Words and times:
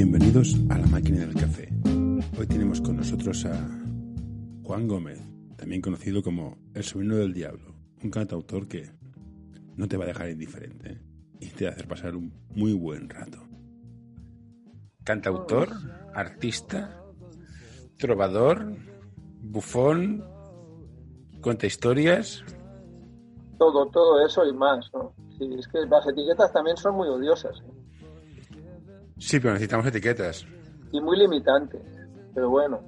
Bienvenidos 0.00 0.54
a 0.70 0.78
la 0.78 0.86
máquina 0.86 1.26
del 1.26 1.34
café. 1.34 1.68
Hoy 2.38 2.46
tenemos 2.46 2.80
con 2.80 2.98
nosotros 2.98 3.44
a 3.46 3.68
Juan 4.62 4.86
Gómez, 4.86 5.20
también 5.56 5.82
conocido 5.82 6.22
como 6.22 6.56
El 6.72 6.84
sobrino 6.84 7.16
del 7.16 7.34
diablo, 7.34 7.74
un 8.04 8.08
cantautor 8.08 8.68
que 8.68 8.92
no 9.74 9.88
te 9.88 9.96
va 9.96 10.04
a 10.04 10.06
dejar 10.06 10.30
indiferente 10.30 11.00
y 11.40 11.48
te 11.48 11.64
va 11.64 11.72
a 11.72 11.74
hacer 11.74 11.88
pasar 11.88 12.14
un 12.14 12.32
muy 12.54 12.74
buen 12.74 13.10
rato. 13.10 13.38
Cantautor, 15.02 15.70
artista, 16.14 17.02
trovador, 17.96 18.76
bufón, 19.42 20.24
cuenta 21.42 21.66
historias. 21.66 22.44
Todo, 23.58 23.88
todo 23.88 24.24
eso 24.24 24.46
y 24.46 24.52
más, 24.52 24.88
¿no? 24.94 25.12
Sí, 25.36 25.56
es 25.58 25.66
que 25.66 25.80
las 25.86 26.06
etiquetas 26.06 26.52
también 26.52 26.76
son 26.76 26.94
muy 26.94 27.08
odiosas. 27.08 27.60
¿eh? 27.62 27.87
Sí, 29.18 29.40
pero 29.40 29.52
necesitamos 29.52 29.86
etiquetas. 29.86 30.46
Y 30.92 31.00
muy 31.00 31.16
limitantes. 31.16 31.82
Pero 32.34 32.50
bueno. 32.50 32.80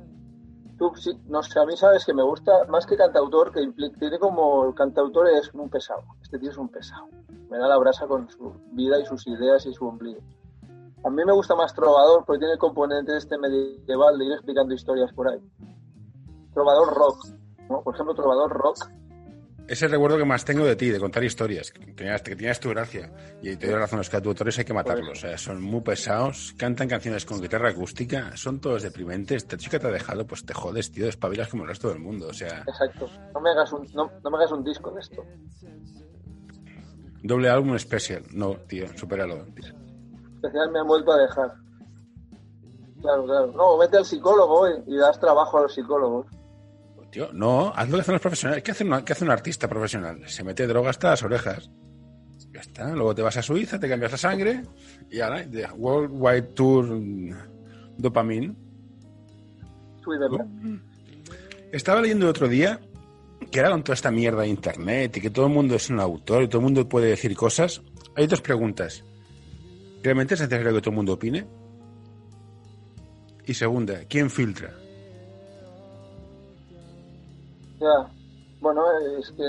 Tú, 0.78 0.92
sí, 0.96 1.12
no 1.26 1.42
sé, 1.42 1.60
a 1.60 1.66
mí 1.66 1.76
sabes 1.76 2.06
que 2.06 2.14
me 2.14 2.22
gusta 2.22 2.64
más 2.68 2.86
que 2.86 2.96
cantautor, 2.96 3.52
que 3.52 3.60
implica, 3.60 3.98
tiene 3.98 4.18
como 4.18 4.66
el 4.66 4.74
cantautor 4.74 5.28
es 5.28 5.52
un 5.52 5.68
pesado. 5.68 6.02
Este 6.22 6.38
tío 6.38 6.50
es 6.50 6.56
un 6.56 6.70
pesado. 6.70 7.06
Me 7.50 7.58
da 7.58 7.68
la 7.68 7.76
brasa 7.76 8.06
con 8.06 8.30
su 8.30 8.54
vida 8.72 8.98
y 8.98 9.04
sus 9.04 9.26
ideas 9.26 9.66
y 9.66 9.74
su 9.74 9.86
ombligo. 9.86 10.22
A 11.04 11.10
mí 11.10 11.22
me 11.24 11.32
gusta 11.32 11.54
más 11.54 11.74
trovador 11.74 12.24
porque 12.24 12.38
tiene 12.38 12.54
el 12.54 12.58
componente 12.58 13.14
este 13.16 13.36
medieval 13.36 14.18
de 14.18 14.24
ir 14.24 14.32
explicando 14.32 14.72
historias 14.72 15.12
por 15.12 15.28
ahí. 15.28 15.40
Trovador 16.54 16.94
rock, 16.94 17.26
¿no? 17.68 17.82
Por 17.82 17.94
ejemplo, 17.94 18.14
trovador 18.14 18.50
rock 18.50 18.88
es 19.70 19.80
el 19.82 19.90
recuerdo 19.92 20.18
que 20.18 20.24
más 20.24 20.44
tengo 20.44 20.64
de 20.64 20.74
ti, 20.74 20.90
de 20.90 20.98
contar 20.98 21.22
historias, 21.22 21.70
que 21.70 21.92
tenías, 21.92 22.22
que 22.22 22.34
tenías 22.34 22.58
tu 22.58 22.70
gracia. 22.70 23.08
Y 23.40 23.54
te 23.54 23.68
doy 23.68 23.78
razón, 23.78 24.00
es 24.00 24.10
que 24.10 24.16
a 24.16 24.20
tu 24.20 24.30
autores 24.30 24.58
hay 24.58 24.64
que 24.64 24.74
matarlos. 24.74 25.18
O 25.18 25.20
sea, 25.20 25.38
son 25.38 25.62
muy 25.62 25.80
pesados, 25.82 26.52
cantan 26.58 26.88
canciones 26.88 27.24
con 27.24 27.40
guitarra 27.40 27.70
acústica, 27.70 28.36
son 28.36 28.60
todos 28.60 28.82
deprimentes. 28.82 29.44
Esta 29.44 29.56
chica 29.56 29.78
te 29.78 29.86
ha 29.86 29.92
dejado, 29.92 30.26
pues 30.26 30.44
te 30.44 30.54
jodes, 30.54 30.90
tío, 30.90 31.06
despabilas 31.06 31.48
como 31.48 31.62
el 31.62 31.68
resto 31.68 31.88
del 31.88 32.00
mundo. 32.00 32.26
O 32.26 32.34
sea. 32.34 32.64
Exacto. 32.66 33.08
No 33.32 33.40
me 33.40 33.50
hagas 33.50 33.72
un, 33.72 33.86
no, 33.94 34.10
me 34.28 34.36
hagas 34.38 34.50
un 34.50 34.64
disco 34.64 34.90
de 34.90 35.00
esto. 35.02 35.24
Doble 37.22 37.48
álbum 37.48 37.76
especial. 37.76 38.24
No, 38.32 38.56
tío, 38.66 38.88
supéralo. 38.98 39.46
Especial 40.34 40.72
me 40.72 40.80
han 40.80 40.86
vuelto 40.88 41.12
a 41.12 41.18
dejar. 41.18 41.54
Claro, 43.00 43.24
claro. 43.24 43.52
No, 43.52 43.78
vete 43.78 43.98
al 43.98 44.04
psicólogo 44.04 44.66
y 44.84 44.96
das 44.96 45.20
trabajo 45.20 45.58
a 45.58 45.62
los 45.62 45.74
psicólogos. 45.74 46.26
Tío, 47.10 47.32
no, 47.32 47.72
haz 47.74 47.88
lo 47.88 47.96
que 47.96 48.02
hacen 48.02 48.12
los 48.12 48.22
profesionales. 48.22 48.62
¿Qué 48.62 48.70
hace, 48.70 48.84
hace 48.88 49.24
un 49.24 49.30
artista 49.30 49.68
profesional? 49.68 50.22
Se 50.26 50.44
mete 50.44 50.66
droga 50.66 50.90
hasta 50.90 51.10
las 51.10 51.22
orejas. 51.22 51.70
Ya 52.52 52.60
está. 52.60 52.90
Luego 52.94 53.14
te 53.14 53.22
vas 53.22 53.36
a 53.36 53.42
Suiza, 53.42 53.78
te 53.78 53.88
cambias 53.88 54.12
la 54.12 54.18
sangre 54.18 54.62
y 55.10 55.20
ahora, 55.20 55.42
de 55.42 55.66
Worldwide 55.66 56.42
Tour 56.54 57.00
Dopamine. 57.96 58.54
Estaba 61.72 62.00
leyendo 62.00 62.26
el 62.26 62.30
otro 62.30 62.48
día 62.48 62.80
que 63.50 63.60
ahora 63.60 63.72
con 63.72 63.84
toda 63.84 63.94
esta 63.94 64.10
mierda 64.10 64.42
de 64.42 64.48
internet 64.48 65.16
y 65.16 65.20
que 65.20 65.30
todo 65.30 65.46
el 65.46 65.52
mundo 65.52 65.74
es 65.74 65.90
un 65.90 66.00
autor 66.00 66.44
y 66.44 66.48
todo 66.48 66.58
el 66.58 66.64
mundo 66.64 66.88
puede 66.88 67.08
decir 67.08 67.34
cosas, 67.34 67.82
hay 68.16 68.26
dos 68.26 68.40
preguntas. 68.40 69.04
¿Realmente 70.02 70.34
es 70.34 70.40
necesario 70.40 70.72
que 70.74 70.80
todo 70.80 70.90
el 70.90 70.96
mundo 70.96 71.14
opine? 71.14 71.46
Y 73.46 73.54
segunda, 73.54 74.04
¿quién 74.08 74.30
filtra? 74.30 74.72
Ya, 77.80 78.10
bueno, 78.60 78.82
es 79.18 79.32
que 79.32 79.42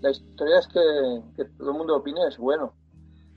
la 0.00 0.10
historia 0.10 0.58
es 0.58 0.66
que, 0.68 1.44
todo 1.58 1.70
el 1.70 1.76
mundo 1.76 1.96
opine, 1.96 2.26
es 2.26 2.38
bueno. 2.38 2.72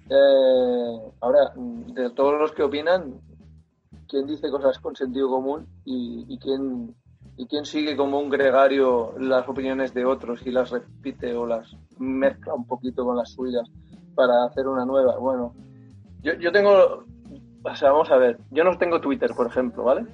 Eh, 0.10 1.12
ahora, 1.20 1.52
de 1.56 2.10
todos 2.12 2.40
los 2.40 2.54
que 2.54 2.64
opinan, 2.64 3.20
¿quién 4.08 4.26
dice 4.26 4.50
cosas 4.50 4.80
con 4.80 4.96
sentido 4.96 5.30
común 5.30 5.68
y, 5.84 6.40
quién, 6.40 6.96
y 7.36 7.46
quién 7.48 7.66
sigue 7.66 7.98
como 7.98 8.20
un 8.20 8.30
gregario 8.30 9.14
las 9.20 9.48
opiniones 9.48 9.94
de 9.94 10.06
otros 10.06 10.46
y 10.48 10.52
las 10.52 10.72
repite 10.72 11.36
o 11.36 11.46
las 11.46 11.76
mezcla 12.00 12.54
un 12.54 12.66
poquito 12.66 13.04
con 13.04 13.18
las 13.18 13.32
suyas 13.34 13.70
para 14.16 14.46
hacer 14.46 14.68
una 14.68 14.86
nueva? 14.86 15.18
Bueno, 15.18 15.54
yo, 16.24 16.34
yo 16.36 16.52
tengo, 16.54 17.04
o 17.64 17.76
sea, 17.76 17.92
vamos 17.92 18.10
a 18.10 18.18
ver, 18.18 18.40
yo 18.52 18.64
no 18.64 18.78
tengo 18.78 19.02
Twitter, 19.02 19.32
por 19.36 19.48
ejemplo, 19.48 19.84
¿vale? 19.84 20.06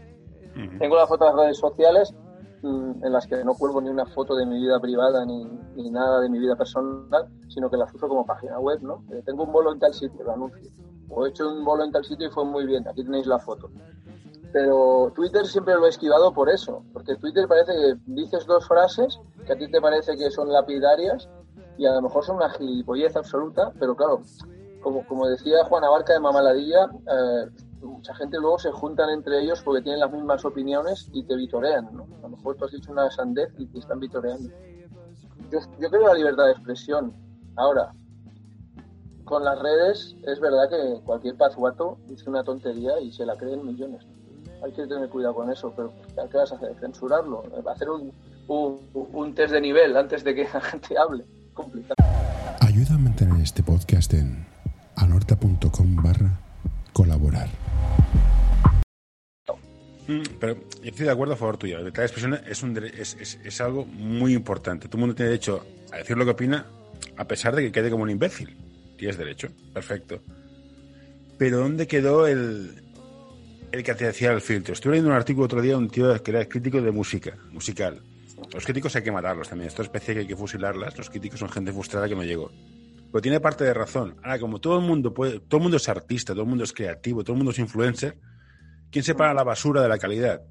Tengo 0.80 0.96
las 0.96 1.12
otras 1.12 1.36
redes 1.36 1.58
sociales 1.58 2.16
en 2.66 3.12
las 3.12 3.28
que 3.28 3.44
no 3.44 3.54
cuelgo 3.54 3.82
ni 3.82 3.90
una 3.90 4.06
foto 4.06 4.36
de 4.36 4.46
mi 4.46 4.60
vida 4.60 4.80
privada 4.80 5.26
ni, 5.26 5.46
ni, 5.76 5.90
nada 5.90 6.20
de 6.22 6.30
mi 6.30 6.40
vida 6.40 6.56
personal, 6.56 7.28
sino 7.48 7.70
que 7.70 7.78
las 7.78 7.94
uso 7.94 8.08
como 8.08 8.26
página 8.26 8.60
web, 8.60 8.82
¿no? 8.82 9.04
Eh, 9.12 9.22
tengo 9.26 9.44
un 9.44 9.52
bolo 9.52 9.72
en 9.72 9.80
tal 9.80 9.94
sitio, 9.94 10.24
lo 10.24 10.34
anuncio. 10.34 10.72
O 11.10 11.26
he 11.26 11.30
hecho 11.30 11.48
un 11.48 11.64
bolo 11.64 11.84
en 11.84 11.92
tal 11.92 12.04
sitio 12.04 12.28
y 12.28 12.32
fue 12.32 12.44
muy 12.46 12.66
bien, 12.66 12.88
aquí 12.88 13.04
tenéis 13.04 13.28
la 13.28 13.40
foto. 13.40 13.70
Pero 14.52 15.12
Twitter 15.14 15.46
siempre 15.46 15.76
lo 15.76 15.86
he 15.86 15.90
esquivado 15.90 16.34
por 16.34 16.50
eso, 16.50 16.84
porque 16.94 17.16
Twitter 17.16 17.48
parece 17.48 17.74
que 17.74 17.96
dices 18.06 18.46
dos 18.46 18.68
frases 18.68 19.20
que 19.46 19.54
a 19.54 19.58
ti 19.58 19.70
te 19.70 19.82
parece 19.82 20.16
que 20.16 20.32
son 20.32 20.52
lapidarias 20.52 21.30
y 21.78 21.86
a 21.86 21.94
lo 21.94 22.02
mejor 22.02 22.24
son 22.24 22.38
una 22.38 22.50
gilipollez 22.50 23.16
absoluta, 23.16 23.74
pero 23.80 23.96
claro, 23.96 24.22
como, 24.82 25.06
como 25.08 25.28
decía 25.28 25.66
Juan 25.66 25.84
Abarca 25.84 26.14
de 26.14 26.20
Mamaladilla, 26.20 26.86
eh, 26.86 27.50
mucha 27.88 28.14
gente 28.16 28.38
luego 28.38 28.60
se 28.60 28.72
juntan 28.72 29.10
entre 29.10 29.42
ellos 29.42 29.62
porque 29.62 29.82
tienen 29.82 30.00
las 30.00 30.12
mismas 30.12 30.44
opiniones 30.46 31.10
y 31.14 31.24
te 31.24 31.36
vitorean, 31.36 31.90
¿no? 31.94 32.08
A 32.20 32.22
lo 32.24 32.30
mejor 32.30 32.56
tú 32.56 32.66
has 32.66 32.72
dicho 32.72 32.92
una 32.92 33.10
sandez 33.12 33.50
y 33.58 33.66
te 33.68 33.80
están 33.80 34.00
vitoreando. 34.00 34.50
Yo, 35.52 35.60
yo 35.80 35.90
creo 35.90 36.02
en 36.02 36.08
la 36.08 36.14
libertad 36.14 36.46
de 36.46 36.52
expresión. 36.52 37.14
Ahora, 37.56 37.94
con 39.26 39.44
las 39.44 39.60
redes 39.60 40.16
es 40.24 40.40
verdad 40.40 40.70
que 40.70 41.02
cualquier 41.04 41.36
pazuato 41.36 41.98
dice 42.08 42.30
una 42.30 42.44
tontería 42.44 43.00
y 43.00 43.12
se 43.12 43.26
la 43.26 43.36
creen 43.36 43.66
millones. 43.66 44.06
Hay 44.64 44.72
que 44.72 44.88
tener 44.88 45.10
cuidado 45.10 45.36
con 45.36 45.52
eso, 45.52 45.74
pero 45.76 45.94
¿qué 46.30 46.38
vas 46.38 46.52
a 46.52 46.56
hacer? 46.56 46.76
¿Censurarlo? 46.80 47.44
¿Hacer 47.70 47.90
un, 47.90 48.14
un, 48.48 48.80
un 48.94 49.36
test 49.36 49.54
de 49.54 49.62
nivel 49.62 49.98
antes 49.98 50.24
de 50.24 50.34
que 50.36 50.44
la 50.54 50.62
gente 50.62 50.98
hable? 50.98 51.26
Complicado. 51.54 51.96
Ayuda 52.62 52.96
a 52.96 52.98
mantener 52.98 53.42
este 53.42 53.64
podcast 53.64 54.14
en 54.14 54.46
anorta.com 54.96 55.96
barra 56.04 56.45
colaborar. 56.96 57.50
Mm, 60.08 60.22
pero 60.40 60.56
yo 60.56 60.90
estoy 60.90 61.06
de 61.06 61.12
acuerdo 61.12 61.34
a 61.34 61.38
favor 61.38 61.58
tuyo. 61.58 61.74
La 61.74 61.80
libertad 61.80 62.04
de 62.04 62.06
expresión 62.06 62.40
es, 62.48 63.38
es, 63.44 63.62
algo 63.62 63.86
muy 63.86 64.34
importante. 64.34 64.88
Todo 64.88 64.98
el 64.98 65.02
mundo 65.02 65.16
tiene 65.16 65.32
derecho 65.32 65.66
a 65.92 65.98
decir 65.98 66.16
lo 66.16 66.24
que 66.24 66.32
opina, 66.32 66.66
a 67.18 67.28
pesar 67.28 67.54
de 67.54 67.64
que 67.64 67.72
quede 67.74 67.90
como 67.90 68.04
un 68.04 68.12
imbécil. 68.12 68.56
Tienes 68.98 69.18
derecho, 69.18 69.50
perfecto. 69.74 70.22
Pero 71.38 71.58
¿dónde 71.58 71.86
quedó 71.86 72.28
el, 72.28 72.82
el 73.74 73.84
que 73.84 73.94
te 73.94 74.08
hacía 74.08 74.32
el 74.32 74.40
filtro? 74.40 74.74
Estuve 74.74 74.92
leyendo 74.92 75.10
un 75.10 75.18
artículo 75.18 75.46
otro 75.46 75.62
día 75.62 75.78
un 75.78 75.90
tío 75.90 76.24
que 76.24 76.32
era 76.32 76.46
crítico 76.46 76.82
de 76.82 76.92
música, 76.92 77.36
musical. 77.52 78.02
Los 78.54 78.64
críticos 78.64 78.96
hay 78.96 79.04
que 79.04 79.12
matarlos 79.12 79.50
también. 79.50 79.68
Esta 79.68 79.82
especie 79.82 80.14
que 80.14 80.20
hay 80.22 80.28
que 80.28 80.36
fusilarlas. 80.38 80.98
Los 80.98 81.10
críticos 81.10 81.42
son 81.42 81.50
gente 81.50 81.74
frustrada 81.74 82.08
que 82.08 82.16
no 82.16 82.24
llegó. 82.24 82.52
Pero 83.16 83.22
tiene 83.22 83.40
parte 83.40 83.64
de 83.64 83.74
razón. 83.74 84.18
Ahora, 84.24 84.40
como 84.40 84.60
todo 84.60 84.78
el 84.78 84.86
mundo 84.86 85.14
puede, 85.14 85.40
todo 85.40 85.60
el 85.60 85.62
mundo 85.62 85.78
es 85.78 85.88
artista, 85.88 86.34
todo 86.34 86.44
el 86.44 86.50
mundo 86.50 86.66
es 86.66 86.74
creativo, 86.74 87.24
todo 87.24 87.32
el 87.32 87.38
mundo 87.38 87.52
es 87.52 87.60
influencer, 87.60 88.20
¿Quién 88.92 89.06
separa 89.06 89.34
la 89.34 89.46
basura 89.46 89.82
de 89.82 89.88
la 89.88 89.98
calidad? 89.98 90.42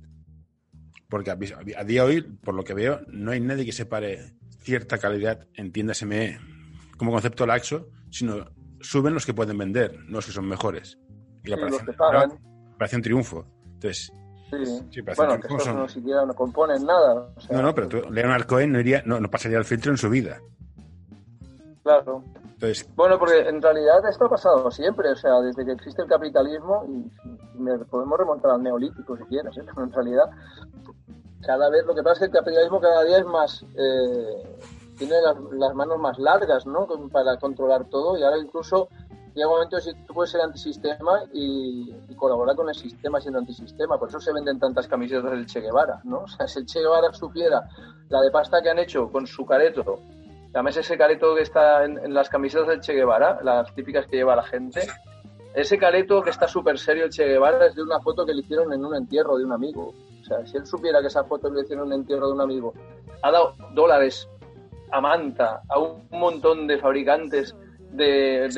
Porque 1.11 1.31
a, 1.31 1.37
día 1.37 1.85
de 1.85 2.01
hoy, 2.01 2.23
por 2.23 2.55
lo 2.55 2.65
que 2.65 2.73
veo, 2.73 3.03
no 3.09 3.33
hay 3.33 3.41
nadie 3.41 3.67
que 3.67 3.73
separe 3.73 4.33
cierta 4.61 4.97
calidad, 4.97 5.47
entiéndaseme 5.53 6.39
como 6.97 7.13
concepto 7.13 7.45
laxo, 7.45 7.91
sino 8.11 8.47
suben 8.81 9.13
los 9.13 9.27
que 9.27 9.35
pueden 9.35 9.59
vender, 9.59 9.99
no 10.07 10.13
los 10.13 10.25
que 10.25 10.33
son 10.33 10.49
mejores. 10.49 10.99
Y 11.45 11.51
la 11.51 11.59
parece 12.79 12.97
un 12.97 13.03
triunfo. 13.03 13.47
Entonces, 13.75 14.11
Sí, 14.91 15.03
bueno, 15.03 15.39
que 15.39 15.49
estos 15.49 15.67
no 15.75 15.87
siquiera 15.87 16.25
no 16.25 16.33
componen 16.33 16.87
nada. 16.87 17.29
no, 17.51 17.61
no, 17.61 17.75
pero 17.75 17.89
tú, 17.89 18.11
Leonard 18.11 18.47
Cohen 18.47 18.73
no, 18.73 18.81
iría, 18.81 19.03
no, 19.05 19.21
no 19.21 19.31
pasaría 19.31 19.59
el 19.59 19.67
filtro 19.67 19.93
en 19.93 19.99
su 19.99 20.09
vida. 20.09 20.41
Claro. 21.83 22.25
Bueno, 22.95 23.19
porque 23.19 23.41
en 23.41 23.61
realidad 23.61 24.07
esto 24.09 24.27
ha 24.27 24.31
pasado 24.31 24.71
siempre, 24.71 25.11
o 25.11 25.17
sea, 25.17 25.41
desde 25.41 25.65
que 25.65 25.73
existe 25.73 26.03
el 26.03 26.09
capitalismo, 26.09 26.85
y, 26.89 27.11
podemos 27.91 28.19
remontar 28.19 28.53
al 28.53 28.63
neolítico 28.63 29.17
si 29.17 29.25
quieres, 29.25 29.57
¿eh? 29.57 29.65
pero 29.65 29.83
en 29.85 29.93
realidad 29.93 30.31
cada 31.45 31.69
vez, 31.69 31.85
lo 31.85 31.95
que 31.95 32.03
pasa 32.03 32.25
es 32.25 32.31
que 32.31 32.39
el 32.39 32.45
capitalismo 32.45 32.81
cada 32.81 33.05
día 33.05 33.19
es 33.19 33.27
más, 33.27 33.65
eh, 33.77 34.59
tiene 34.97 35.15
las, 35.21 35.75
manos 35.75 35.99
más 35.99 36.19
largas, 36.19 36.67
¿no? 36.67 36.87
Para 37.13 37.37
controlar 37.37 37.85
todo 37.91 38.17
y 38.17 38.23
ahora 38.23 38.39
incluso 38.39 38.89
llega 39.35 39.49
un 39.49 39.55
momento 39.55 39.79
en 39.79 39.85
que 39.85 40.05
tú 40.07 40.15
puedes 40.15 40.31
ser 40.31 40.41
antisistema 40.41 41.25
y, 41.33 41.95
y, 42.09 42.15
colaborar 42.15 42.57
con 42.57 42.69
el 42.69 42.75
sistema 42.75 43.21
siendo 43.21 43.41
antisistema. 43.41 43.99
Por 43.99 44.09
eso 44.09 44.21
se 44.21 44.33
venden 44.33 44.59
tantas 44.59 44.87
camisetas 44.87 45.31
del 45.33 45.47
Che 45.47 45.61
Guevara, 45.61 46.01
¿no? 46.05 46.19
O 46.25 46.29
sea, 46.29 46.47
si 46.47 46.61
el 46.61 46.67
Che 46.67 46.81
Guevara 46.81 47.13
supiera 47.13 47.69
la 48.09 48.21
de 48.23 48.31
pasta 48.31 48.63
que 48.63 48.71
han 48.71 48.79
hecho 48.79 49.11
con 49.11 49.27
su 49.27 49.45
careto 49.45 50.01
Además, 50.55 50.77
ese 50.77 50.97
careto 50.97 51.35
que 51.35 51.43
está 51.43 51.85
en, 51.85 52.15
las 52.15 52.29
camisetas 52.29 52.69
del 52.69 52.81
Che 52.81 52.95
Guevara, 52.95 53.41
las 53.43 53.75
típicas 53.75 54.07
que 54.07 54.17
lleva 54.17 54.37
la 54.37 54.45
gente, 54.45 54.83
ese 55.53 55.77
careto 55.79 56.23
que 56.23 56.31
está 56.31 56.47
súper 56.47 56.79
serio 56.79 57.05
el 57.05 57.11
Che 57.11 57.27
Guevara 57.27 57.67
es 57.67 57.75
de 57.75 57.83
una 57.83 58.01
foto 58.01 58.25
que 58.25 58.33
le 58.33 58.41
hicieron 58.41 58.73
en 58.73 58.85
un 58.85 58.95
entierro 58.95 59.37
de 59.37 59.45
un 59.45 59.53
amigo. 59.53 59.93
O 60.21 60.25
sea, 60.25 60.47
si 60.47 60.57
él 60.57 60.65
supiera 60.65 61.01
que 61.01 61.09
esa 61.09 61.25
foto 61.25 61.51
le 61.51 61.63
hicieron 61.63 61.89
en 61.89 61.93
un 61.95 62.01
entierro 62.01 62.29
de 62.29 62.33
un 62.35 62.41
amigo, 62.41 62.73
ha 63.23 63.33
dado 63.33 63.55
dólares 63.73 64.29
a 64.93 65.01
Manta, 65.01 65.61
a 65.69 65.79
un 65.81 66.07
montón 66.13 66.69
de 66.69 66.79
fabricantes 66.79 67.57
de, 67.91 68.49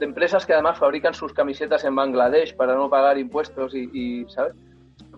empresas 0.00 0.46
que 0.46 0.52
además 0.52 0.78
fabrican 0.78 1.12
sus 1.12 1.32
camisetas 1.32 1.84
en 1.84 1.96
Bangladesh 1.96 2.54
para 2.54 2.74
no 2.74 2.88
pagar 2.88 3.18
impuestos 3.18 3.74
y, 3.74 4.24
¿sabes? 4.28 4.54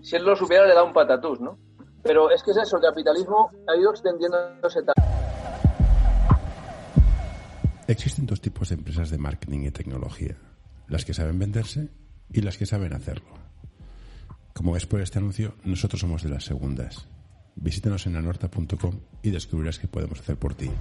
Si 0.01 0.15
él 0.15 0.23
lo 0.23 0.35
supiera 0.35 0.65
le 0.65 0.73
da 0.73 0.83
un 0.83 0.93
patatús, 0.93 1.39
¿no? 1.39 1.57
Pero 2.01 2.31
es 2.31 2.43
que 2.43 2.51
es 2.51 2.57
eso, 2.57 2.77
el 2.77 2.83
capitalismo 2.83 3.49
ha 3.67 3.75
ido 3.75 3.91
extendiéndose 3.91 4.83
tanto. 4.83 5.04
Existen 7.87 8.25
dos 8.25 8.41
tipos 8.41 8.69
de 8.69 8.75
empresas 8.75 9.11
de 9.11 9.19
marketing 9.19 9.59
y 9.59 9.71
tecnología, 9.71 10.35
las 10.87 11.05
que 11.05 11.13
saben 11.13 11.37
venderse 11.37 11.89
y 12.31 12.41
las 12.41 12.57
que 12.57 12.65
saben 12.65 12.93
hacerlo. 12.93 13.29
Como 14.55 14.71
ves 14.71 14.87
por 14.87 15.01
este 15.01 15.19
anuncio, 15.19 15.53
nosotros 15.65 16.01
somos 16.01 16.23
de 16.23 16.29
las 16.29 16.45
segundas. 16.45 17.07
Visítanos 17.55 18.07
en 18.07 18.15
anorta.com 18.15 18.99
y 19.21 19.29
descubrirás 19.29 19.77
qué 19.77 19.87
podemos 19.87 20.19
hacer 20.19 20.35
por 20.35 20.55
ti. 20.55 20.71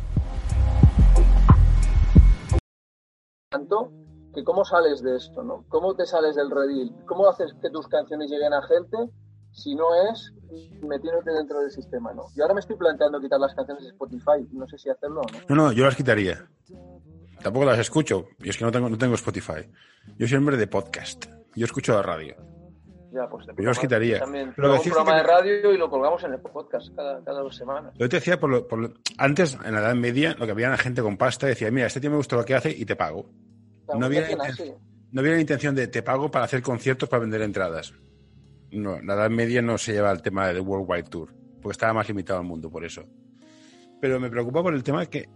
Tanto 3.50 3.92
que 4.32 4.42
cómo 4.42 4.64
sales 4.64 5.02
de 5.02 5.16
esto, 5.16 5.42
¿no? 5.42 5.66
¿Cómo 5.68 5.94
te 5.94 6.06
sales 6.06 6.36
del 6.36 6.50
redil? 6.50 6.90
¿Cómo 7.06 7.28
haces 7.28 7.52
que 7.60 7.68
tus 7.68 7.86
canciones 7.86 8.30
lleguen 8.30 8.54
a 8.54 8.62
gente 8.66 8.96
si 9.52 9.74
no 9.74 9.88
es 10.10 10.32
metiéndote 10.82 11.32
dentro 11.32 11.60
del 11.60 11.70
sistema, 11.70 12.14
¿no? 12.14 12.24
Yo 12.34 12.44
ahora 12.44 12.54
me 12.54 12.60
estoy 12.60 12.76
planteando 12.76 13.20
quitar 13.20 13.38
las 13.38 13.54
canciones 13.54 13.84
de 13.84 13.90
Spotify, 13.90 14.48
no 14.52 14.66
sé 14.66 14.78
si 14.78 14.88
hacerlo 14.88 15.20
o 15.20 15.32
no. 15.32 15.38
No, 15.48 15.54
no, 15.54 15.72
yo 15.72 15.84
las 15.84 15.94
quitaría. 15.94 16.48
Tampoco 17.44 17.66
las 17.66 17.78
escucho, 17.78 18.28
y 18.42 18.48
es 18.48 18.56
que 18.56 18.64
no 18.64 18.72
tengo, 18.72 18.88
no 18.88 18.96
tengo 18.96 19.16
Spotify. 19.16 19.68
Yo 20.16 20.26
soy 20.26 20.38
hombre 20.38 20.56
de 20.56 20.66
podcast. 20.66 21.26
Yo 21.54 21.66
escucho 21.66 21.92
la 21.92 22.00
radio. 22.00 22.34
Ya, 23.12 23.28
pues 23.28 23.46
yo 23.58 23.70
os 23.70 23.78
quitaría. 23.78 24.18
También 24.18 24.54
Pero 24.56 24.72
un 24.72 24.80
programa 24.82 25.16
de 25.16 25.22
radio 25.22 25.74
y 25.74 25.76
lo 25.76 25.90
colgamos 25.90 26.24
en 26.24 26.32
el 26.32 26.40
podcast 26.40 26.96
cada, 26.96 27.20
dos 27.20 27.54
semanas. 27.54 27.92
Yo 27.98 28.08
te 28.08 28.16
decía, 28.16 28.40
por 28.40 28.94
antes, 29.18 29.58
en 29.62 29.74
la 29.74 29.80
Edad 29.80 29.94
Media, 29.94 30.34
lo 30.38 30.46
que 30.46 30.52
había 30.52 30.70
la 30.70 30.78
gente 30.78 31.02
con 31.02 31.18
pasta 31.18 31.46
decía, 31.46 31.70
mira, 31.70 31.86
este 31.86 32.00
tío 32.00 32.10
me 32.10 32.16
gusta 32.16 32.34
lo 32.34 32.46
que 32.46 32.54
hace 32.54 32.70
y 32.70 32.86
te 32.86 32.96
pago. 32.96 33.28
no 33.94 34.06
había, 34.06 34.26
no 35.12 35.20
había 35.20 35.32
la 35.34 35.40
intención 35.40 35.74
de 35.74 35.88
te 35.88 36.02
pago 36.02 36.30
para 36.30 36.46
hacer 36.46 36.62
conciertos 36.62 37.10
para 37.10 37.20
vender 37.20 37.42
entradas. 37.42 37.92
No, 38.70 39.02
la 39.02 39.12
Edad 39.16 39.28
Media 39.28 39.60
no 39.60 39.76
se 39.76 39.92
lleva 39.92 40.08
al 40.08 40.22
tema 40.22 40.48
de 40.50 40.60
Worldwide 40.60 41.10
Tour, 41.10 41.34
porque 41.60 41.72
estaba 41.72 41.92
más 41.92 42.08
limitado 42.08 42.38
al 42.38 42.46
mundo 42.46 42.70
por 42.70 42.86
eso. 42.86 43.04
Pero 44.00 44.18
me 44.18 44.30
preocupa 44.30 44.62
por 44.62 44.72
el 44.72 44.82
tema 44.82 45.00
de 45.00 45.08
que 45.08 45.28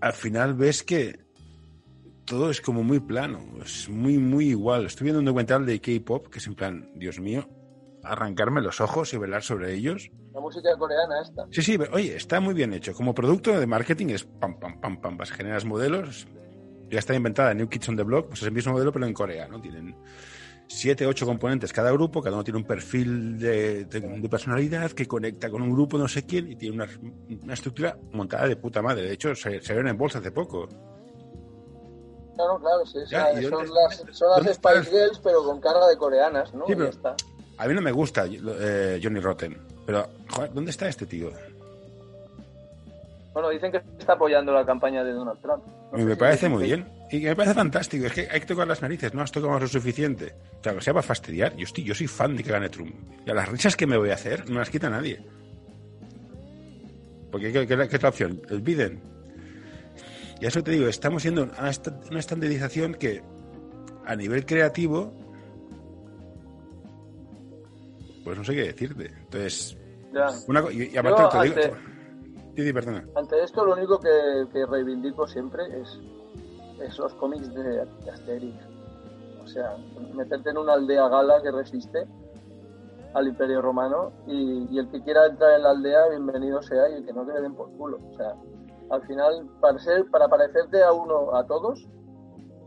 al 0.00 0.12
final 0.12 0.54
ves 0.54 0.82
que 0.82 1.27
todo 2.28 2.50
es 2.50 2.60
como 2.60 2.84
muy 2.84 3.00
plano, 3.00 3.40
es 3.64 3.88
muy, 3.88 4.18
muy 4.18 4.50
igual. 4.50 4.86
Estoy 4.86 5.06
viendo 5.06 5.20
un 5.20 5.24
documental 5.24 5.64
de 5.64 5.80
K-pop 5.80 6.28
que 6.28 6.38
es 6.38 6.46
en 6.46 6.54
plan, 6.54 6.90
Dios 6.94 7.18
mío, 7.18 7.48
arrancarme 8.04 8.60
los 8.60 8.80
ojos 8.80 9.12
y 9.14 9.18
velar 9.18 9.42
sobre 9.42 9.74
ellos. 9.74 10.10
La 10.34 10.40
música 10.40 10.76
coreana 10.78 11.22
esta. 11.22 11.46
Sí, 11.50 11.62
sí, 11.62 11.78
oye, 11.90 12.14
está 12.14 12.38
muy 12.40 12.54
bien 12.54 12.72
hecho. 12.74 12.92
Como 12.92 13.14
producto 13.14 13.58
de 13.58 13.66
marketing 13.66 14.08
es 14.08 14.24
pam, 14.24 14.60
pam, 14.60 14.80
pam, 14.80 15.00
pam, 15.00 15.16
vas, 15.16 15.32
generas 15.32 15.64
modelos. 15.64 16.28
Ya 16.90 16.98
está 16.98 17.14
inventada 17.14 17.54
New 17.54 17.68
Kids 17.68 17.88
on 17.88 17.96
the 17.96 18.02
Block, 18.02 18.28
pues 18.28 18.40
es 18.42 18.48
el 18.48 18.52
mismo 18.52 18.72
modelo, 18.72 18.92
pero 18.92 19.06
en 19.06 19.14
Corea, 19.14 19.48
¿no? 19.48 19.60
Tienen 19.60 19.96
siete, 20.66 21.06
ocho 21.06 21.24
componentes 21.24 21.72
cada 21.72 21.90
grupo, 21.92 22.22
cada 22.22 22.36
uno 22.36 22.44
tiene 22.44 22.58
un 22.58 22.64
perfil 22.64 23.38
de, 23.38 23.86
personalidad 24.30 24.92
que 24.92 25.06
conecta 25.06 25.50
con 25.50 25.62
un 25.62 25.72
grupo 25.72 25.96
no 25.96 26.08
sé 26.08 26.24
quién 26.24 26.50
y 26.50 26.56
tiene 26.56 26.74
una, 26.74 27.54
estructura 27.54 27.98
montada 28.12 28.46
de 28.46 28.56
puta 28.56 28.82
madre. 28.82 29.02
De 29.02 29.12
hecho, 29.14 29.34
se, 29.34 29.60
se 29.62 29.74
ven 29.74 29.88
en 29.88 29.96
bolsa 29.96 30.18
hace 30.18 30.30
poco. 30.30 30.68
Claro, 32.38 32.60
claro, 32.60 32.86
sí. 32.86 33.00
son, 33.48 33.68
las, 33.74 34.16
son 34.16 34.44
las 34.44 34.54
Spice 34.54 34.90
Girls, 34.92 35.18
pero 35.18 35.42
con 35.42 35.60
cara 35.60 35.88
de 35.88 35.96
coreanas, 35.96 36.54
¿no? 36.54 36.66
A 36.66 37.66
mí 37.66 37.74
no 37.74 37.80
me 37.80 37.90
gusta 37.90 38.26
eh, 38.26 39.00
Johnny 39.02 39.18
Rotten, 39.18 39.58
pero, 39.84 40.06
joder, 40.30 40.54
¿dónde 40.54 40.70
está 40.70 40.86
este 40.86 41.04
tío? 41.04 41.32
Bueno, 43.32 43.48
dicen 43.50 43.72
que 43.72 43.82
está 43.98 44.12
apoyando 44.12 44.52
la 44.52 44.64
campaña 44.64 45.02
de 45.02 45.12
Donald 45.12 45.40
Trump. 45.40 45.64
me 45.92 46.14
parece 46.14 46.48
muy 46.48 46.66
bien. 46.66 46.86
Y 47.10 47.18
me 47.20 47.34
parece 47.34 47.54
fantástico. 47.54 48.06
Es 48.06 48.12
que 48.12 48.28
hay 48.30 48.38
que 48.38 48.46
tocar 48.46 48.68
las 48.68 48.82
narices, 48.82 49.12
no 49.14 49.22
has 49.22 49.32
tocado 49.32 49.52
más 49.52 49.62
lo 49.62 49.66
suficiente. 49.68 50.34
O 50.60 50.62
sea, 50.62 50.74
que 50.74 50.80
sea 50.80 50.94
para 50.94 51.02
fastidiar. 51.02 51.56
Yo, 51.56 51.64
estoy, 51.64 51.82
yo 51.82 51.94
soy 51.94 52.06
fan 52.06 52.36
de 52.36 52.44
que 52.44 52.52
gane 52.52 52.68
Trump. 52.68 52.94
Y 53.26 53.30
a 53.30 53.34
las 53.34 53.48
risas 53.48 53.74
que 53.74 53.86
me 53.86 53.96
voy 53.96 54.10
a 54.10 54.14
hacer 54.14 54.48
no 54.48 54.60
las 54.60 54.70
quita 54.70 54.88
nadie. 54.88 55.24
Porque 57.32 57.52
¿qué, 57.52 57.66
qué, 57.66 57.88
qué 57.88 57.96
otra 57.96 58.08
opción? 58.10 58.40
El 58.48 58.60
Biden. 58.60 59.17
Y 60.40 60.46
eso 60.46 60.62
te 60.62 60.70
digo, 60.70 60.86
estamos 60.86 61.22
siendo 61.22 61.42
una, 61.42 61.70
una 62.10 62.20
estandarización 62.20 62.94
que 62.94 63.22
a 64.04 64.14
nivel 64.14 64.46
creativo, 64.46 65.12
pues 68.24 68.38
no 68.38 68.44
sé 68.44 68.54
qué 68.54 68.62
decirte. 68.62 69.06
Entonces, 69.06 69.76
y, 70.72 70.96
aparte 70.96 71.38
te 71.38 71.44
digo, 71.44 71.76
Didi, 72.54 72.72
perdona. 72.72 73.04
Ante 73.14 73.42
esto 73.42 73.64
lo 73.64 73.74
único 73.74 74.00
que, 74.00 74.66
reivindico 74.66 75.26
siempre 75.26 75.62
es, 75.80 76.00
es, 76.80 76.98
los 76.98 77.14
cómics 77.14 77.52
de, 77.54 77.86
Asterix. 78.12 78.56
O 79.42 79.46
sea, 79.46 79.76
meterte 80.14 80.50
en 80.50 80.58
una 80.58 80.74
aldea 80.74 81.08
gala 81.08 81.40
que 81.42 81.50
resiste 81.50 82.06
al 83.14 83.28
Imperio 83.28 83.62
Romano 83.62 84.12
y, 84.26 84.66
y, 84.70 84.78
el 84.78 84.88
que 84.90 85.02
quiera 85.02 85.26
entrar 85.26 85.56
en 85.56 85.62
la 85.62 85.70
aldea, 85.70 86.08
bienvenido 86.08 86.62
sea 86.62 86.88
y 86.90 86.94
el 86.94 87.06
que 87.06 87.12
no 87.12 87.26
que 87.26 87.32
le 87.32 87.42
den 87.42 87.54
por 87.54 87.70
culo. 87.72 87.98
O 88.12 88.16
sea, 88.16 88.34
al 88.90 89.06
final, 89.06 89.48
para, 89.60 89.78
ser, 89.78 90.06
para 90.10 90.28
parecerte 90.28 90.82
a 90.82 90.92
uno, 90.92 91.34
a 91.34 91.46
todos, 91.46 91.86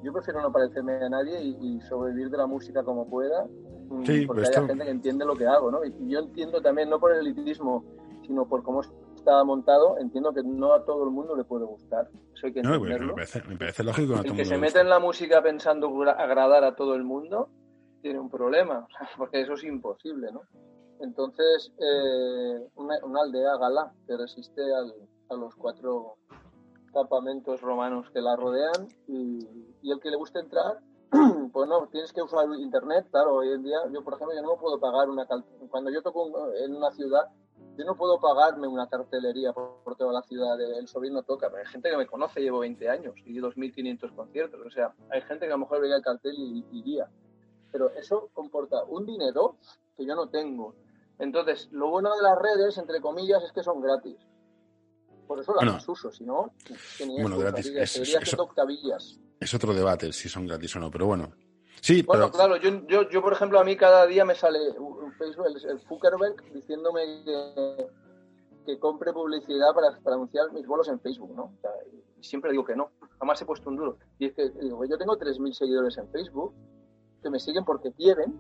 yo 0.03 0.13
prefiero 0.13 0.41
no 0.41 0.51
parecerme 0.51 0.94
a 0.94 1.09
nadie 1.09 1.39
y, 1.41 1.79
sobrevivir 1.81 2.29
de 2.29 2.38
la 2.38 2.47
música 2.47 2.83
como 2.83 3.09
pueda, 3.09 3.45
mm, 3.45 4.03
porque 4.27 4.27
pues 4.27 4.57
hay 4.57 4.68
gente 4.68 4.85
que 4.85 4.91
entiende 4.91 5.25
lo 5.25 5.35
que 5.35 5.45
hago, 5.45 5.71
¿no? 5.71 5.83
Y, 5.83 6.09
yo 6.09 6.19
entiendo 6.19 6.62
también, 6.62 6.89
no 6.89 7.00
por 7.00 7.12
el 7.12 7.19
elitismo, 7.19 7.83
sino 8.25 8.47
por 8.47 8.63
cómo 8.63 8.81
está 8.81 9.44
montado, 9.44 9.97
entiendo 10.00 10.33
que 10.33 10.44
no 10.44 10.73
a 10.73 10.83
todo 10.85 11.03
el 11.03 11.12
mundo 11.12 11.35
le 11.35 11.44
puede 11.44 11.65
gustar. 11.65 12.09
Eso 12.33 12.47
hay 12.47 12.53
que 12.53 12.62
no, 12.62 12.79
me, 12.79 12.89
parece, 13.13 13.44
me, 13.47 13.57
parece, 13.57 13.83
lógico. 13.83 14.15
El 14.23 14.35
que 14.35 14.45
se 14.45 14.57
mete 14.57 14.79
en 14.79 14.89
la 14.89 15.00
música 15.00 15.41
pensando 15.41 15.88
agradar 16.03 16.63
a 16.63 16.75
todo 16.75 16.95
el 16.95 17.03
mundo 17.03 17.50
tiene 18.01 18.19
un 18.19 18.29
problema, 18.29 18.88
porque 19.18 19.41
eso 19.41 19.53
es 19.53 19.63
imposible, 19.63 20.31
¿no? 20.31 20.41
Entonces, 21.01 21.73
eh, 21.79 22.68
una, 22.75 22.95
una 23.03 23.21
aldea 23.21 23.57
gala 23.57 23.91
que 24.06 24.18
resiste 24.18 24.62
al, 24.62 24.94
a 25.31 25.36
los 25.36 25.56
cuatro 25.56 26.18
campamentos 26.94 27.62
romanos 27.62 28.10
que 28.12 28.22
la 28.22 28.36
rodean 28.36 28.88
y, 29.07 29.89
el 29.89 30.00
que 30.00 30.12
le 30.12 30.18
guste 30.18 30.39
entrar, 30.39 30.80
pues 31.54 31.69
no, 31.69 31.88
tienes 31.88 32.12
que 32.13 32.22
usar 32.22 32.45
internet, 32.57 33.07
claro, 33.10 33.36
hoy 33.36 33.51
en 33.51 33.63
día, 33.63 33.78
yo 33.92 34.04
por 34.04 34.13
ejemplo, 34.13 34.36
yo 34.36 34.42
no 34.42 34.57
puedo 34.57 34.80
pagar 34.80 35.10
una, 35.10 35.25
cuando 35.69 35.89
yo 35.89 36.01
toco 36.01 36.51
en 36.56 36.75
una 36.75 36.92
ciudad, 36.92 37.30
yo 37.78 37.86
no 37.86 37.95
puedo 37.95 38.19
pagarme 38.19 38.68
una 38.68 38.88
cartelería 38.88 39.54
por, 39.54 39.95
toda 39.98 40.13
la 40.13 40.22
ciudad, 40.24 40.60
el 40.60 40.88
sobrino 40.88 41.24
toca, 41.24 41.50
pero 41.50 41.62
hay 41.62 41.68
gente 41.68 41.89
que 41.89 41.98
me 41.98 42.07
conoce, 42.07 42.42
llevo 42.42 42.60
20 42.60 42.89
años 42.89 43.16
y 43.25 43.39
2.500 43.39 44.16
conciertos, 44.16 44.62
o 44.66 44.69
sea, 44.69 44.94
hay 45.10 45.22
gente 45.22 45.45
que 45.45 45.54
a 45.54 45.56
lo 45.56 45.60
mejor 45.60 45.81
veía 45.81 45.95
el 45.95 46.01
cartel 46.01 46.36
y 46.38 46.66
iría, 46.71 47.09
pero 47.71 47.90
eso 47.92 48.30
comporta 48.33 48.83
un 48.83 49.06
dinero 49.06 49.56
que 49.95 50.06
yo 50.06 50.16
no 50.16 50.28
tengo. 50.30 50.76
Entonces, 51.19 51.69
lo 51.71 51.90
bueno 51.90 52.16
de 52.16 52.23
las 52.23 52.38
redes, 52.38 52.78
entre 52.78 53.00
comillas, 53.00 53.44
es 53.44 53.52
que 53.52 53.64
son 53.64 53.80
gratis. 53.80 54.18
Por 55.31 55.40
eso 55.40 55.56
las 55.64 55.88
uso, 55.88 56.11
si 56.11 56.26
no, 56.26 56.52
bueno, 57.21 57.38
gratis. 57.38 57.68
Es, 57.68 57.95
es, 57.95 59.54
otro 59.54 59.73
debate 59.73 60.11
si 60.11 60.28
son 60.28 60.45
gratis 60.45 60.76
o 60.76 60.80
no, 60.81 60.92
pero 60.92 61.06
bueno. 61.06 61.31
Sí, 61.80 62.02
bueno, 62.02 62.30
claro, 62.30 62.57
yo, 62.57 62.85
yo, 62.85 63.09
yo, 63.09 63.21
por 63.21 63.31
ejemplo, 63.31 63.57
a 63.57 63.64
mí 63.64 63.78
cada 63.78 64.06
día 64.07 64.26
me 64.26 64.35
sale 64.35 64.59
Facebook, 65.18 65.45
el, 65.47 65.80
Zuckerberg 65.88 66.54
diciéndome 66.54 67.23
que, 68.66 68.78
compre 68.78 69.14
publicidad 69.14 69.73
para, 69.73 69.97
anunciar 70.14 70.52
mis 70.52 70.68
bolos 70.68 70.90
en 70.90 71.00
Facebook, 71.00 71.33
¿no? 71.33 71.54
y 72.19 72.23
siempre 72.26 72.52
digo 72.52 72.66
que 72.66 72.76
no, 72.76 72.92
jamás 73.18 73.42
he 73.42 73.45
puesto 73.45 73.69
un 73.69 73.78
duro. 73.78 74.00
Y 74.19 74.26
es 74.26 74.33
que 74.33 74.50
digo, 74.50 74.83
yo 74.83 74.97
tengo 74.97 75.18
3.000 75.18 75.54
seguidores 75.54 75.97
en 75.97 76.11
Facebook 76.11 76.54
que 77.23 77.30
me 77.30 77.40
siguen 77.40 77.64
porque 77.64 77.94
quieren 77.94 78.38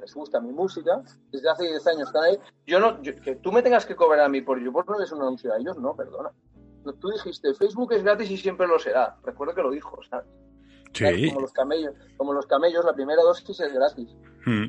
les 0.00 0.14
gusta 0.14 0.40
mi 0.40 0.52
música, 0.52 1.02
desde 1.30 1.50
hace 1.50 1.64
10 1.64 1.86
años 1.86 2.08
están 2.08 2.24
ahí. 2.24 2.38
Yo 2.66 2.80
no, 2.80 3.00
que 3.02 3.36
tú 3.36 3.52
me 3.52 3.62
tengas 3.62 3.86
que 3.86 3.96
cobrar 3.96 4.24
a 4.24 4.28
mí 4.28 4.40
por 4.40 4.62
por 4.72 4.88
no 4.88 5.02
es 5.02 5.12
un 5.12 5.22
anuncio 5.22 5.52
a 5.52 5.58
ellos, 5.58 5.76
no, 5.78 5.94
perdona. 5.94 6.30
Tú 7.00 7.10
dijiste, 7.10 7.52
Facebook 7.54 7.92
es 7.94 8.02
gratis 8.02 8.30
y 8.30 8.36
siempre 8.36 8.66
lo 8.66 8.78
será. 8.78 9.16
Recuerdo 9.24 9.54
que 9.54 9.62
lo 9.62 9.70
dijo, 9.70 9.98
¿sabes? 10.08 10.26
Sí. 10.92 11.28
Como 11.28 11.40
los 11.40 11.52
camellos, 11.52 11.94
como 12.16 12.32
los 12.32 12.46
camellos, 12.46 12.84
la 12.84 12.94
primera 12.94 13.22
dosis 13.22 13.60
es 13.60 13.72
gratis. 13.72 14.08
Hmm. 14.44 14.66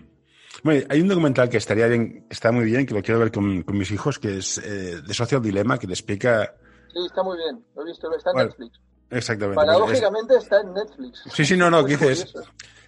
Bueno, 0.63 0.85
hay 0.89 1.01
un 1.01 1.07
documental 1.07 1.49
que 1.49 1.57
estaría 1.57 1.87
bien, 1.87 2.25
está 2.29 2.51
muy 2.51 2.65
bien, 2.65 2.85
que 2.85 2.93
lo 2.93 3.01
quiero 3.01 3.19
ver 3.19 3.31
con, 3.31 3.63
mis 3.67 3.91
hijos, 3.91 4.17
que 4.17 4.39
es 4.39 4.57
eh, 4.57 5.01
de 5.01 5.13
Social 5.13 5.41
Dilema, 5.41 5.77
que 5.77 5.85
explica. 5.85 6.55
Sí, 6.91 7.05
está 7.05 7.21
muy 7.21 7.37
bien. 7.37 7.63
Lo 7.75 7.83
he 7.83 7.85
visto, 7.85 8.11
está 8.15 8.31
en 8.31 8.37
Netflix. 8.47 8.79
Exactamente. 9.09 9.55
Paradójicamente 9.55 10.35
está 10.35 10.61
en 10.61 10.73
Netflix. 10.73 11.23
Sí, 11.31 11.45
sí, 11.45 11.55
no, 11.55 11.69
no, 11.69 11.85
¿qué 11.85 11.95
dices? 11.95 12.33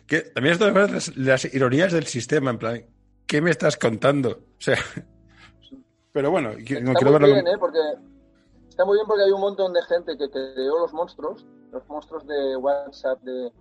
Que 0.09 0.21
también 0.21 0.53
esto 0.53 0.71
las, 0.71 1.15
las 1.15 1.53
ironías 1.53 1.93
del 1.93 2.05
sistema, 2.07 2.49
en 2.49 2.57
plan, 2.57 2.85
¿qué 3.27 3.41
me 3.41 3.51
estás 3.51 3.77
contando? 3.77 4.31
O 4.31 4.61
sea, 4.61 4.77
pero 6.11 6.31
bueno, 6.31 6.49
está 6.49 6.79
no 6.81 6.93
quiero 6.93 7.19
muy 7.19 7.31
bien, 7.31 7.47
¿eh? 7.47 7.57
porque 7.59 7.77
está 8.67 8.85
muy 8.85 8.97
bien 8.97 9.05
porque 9.05 9.23
hay 9.23 9.31
un 9.31 9.41
montón 9.41 9.71
de 9.71 9.83
gente 9.83 10.17
que 10.17 10.27
creó 10.31 10.79
los 10.79 10.91
monstruos, 10.93 11.45
los 11.71 11.87
monstruos 11.87 12.25
de 12.25 12.57
WhatsApp, 12.57 13.21
de, 13.21 13.51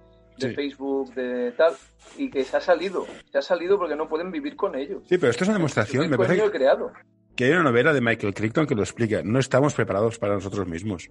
Facebook, 0.55 1.13
de 1.15 1.53
tal, 1.53 1.75
y 2.17 2.31
que 2.31 2.45
se 2.45 2.57
ha 2.57 2.61
salido, 2.63 3.07
se 3.31 3.39
ha 3.39 3.43
salido 3.43 3.77
porque 3.77 3.95
no 3.95 4.09
pueden 4.09 4.31
vivir 4.31 4.57
con 4.57 4.75
ellos. 4.75 5.03
Sí, 5.07 5.19
pero 5.19 5.31
esto 5.31 5.45
es 5.45 5.49
una 5.49 5.59
demostración, 5.59 6.09
me 6.09 6.17
parece 6.17 6.43
que, 6.43 6.51
creado. 6.51 6.93
que 7.37 7.45
hay 7.45 7.51
una 7.51 7.65
novela 7.65 7.93
de 7.93 8.01
Michael 8.01 8.33
Crichton 8.33 8.67
que 8.67 8.75
lo 8.75 8.83
explica, 8.83 9.21
no 9.23 9.39
estamos 9.39 9.75
preparados 9.75 10.19
para 10.19 10.33
nosotros 10.35 10.67
mismos. 10.67 11.11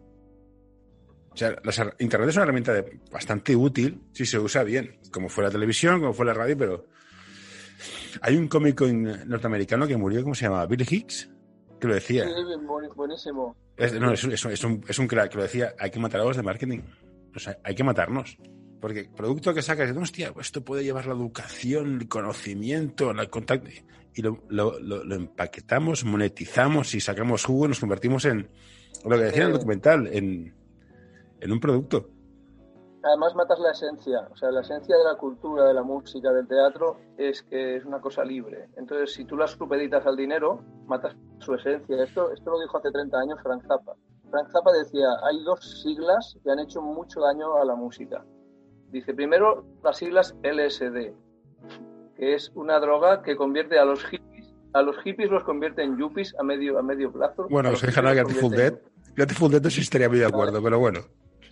O 1.66 1.72
sea, 1.72 1.94
Internet 2.00 2.30
es 2.30 2.36
una 2.36 2.44
herramienta 2.44 2.84
bastante 3.12 3.56
útil 3.56 4.02
si 4.12 4.26
se 4.26 4.40
usa 4.40 4.64
bien, 4.64 5.00
como 5.12 5.30
fue 5.30 5.44
la 5.44 5.52
televisión, 5.52 6.00
como 6.00 6.14
fue 6.14 6.26
la 6.26 6.34
radio, 6.34 6.58
pero 6.58 6.86
hay 8.22 8.36
un 8.36 8.48
cómico 8.48 8.88
norteamericano 8.88 9.88
que 9.88 9.98
murió, 9.98 10.24
¿cómo 10.24 10.36
se 10.36 10.46
llama? 10.46 10.66
Bill 10.66 10.86
Hicks, 10.90 11.30
que 11.80 11.88
lo 11.88 11.94
decía. 11.94 12.26
Sí, 12.26 12.32
buenísimo. 12.96 13.56
Es, 13.76 13.94
no, 13.94 14.12
es, 14.12 14.24
es, 14.24 14.64
un, 14.64 14.84
es 14.88 15.00
un 15.00 15.08
crack 15.08 15.32
que 15.32 15.38
lo 15.38 15.44
decía, 15.44 15.76
hay 15.78 15.92
que 15.92 16.00
matar 16.00 16.22
a 16.22 16.24
los 16.24 16.36
de 16.36 16.44
marketing. 16.44 16.80
O 17.36 17.40
sea, 17.40 17.60
hay 17.64 17.76
que 17.76 17.84
matarnos. 17.84 18.38
Porque 18.82 19.10
producto 19.16 19.54
que 19.54 19.62
sacas, 19.62 19.96
hostia, 19.96 20.34
esto 20.40 20.64
puede 20.64 20.84
llevar 20.84 21.06
la 21.08 21.14
educación, 21.14 22.00
el 22.02 22.08
conocimiento, 22.08 23.12
el 23.12 23.30
contacto. 23.30 23.70
Y 24.14 24.22
lo, 24.22 24.44
lo, 24.50 24.80
lo, 24.80 25.16
empaquetamos, 25.16 26.04
monetizamos 26.04 26.96
y 26.96 27.00
sacamos 27.00 27.46
jugo 27.46 27.66
y 27.66 27.70
nos 27.70 27.80
convertimos 27.80 28.26
en, 28.26 28.50
lo 29.06 29.16
que 29.16 29.26
decía 29.26 29.44
en 29.44 29.48
el 29.48 29.54
documental, 29.54 30.08
en, 30.08 30.56
en 31.42 31.52
un 31.52 31.60
producto. 31.60 32.10
Además 33.04 33.36
matas 33.36 33.60
la 33.60 33.72
esencia, 33.72 34.28
o 34.32 34.36
sea, 34.36 34.52
la 34.52 34.62
esencia 34.62 34.98
de 34.98 35.04
la 35.04 35.16
cultura, 35.16 35.66
de 35.66 35.74
la 35.74 35.84
música, 35.84 36.34
del 36.34 36.48
teatro, 36.48 36.98
es 37.18 37.44
que 37.44 37.78
es 37.78 37.86
una 37.86 38.02
cosa 38.02 38.26
libre. 38.26 38.70
Entonces, 38.76 39.14
si 39.14 39.24
tú 39.24 39.38
las 39.38 39.52
supeditas 39.52 40.06
al 40.06 40.18
dinero, 40.18 40.62
matas 40.88 41.16
su 41.40 41.54
esencia. 41.54 42.04
Esto, 42.04 42.32
esto 42.32 42.52
lo 42.52 42.60
dijo 42.60 42.78
hace 42.78 42.92
30 42.92 43.18
años 43.18 43.40
Frank 43.44 43.64
Zappa. 43.68 43.94
Frank 44.30 44.50
Zappa 44.52 44.72
decía, 44.74 45.08
hay 45.24 45.42
dos 45.44 45.82
siglas 45.84 46.38
que 46.44 46.52
han 46.52 46.60
hecho 46.60 46.82
mucho 46.82 47.22
daño 47.22 47.56
a 47.62 47.66
la 47.66 47.76
música. 47.76 48.26
Dice, 48.90 49.14
primero, 49.14 49.66
las 49.84 49.98
siglas 49.98 50.36
LSD, 50.44 51.14
que 52.16 52.34
es 52.34 52.52
una 52.56 52.80
droga 52.80 53.22
que 53.22 53.36
convierte 53.36 53.80
a 53.80 53.86
los 53.86 54.04
hippies, 54.06 54.54
a 54.74 54.82
los 54.82 54.98
hippies 54.98 55.30
los 55.30 55.44
convierte 55.44 55.84
en 55.84 55.98
yuppies 55.98 56.36
a 56.40 56.44
medio, 56.44 56.78
a 56.80 56.82
medio 56.82 57.12
plazo. 57.12 57.48
Bueno, 57.50 57.76
soy 57.76 57.90
Hanna 57.96 58.14
Grateful 58.14 58.52
Dead. 58.52 58.74
Grateful 59.16 59.52
Dead 59.52 59.70
sí 59.70 59.82
estaría 59.82 60.10
muy 60.10 60.20
de 60.20 60.26
acuerdo, 60.26 60.62
pero 60.62 60.80
bueno. 60.80 61.02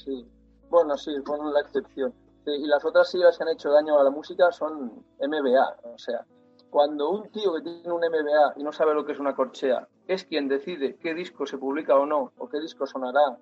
Sí, 0.05 0.25
bueno, 0.69 0.97
sí, 0.97 1.11
con 1.23 1.51
la 1.51 1.61
excepción. 1.61 2.13
y 2.45 2.67
las 2.67 2.85
otras 2.85 3.09
siglas 3.09 3.37
que 3.37 3.43
han 3.43 3.49
hecho 3.49 3.71
daño 3.71 3.99
a 3.99 4.03
la 4.03 4.11
música 4.11 4.51
son 4.51 5.03
MBA, 5.19 5.77
o 5.83 5.97
sea, 5.97 6.23
cuando 6.69 7.09
un 7.09 7.31
tío 7.31 7.55
que 7.55 7.61
tiene 7.61 7.91
un 7.91 8.01
MBA 8.01 8.53
y 8.57 8.63
no 8.63 8.71
sabe 8.71 8.93
lo 8.93 9.03
que 9.03 9.13
es 9.13 9.19
una 9.19 9.35
corchea 9.35 9.87
es 10.07 10.25
quien 10.25 10.47
decide 10.47 10.97
qué 10.97 11.15
disco 11.15 11.47
se 11.47 11.57
publica 11.57 11.95
o 11.95 12.05
no, 12.05 12.33
o 12.37 12.49
qué 12.49 12.59
disco 12.59 12.85
sonará 12.85 13.39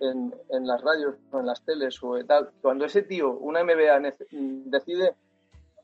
en, 0.00 0.32
en 0.50 0.66
las 0.66 0.82
radios 0.82 1.16
o 1.32 1.40
en 1.40 1.46
las 1.46 1.64
teles 1.64 1.98
o 2.02 2.16
tal, 2.24 2.50
cuando 2.62 2.84
ese 2.84 3.02
tío, 3.02 3.32
una 3.38 3.64
MBA, 3.64 4.12
decide 4.66 5.16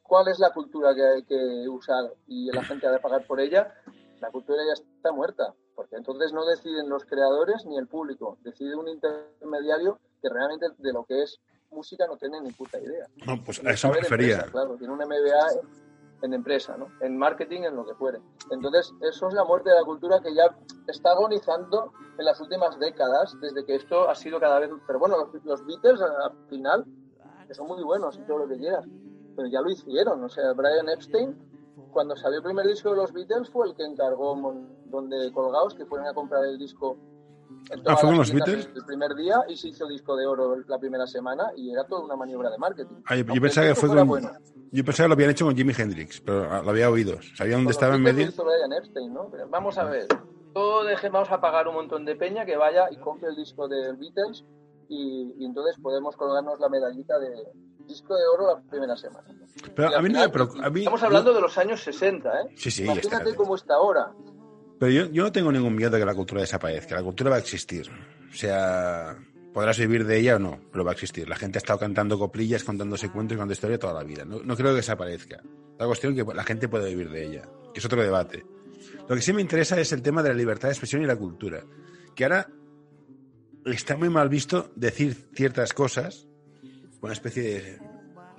cuál 0.02 0.28
es 0.28 0.38
la 0.38 0.52
cultura 0.52 0.94
que 0.94 1.02
hay 1.02 1.22
que 1.24 1.68
usar 1.68 2.12
y 2.26 2.52
la 2.52 2.62
gente 2.62 2.86
ha 2.86 2.92
de 2.92 3.00
pagar 3.00 3.26
por 3.26 3.40
ella, 3.40 3.74
la 4.20 4.30
cultura 4.30 4.58
ya 4.66 4.74
está 4.74 5.10
muerta, 5.12 5.54
porque 5.74 5.96
entonces 5.96 6.32
no 6.32 6.44
deciden 6.44 6.88
los 6.88 7.04
creadores 7.04 7.64
ni 7.66 7.78
el 7.78 7.88
público, 7.88 8.38
decide 8.42 8.76
un 8.76 8.88
intermediario 8.88 9.98
que 10.20 10.28
realmente 10.28 10.68
de 10.78 10.92
lo 10.92 11.04
que 11.04 11.22
es 11.22 11.40
música 11.70 12.06
no 12.06 12.16
tiene 12.16 12.40
ni 12.40 12.52
puta 12.52 12.78
idea. 12.80 13.06
No, 13.26 13.42
pues 13.42 13.64
a 13.64 13.70
eso 13.70 13.88
me 13.88 14.00
refería. 14.00 14.42
claro, 14.50 14.76
tiene 14.76 14.92
un 14.92 14.98
MBA 14.98 15.60
en 16.22 16.34
empresa, 16.34 16.76
¿no? 16.76 16.88
En 17.00 17.16
marketing, 17.16 17.62
en 17.62 17.76
lo 17.76 17.86
que 17.86 17.94
fuere. 17.94 18.20
Entonces, 18.50 18.92
eso 19.00 19.28
es 19.28 19.34
la 19.34 19.44
muerte 19.44 19.70
de 19.70 19.76
la 19.76 19.84
cultura 19.84 20.20
que 20.20 20.34
ya 20.34 20.54
está 20.86 21.12
agonizando 21.12 21.92
en 22.18 22.24
las 22.24 22.40
últimas 22.40 22.78
décadas, 22.78 23.36
desde 23.40 23.64
que 23.64 23.76
esto 23.76 24.08
ha 24.08 24.14
sido 24.14 24.38
cada 24.38 24.58
vez... 24.58 24.70
Pero 24.86 24.98
bueno, 24.98 25.16
los, 25.44 25.66
Beatles 25.66 26.00
al 26.00 26.32
final, 26.48 26.84
que 27.46 27.54
son 27.54 27.68
muy 27.68 27.82
buenos 27.82 28.18
y 28.18 28.22
todo 28.22 28.38
lo 28.38 28.48
que 28.48 28.58
quieras, 28.58 28.84
pero 29.34 29.48
ya 29.48 29.60
lo 29.60 29.70
hicieron. 29.70 30.22
O 30.22 30.28
sea, 30.28 30.52
Brian 30.52 30.88
Epstein, 30.88 31.34
cuando 31.90 32.16
salió 32.16 32.38
el 32.38 32.44
primer 32.44 32.66
disco 32.66 32.90
de 32.90 32.96
los 32.96 33.12
Beatles, 33.12 33.48
fue 33.48 33.68
el 33.68 33.74
que 33.74 33.84
encargó 33.84 34.36
donde 34.86 35.32
colgados 35.32 35.74
que 35.74 35.86
fueron 35.86 36.06
a 36.06 36.12
comprar 36.12 36.44
el 36.44 36.58
disco 36.58 36.98
ah, 37.86 37.96
¿fueron 37.96 38.18
los 38.18 38.32
Beatles? 38.32 38.68
El 38.74 38.84
primer 38.84 39.14
día 39.14 39.36
y 39.48 39.56
se 39.56 39.68
hizo 39.68 39.86
disco 39.86 40.16
de 40.16 40.26
oro 40.26 40.56
la 40.66 40.78
primera 40.78 41.06
semana 41.06 41.50
y 41.56 41.70
era 41.70 41.84
toda 41.84 42.04
una 42.04 42.16
maniobra 42.16 42.50
de 42.50 42.58
marketing. 42.58 42.96
Ah, 43.06 43.16
yo, 43.16 43.40
pensaba 43.40 43.68
que 43.68 43.74
fue 43.74 43.88
con, 43.88 44.22
yo 44.72 44.84
pensaba 44.84 45.06
que 45.06 45.08
lo 45.08 45.14
habían 45.14 45.30
hecho 45.30 45.44
con 45.46 45.56
Jimi 45.56 45.72
Hendrix, 45.76 46.20
pero 46.20 46.62
lo 46.62 46.70
había 46.70 46.90
oído. 46.90 47.18
Sabía 47.34 47.56
dónde 47.56 47.72
estaba 47.72 47.96
en 47.96 48.02
medio. 48.02 48.30
vamos 49.50 49.78
a 49.78 49.84
ver. 49.84 50.06
Todo 50.52 50.84
vamos 51.12 51.30
a 51.30 51.40
pagar 51.40 51.68
un 51.68 51.74
montón 51.74 52.04
de 52.04 52.16
peña 52.16 52.44
que 52.44 52.56
vaya 52.56 52.88
y 52.90 52.96
compre 52.96 53.28
el 53.30 53.36
disco 53.36 53.68
de 53.68 53.92
Beatles 53.92 54.44
y, 54.88 55.44
entonces 55.44 55.76
podemos 55.80 56.16
colgarnos 56.16 56.58
la 56.58 56.68
medallita 56.68 57.18
de 57.18 57.30
disco 57.86 58.14
de 58.16 58.22
oro 58.26 58.54
la 58.54 58.60
primera 58.68 58.96
semana. 58.96 59.28
Pero 59.74 59.96
a 59.96 60.02
mí, 60.02 60.08
no 60.08 60.24
Estamos 60.24 61.02
hablando 61.02 61.32
de 61.32 61.40
los 61.40 61.56
años 61.58 61.82
60, 61.82 62.28
¿eh? 62.28 62.54
Sí, 62.56 62.70
sí, 62.70 62.84
Imagínate 62.84 63.34
cómo 63.34 63.54
está 63.54 63.74
ahora. 63.74 64.12
Pero 64.80 64.92
yo, 64.92 65.12
yo 65.12 65.24
no 65.24 65.30
tengo 65.30 65.52
ningún 65.52 65.76
miedo 65.76 65.90
de 65.90 65.98
que 65.98 66.06
la 66.06 66.14
cultura 66.14 66.40
desaparezca. 66.40 66.94
La 66.94 67.02
cultura 67.02 67.28
va 67.28 67.36
a 67.36 67.40
existir. 67.40 67.86
O 68.32 68.34
sea, 68.34 69.14
podrás 69.52 69.78
vivir 69.78 70.06
de 70.06 70.18
ella 70.18 70.36
o 70.36 70.38
no, 70.38 70.58
pero 70.72 70.84
va 70.86 70.92
a 70.92 70.94
existir. 70.94 71.28
La 71.28 71.36
gente 71.36 71.58
ha 71.58 71.60
estado 71.60 71.78
cantando 71.78 72.18
coplillas, 72.18 72.64
contándose 72.64 73.10
cuentos 73.10 73.36
contando 73.36 73.52
historia 73.52 73.78
toda 73.78 73.92
la 73.92 74.04
vida. 74.04 74.24
No, 74.24 74.40
no 74.42 74.56
creo 74.56 74.70
que 74.70 74.76
desaparezca. 74.76 75.42
La 75.78 75.84
cuestión 75.84 76.16
es 76.18 76.24
que 76.24 76.34
la 76.34 76.44
gente 76.44 76.66
puede 76.66 76.88
vivir 76.88 77.10
de 77.10 77.26
ella, 77.26 77.42
que 77.74 77.80
es 77.80 77.84
otro 77.84 78.02
debate. 78.02 78.42
Lo 79.06 79.14
que 79.14 79.20
sí 79.20 79.34
me 79.34 79.42
interesa 79.42 79.78
es 79.78 79.92
el 79.92 80.00
tema 80.00 80.22
de 80.22 80.30
la 80.30 80.34
libertad 80.34 80.68
de 80.68 80.72
expresión 80.72 81.02
y 81.02 81.06
la 81.06 81.16
cultura. 81.16 81.62
Que 82.16 82.24
ahora 82.24 82.48
está 83.66 83.98
muy 83.98 84.08
mal 84.08 84.30
visto 84.30 84.72
decir 84.76 85.14
ciertas 85.34 85.74
cosas, 85.74 86.26
una 87.02 87.12
especie 87.12 87.42
de 87.42 87.89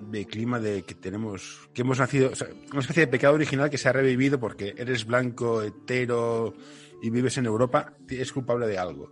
de 0.01 0.25
clima 0.25 0.59
de 0.59 0.83
que 0.83 0.95
tenemos, 0.95 1.69
que 1.73 1.81
hemos 1.81 1.99
nacido, 1.99 2.31
una 2.71 2.81
especie 2.81 3.05
de 3.05 3.11
pecado 3.11 3.35
original 3.35 3.69
que 3.69 3.77
se 3.77 3.89
ha 3.89 3.93
revivido 3.93 4.39
porque 4.39 4.73
eres 4.77 5.05
blanco, 5.05 5.61
hetero 5.61 6.53
y 7.01 7.09
vives 7.09 7.37
en 7.37 7.45
Europa, 7.45 7.93
es 8.07 8.31
culpable 8.31 8.67
de 8.67 8.77
algo. 8.77 9.11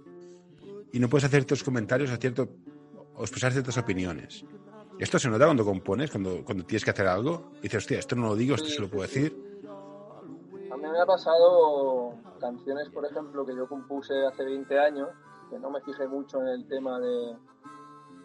Y 0.92 1.00
no 1.00 1.08
puedes 1.08 1.26
hacer 1.26 1.42
ciertos 1.42 1.64
comentarios 1.64 2.12
o, 2.12 2.18
cierto, 2.18 2.50
o 3.16 3.22
expresar 3.22 3.52
ciertas 3.52 3.78
opiniones. 3.78 4.44
Esto 4.98 5.20
se 5.20 5.30
nota 5.30 5.46
cuando 5.46 5.64
compones, 5.64 6.12
cuando, 6.12 6.44
cuando 6.44 6.66
tienes 6.66 6.84
que 6.84 6.92
hacer 6.92 7.08
algo. 7.08 7.52
Y 7.60 7.64
dices, 7.64 7.84
hostia, 7.84 8.00
esto 8.00 8.16
no 8.16 8.28
lo 8.28 8.36
digo, 8.36 8.56
esto 8.56 8.68
se 8.68 8.82
lo 8.82 8.90
puedo 8.90 9.04
decir. 9.04 9.34
A 10.72 10.78
mí 10.78 10.84
me 10.84 11.00
ha 11.00 11.06
pasado 11.06 12.16
canciones, 12.40 12.90
por 12.90 13.06
ejemplo, 13.06 13.46
que 13.46 13.56
yo 13.56 13.68
compuse 13.68 14.14
hace 14.26 14.44
20 14.44 14.80
años, 14.80 15.10
que 15.50 15.60
no 15.60 15.70
me 15.70 15.82
fijé 15.82 16.08
mucho 16.08 16.42
en 16.42 16.48
el 16.48 16.68
tema 16.68 17.00
de 17.00 17.36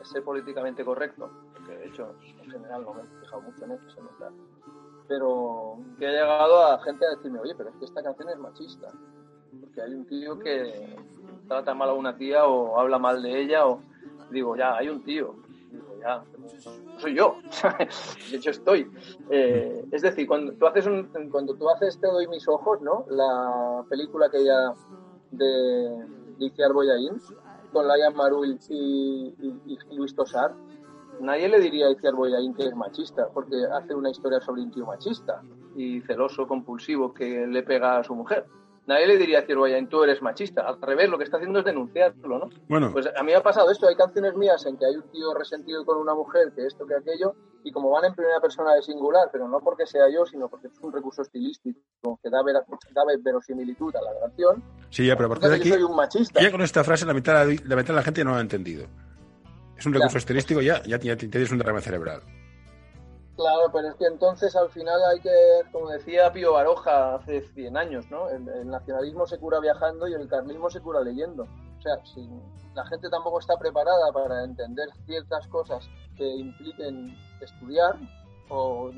ser 0.02 0.22
políticamente 0.22 0.84
correcto 0.84 1.30
que 1.64 1.76
de 1.76 1.86
hecho 1.86 2.14
en 2.42 2.50
general 2.50 2.82
no 2.84 2.94
me 2.94 3.02
he 3.02 3.20
fijado 3.20 3.42
mucho 3.42 3.64
en 3.64 3.72
eso, 3.72 3.90
se 3.90 4.00
nota. 4.02 4.30
Pero 5.08 5.78
que 5.98 6.06
he 6.06 6.10
llegado 6.10 6.66
a 6.66 6.78
gente 6.82 7.06
a 7.06 7.10
decirme, 7.10 7.40
oye, 7.40 7.54
pero 7.56 7.70
es 7.70 7.76
que 7.76 7.84
esta 7.84 8.02
canción 8.02 8.28
es 8.30 8.38
machista. 8.38 8.88
Porque 9.60 9.82
hay 9.82 9.94
un 9.94 10.06
tío 10.06 10.38
que 10.38 10.96
trata 11.46 11.74
mal 11.74 11.90
a 11.90 11.92
una 11.92 12.16
tía 12.16 12.46
o 12.46 12.78
habla 12.78 12.98
mal 12.98 13.22
de 13.22 13.42
ella 13.42 13.66
o 13.66 13.80
digo, 14.30 14.56
ya, 14.56 14.76
hay 14.76 14.88
un 14.88 15.02
tío. 15.02 15.34
Digo, 15.70 15.98
ya, 16.00 16.24
soy 16.98 17.14
yo. 17.14 17.36
de 18.30 18.36
hecho 18.36 18.50
estoy. 18.50 18.90
Eh, 19.30 19.84
es 19.92 20.02
decir, 20.02 20.26
cuando 20.26 20.52
tú 20.52 20.66
haces 20.66 20.86
cuando 21.30 21.54
tú 21.54 21.68
haces 21.68 21.98
Te 21.98 22.06
doy 22.06 22.26
mis 22.28 22.48
ojos, 22.48 22.80
¿no? 22.80 23.04
La 23.10 23.84
película 23.88 24.30
que 24.30 24.44
ya 24.44 24.74
de, 25.30 26.06
de 26.38 26.44
Iciar 26.46 26.72
Boyaín 26.72 27.20
con 27.72 27.88
Laia 27.88 28.10
Marul 28.10 28.58
y, 28.68 29.34
y, 29.40 29.78
y 29.90 29.96
Luis 29.96 30.14
Tosar, 30.14 30.54
nadie 31.20 31.48
le 31.48 31.60
diría 31.60 31.86
a 31.86 31.90
Iciar 31.90 32.14
Boyain 32.14 32.54
que 32.54 32.66
es 32.66 32.74
machista, 32.74 33.28
porque 33.32 33.56
hace 33.72 33.94
una 33.94 34.10
historia 34.10 34.40
sobre 34.40 34.62
un 34.62 34.70
tío 34.70 34.86
machista 34.86 35.42
y 35.76 36.00
celoso, 36.02 36.46
compulsivo, 36.46 37.12
que 37.12 37.46
le 37.46 37.62
pega 37.62 37.98
a 37.98 38.04
su 38.04 38.14
mujer. 38.14 38.46
Nadie 38.86 39.06
le 39.06 39.16
diría 39.16 39.38
a 39.38 39.42
Iciar 39.42 39.58
Boyain, 39.58 39.88
tú 39.88 40.02
eres 40.04 40.20
machista. 40.20 40.62
Al 40.62 40.80
revés, 40.80 41.08
lo 41.08 41.16
que 41.16 41.24
está 41.24 41.38
haciendo 41.38 41.60
es 41.60 41.64
denunciarlo, 41.64 42.38
¿no? 42.38 42.50
Bueno. 42.68 42.90
Pues 42.92 43.06
a 43.06 43.22
mí 43.22 43.32
me 43.32 43.36
ha 43.36 43.42
pasado 43.42 43.70
esto. 43.70 43.88
Hay 43.88 43.96
canciones 43.96 44.34
mías 44.34 44.64
en 44.66 44.76
que 44.76 44.84
hay 44.84 44.96
un 44.96 45.10
tío 45.10 45.32
resentido 45.32 45.84
con 45.86 45.98
una 45.98 46.14
mujer, 46.14 46.52
que 46.54 46.66
esto, 46.66 46.86
que 46.86 46.94
aquello, 46.94 47.34
y 47.64 47.72
como 47.72 47.90
van 47.90 48.04
en 48.04 48.14
primera 48.14 48.40
persona 48.40 48.74
de 48.74 48.82
singular, 48.82 49.30
pero 49.32 49.48
no 49.48 49.58
porque 49.60 49.86
sea 49.86 50.10
yo, 50.10 50.26
sino 50.26 50.48
porque 50.48 50.66
es 50.66 50.78
un 50.82 50.92
recurso 50.92 51.22
estilístico 51.22 51.80
que 52.22 52.28
da, 52.28 52.42
da 52.42 53.02
verosimilitud 53.22 53.94
a 53.96 54.02
la 54.02 54.20
canción. 54.20 54.62
Sí, 54.90 55.06
ya, 55.06 55.16
pero 55.16 55.30
por 55.30 55.44
aquí, 55.52 55.70
soy 55.70 55.82
un 55.82 55.96
machista. 55.96 56.42
Ya 56.42 56.50
con 56.50 56.60
esta 56.60 56.84
frase 56.84 57.06
la 57.06 57.14
mitad, 57.14 57.46
la 57.46 57.76
mitad 57.76 57.88
de 57.88 57.94
la 57.94 58.02
gente 58.02 58.22
no 58.22 58.32
lo 58.32 58.36
ha 58.36 58.40
entendido. 58.42 58.86
Es 59.76 59.86
un 59.86 59.94
recurso 59.94 60.18
estilístico, 60.18 60.60
ya, 60.60 60.82
ya, 60.84 60.98
tienes 60.98 61.50
un 61.50 61.58
derrame 61.58 61.80
cerebral. 61.80 62.22
Claro, 63.36 63.70
pero 63.72 63.88
es 63.88 63.94
que 63.96 64.06
entonces 64.06 64.54
al 64.54 64.70
final 64.70 65.00
hay 65.10 65.20
que, 65.20 65.30
como 65.72 65.90
decía 65.90 66.32
Pío 66.32 66.52
Baroja 66.52 67.16
hace 67.16 67.40
100 67.40 67.76
años, 67.76 68.08
¿no? 68.08 68.28
El, 68.28 68.68
nacionalismo 68.68 69.26
se 69.26 69.38
cura 69.38 69.58
viajando 69.58 70.06
y 70.06 70.14
el 70.14 70.28
carlismo 70.28 70.70
se 70.70 70.80
cura 70.80 71.00
leyendo. 71.00 71.42
O 71.42 71.82
sea, 71.82 71.98
si 72.04 72.28
la 72.74 72.86
gente 72.86 73.08
tampoco 73.10 73.40
está 73.40 73.56
preparada 73.56 74.12
para 74.12 74.44
entender 74.44 74.88
ciertas 75.06 75.48
cosas 75.48 75.88
que 76.16 76.24
impliquen 76.24 77.16
estudiar 77.40 77.96
o, 78.50 78.90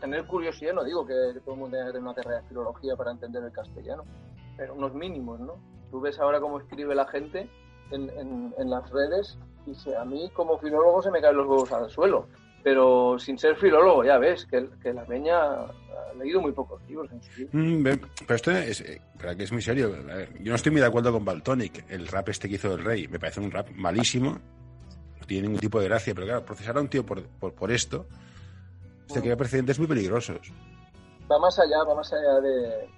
tener 0.00 0.26
curiosidad, 0.26 0.74
no 0.74 0.84
digo 0.84 1.06
que 1.06 1.14
todo 1.44 1.54
el 1.54 1.60
mundo 1.60 1.76
tenga 1.76 1.86
que 1.86 1.92
tener 1.92 2.02
una 2.02 2.14
carrera 2.14 2.42
de 2.42 2.48
filología 2.48 2.96
para 2.96 3.12
entender 3.12 3.42
el 3.44 3.52
castellano, 3.52 4.04
pero 4.58 4.74
unos 4.74 4.92
mínimos, 4.92 5.40
¿no? 5.40 5.56
Tú 5.90 6.00
ves 6.00 6.18
ahora 6.18 6.40
cómo 6.40 6.58
escribe 6.58 6.94
la 6.94 7.06
gente 7.06 7.48
en, 7.90 8.52
en, 8.58 8.70
las 8.70 8.90
redes 8.90 9.38
y 9.66 9.94
a 9.94 10.04
mí 10.04 10.30
como 10.34 10.58
filólogo 10.58 11.02
se 11.02 11.10
me 11.10 11.20
caen 11.20 11.36
los 11.36 11.46
huevos 11.46 11.72
al 11.72 11.90
suelo. 11.90 12.26
pero 12.62 13.18
sin 13.18 13.38
ser 13.38 13.56
filólogo, 13.56 14.04
ya 14.04 14.16
ves, 14.18 14.46
que, 14.46 14.66
que 14.82 14.92
la 14.92 15.04
peña 15.04 15.36
ha 15.36 16.14
leído 16.18 16.40
muy 16.40 16.52
pocos 16.52 16.80
libros 16.88 17.10
en 17.12 17.22
su 17.22 17.30
vida. 17.36 17.50
Mm, 17.52 17.82
pero 18.26 18.34
esto 18.34 18.50
es, 18.52 18.80
eh, 18.80 19.00
pero 19.18 19.36
que 19.36 19.44
es 19.44 19.52
muy 19.52 19.60
serio. 19.60 19.94
A 20.10 20.14
ver, 20.14 20.32
yo 20.42 20.50
no 20.50 20.56
estoy 20.56 20.72
muy 20.72 20.80
de 20.80 20.86
acuerdo 20.86 21.12
con 21.12 21.24
Baltonic, 21.24 21.84
el 21.90 22.08
rap 22.08 22.30
este 22.30 22.48
que 22.48 22.54
hizo 22.54 22.74
el 22.74 22.82
rey. 22.82 23.06
Me 23.08 23.18
parece 23.18 23.40
un 23.40 23.50
rap 23.50 23.68
malísimo. 23.74 24.38
No 25.20 25.26
tiene 25.26 25.42
ningún 25.42 25.60
tipo 25.60 25.78
de 25.78 25.88
gracia. 25.88 26.14
Pero 26.14 26.26
claro, 26.26 26.44
procesar 26.44 26.78
a 26.78 26.80
un 26.80 26.88
tío 26.88 27.04
por, 27.04 27.22
por, 27.22 27.54
por 27.54 27.70
esto, 27.70 28.06
se 29.06 29.20
crea 29.20 29.36
precedentes 29.36 29.78
muy 29.78 29.86
peligrosos. 29.86 30.50
Va 31.30 31.38
más 31.38 31.58
allá, 31.58 31.84
va 31.86 31.94
más 31.94 32.12
allá 32.12 32.40
de, 32.40 32.88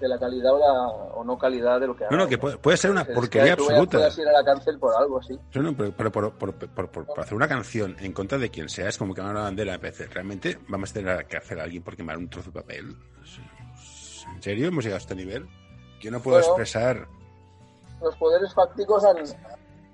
de 0.00 0.08
la 0.08 0.18
calidad 0.18 0.52
o, 0.54 0.58
la, 0.58 0.88
o 0.88 1.22
no 1.24 1.38
calidad 1.38 1.78
de 1.78 1.86
lo 1.86 1.94
que 1.96 2.04
No, 2.10 2.16
no, 2.16 2.22
haga, 2.22 2.28
que 2.30 2.38
puede, 2.38 2.56
puede 2.58 2.76
ser 2.76 2.90
una 2.90 3.02
Es 3.02 3.08
que 3.08 3.14
porquería 3.14 3.54
tú 3.56 3.64
absoluta. 3.64 3.98
Puedes 3.98 4.18
ir 4.18 4.28
a 4.28 4.32
la 4.32 4.42
cárcel 4.44 4.78
por 4.78 4.94
algo 4.96 5.18
así. 5.20 5.38
No, 5.54 5.62
no, 5.62 5.76
pero, 5.76 5.92
pero 5.96 6.10
por, 6.12 6.32
por- 6.32 6.54
por- 6.54 6.90
por- 6.90 7.06
por 7.06 7.20
hacer 7.20 7.34
una 7.34 7.46
canción 7.48 7.94
en 8.00 8.12
contra 8.12 8.38
de 8.38 8.50
quien 8.50 8.68
sea 8.68 8.88
es 8.88 8.96
como 8.98 9.14
quemar 9.14 9.32
una 9.32 9.42
bandera. 9.42 9.72
Me 9.72 9.78
parece. 9.78 10.06
¿Realmente 10.06 10.58
vamos 10.68 10.90
a 10.90 10.94
tener 10.94 11.26
que 11.26 11.36
hacer 11.36 11.60
a 11.60 11.64
alguien 11.64 11.82
por 11.82 11.96
quemar 11.96 12.16
un 12.16 12.28
trozo 12.30 12.50
de 12.50 12.60
papel? 12.60 12.96
¿En 14.34 14.42
serio 14.42 14.68
hemos 14.68 14.84
llegado 14.84 14.96
a 14.96 15.02
este 15.02 15.14
nivel? 15.14 15.46
Yo 16.00 16.10
no 16.10 16.20
puedo 16.20 16.38
Bueno. 16.38 16.48
expresar. 16.52 17.06
Los 18.00 18.16
poderes 18.16 18.54
fácticos 18.54 19.04
han, 19.04 19.18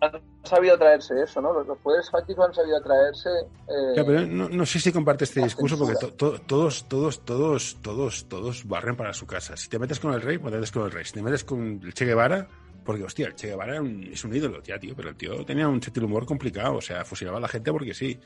han 0.01 0.21
sabido 0.45 0.79
traerse 0.79 1.23
eso, 1.23 1.41
¿no? 1.41 1.53
Los, 1.53 1.67
los 1.67 1.79
poderes 1.79 2.11
fácticos 2.11 2.47
han 2.49 2.55
sabido 2.55 2.81
traerse... 2.83 3.31
eh, 3.69 3.93
pero 3.95 4.27
no, 4.27 4.49
no 4.49 4.67
sé 4.67 4.79
si 4.79 4.93
comparte 4.93 5.25
este 5.25 5.41
discurso 5.43 5.79
porque 5.79 5.95
to- 5.97 6.13
to- 6.13 6.41
todos, 6.43 6.85
todos, 6.89 7.25
todos, 7.25 7.77
todos, 7.83 8.27
todos 8.29 8.67
barren 8.69 8.97
para 8.97 9.13
su 9.13 9.27
casa. 9.27 9.57
Si 9.57 9.69
te 9.69 9.79
metes 9.79 9.99
con 10.01 10.13
el 10.13 10.21
rey, 10.23 10.39
pues 10.39 10.53
te 10.53 10.57
metes 10.59 10.73
con 10.73 10.85
el 10.85 10.91
rey. 10.91 11.05
Si 11.05 11.13
te 11.15 11.23
metes 11.23 11.45
con 11.45 11.81
el 11.83 11.95
Che 11.95 12.05
Guevara, 12.05 12.47
porque 12.85 13.05
hostia, 13.05 13.27
el 13.29 13.35
Che 13.35 13.49
Guevara 13.49 13.73
era 13.73 13.83
un- 13.83 14.05
es 14.05 14.23
un 14.25 14.35
ídolo, 14.37 14.63
ya, 14.63 14.79
tío, 14.79 14.95
pero 14.95 15.09
el 15.09 15.17
tío 15.17 15.45
tenía 15.45 15.67
un 15.69 15.83
sentido 15.83 16.07
humor 16.07 16.27
complicado, 16.27 16.77
o 16.77 16.81
sea, 16.83 17.05
fusilaba 17.05 17.39
a 17.39 17.41
la 17.41 17.49
gente 17.49 17.73
porque 17.73 17.95
sí. 17.95 18.19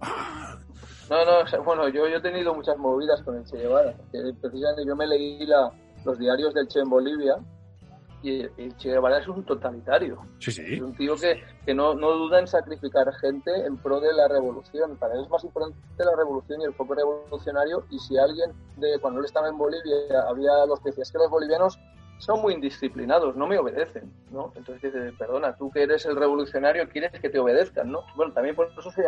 Ah, 0.00 0.58
No, 1.10 1.24
no, 1.24 1.40
o 1.40 1.46
sea, 1.46 1.58
bueno, 1.60 1.88
yo, 1.88 2.08
yo 2.08 2.16
he 2.16 2.20
tenido 2.20 2.54
muchas 2.54 2.76
movidas 2.78 3.22
con 3.22 3.36
el 3.36 3.44
Che 3.44 3.56
Guevara. 3.58 3.94
precisamente 4.40 4.84
yo 4.86 4.94
me 4.96 5.06
leí 5.06 5.44
la- 5.46 5.70
los 6.04 6.18
diarios 6.18 6.52
del 6.54 6.68
Che 6.68 6.80
en 6.80 6.88
Bolivia 6.90 7.36
y 8.24 8.40
el, 8.56 8.76
Che 8.78 8.88
Guevara 8.90 9.18
es 9.18 9.28
un 9.28 9.44
totalitario. 9.44 10.18
sí, 10.38 10.50
Es 10.50 10.56
sí. 10.56 10.80
un 10.80 10.94
tío 10.94 11.14
que, 11.16 11.42
que 11.66 11.74
no, 11.74 11.94
no 11.94 12.12
duda 12.12 12.38
en 12.40 12.46
sacrificar 12.46 13.12
gente 13.16 13.50
en 13.66 13.76
pro 13.76 14.00
de 14.00 14.12
la 14.14 14.26
revolución. 14.28 14.96
Para 14.96 15.14
él 15.14 15.20
es 15.24 15.28
más 15.30 15.44
importante 15.44 15.76
la 15.98 16.16
revolución 16.16 16.60
y 16.62 16.64
el 16.64 16.74
foco 16.74 16.94
revolucionario. 16.94 17.84
Y 17.90 17.98
si 17.98 18.16
alguien, 18.16 18.52
de 18.78 18.98
cuando 18.98 19.20
él 19.20 19.26
estaba 19.26 19.48
en 19.48 19.58
Bolivia, 19.58 20.22
había 20.28 20.64
los 20.66 20.80
que 20.80 20.88
decían 20.88 21.02
"Es 21.02 21.12
que 21.12 21.18
los 21.18 21.30
bolivianos 21.30 21.78
son 22.18 22.40
muy 22.40 22.54
indisciplinados, 22.54 23.36
no 23.36 23.46
me 23.46 23.58
obedecen, 23.58 24.10
¿no? 24.30 24.52
Entonces 24.54 24.92
dices, 24.92 25.14
perdona, 25.18 25.56
tú 25.56 25.70
que 25.70 25.82
eres 25.82 26.06
el 26.06 26.16
revolucionario 26.16 26.88
quieres 26.88 27.10
que 27.20 27.28
te 27.28 27.38
obedezcan, 27.38 27.90
¿no? 27.90 28.04
Bueno, 28.14 28.32
también 28.32 28.56
por 28.56 28.68
eso 28.76 28.90
soy 28.90 29.04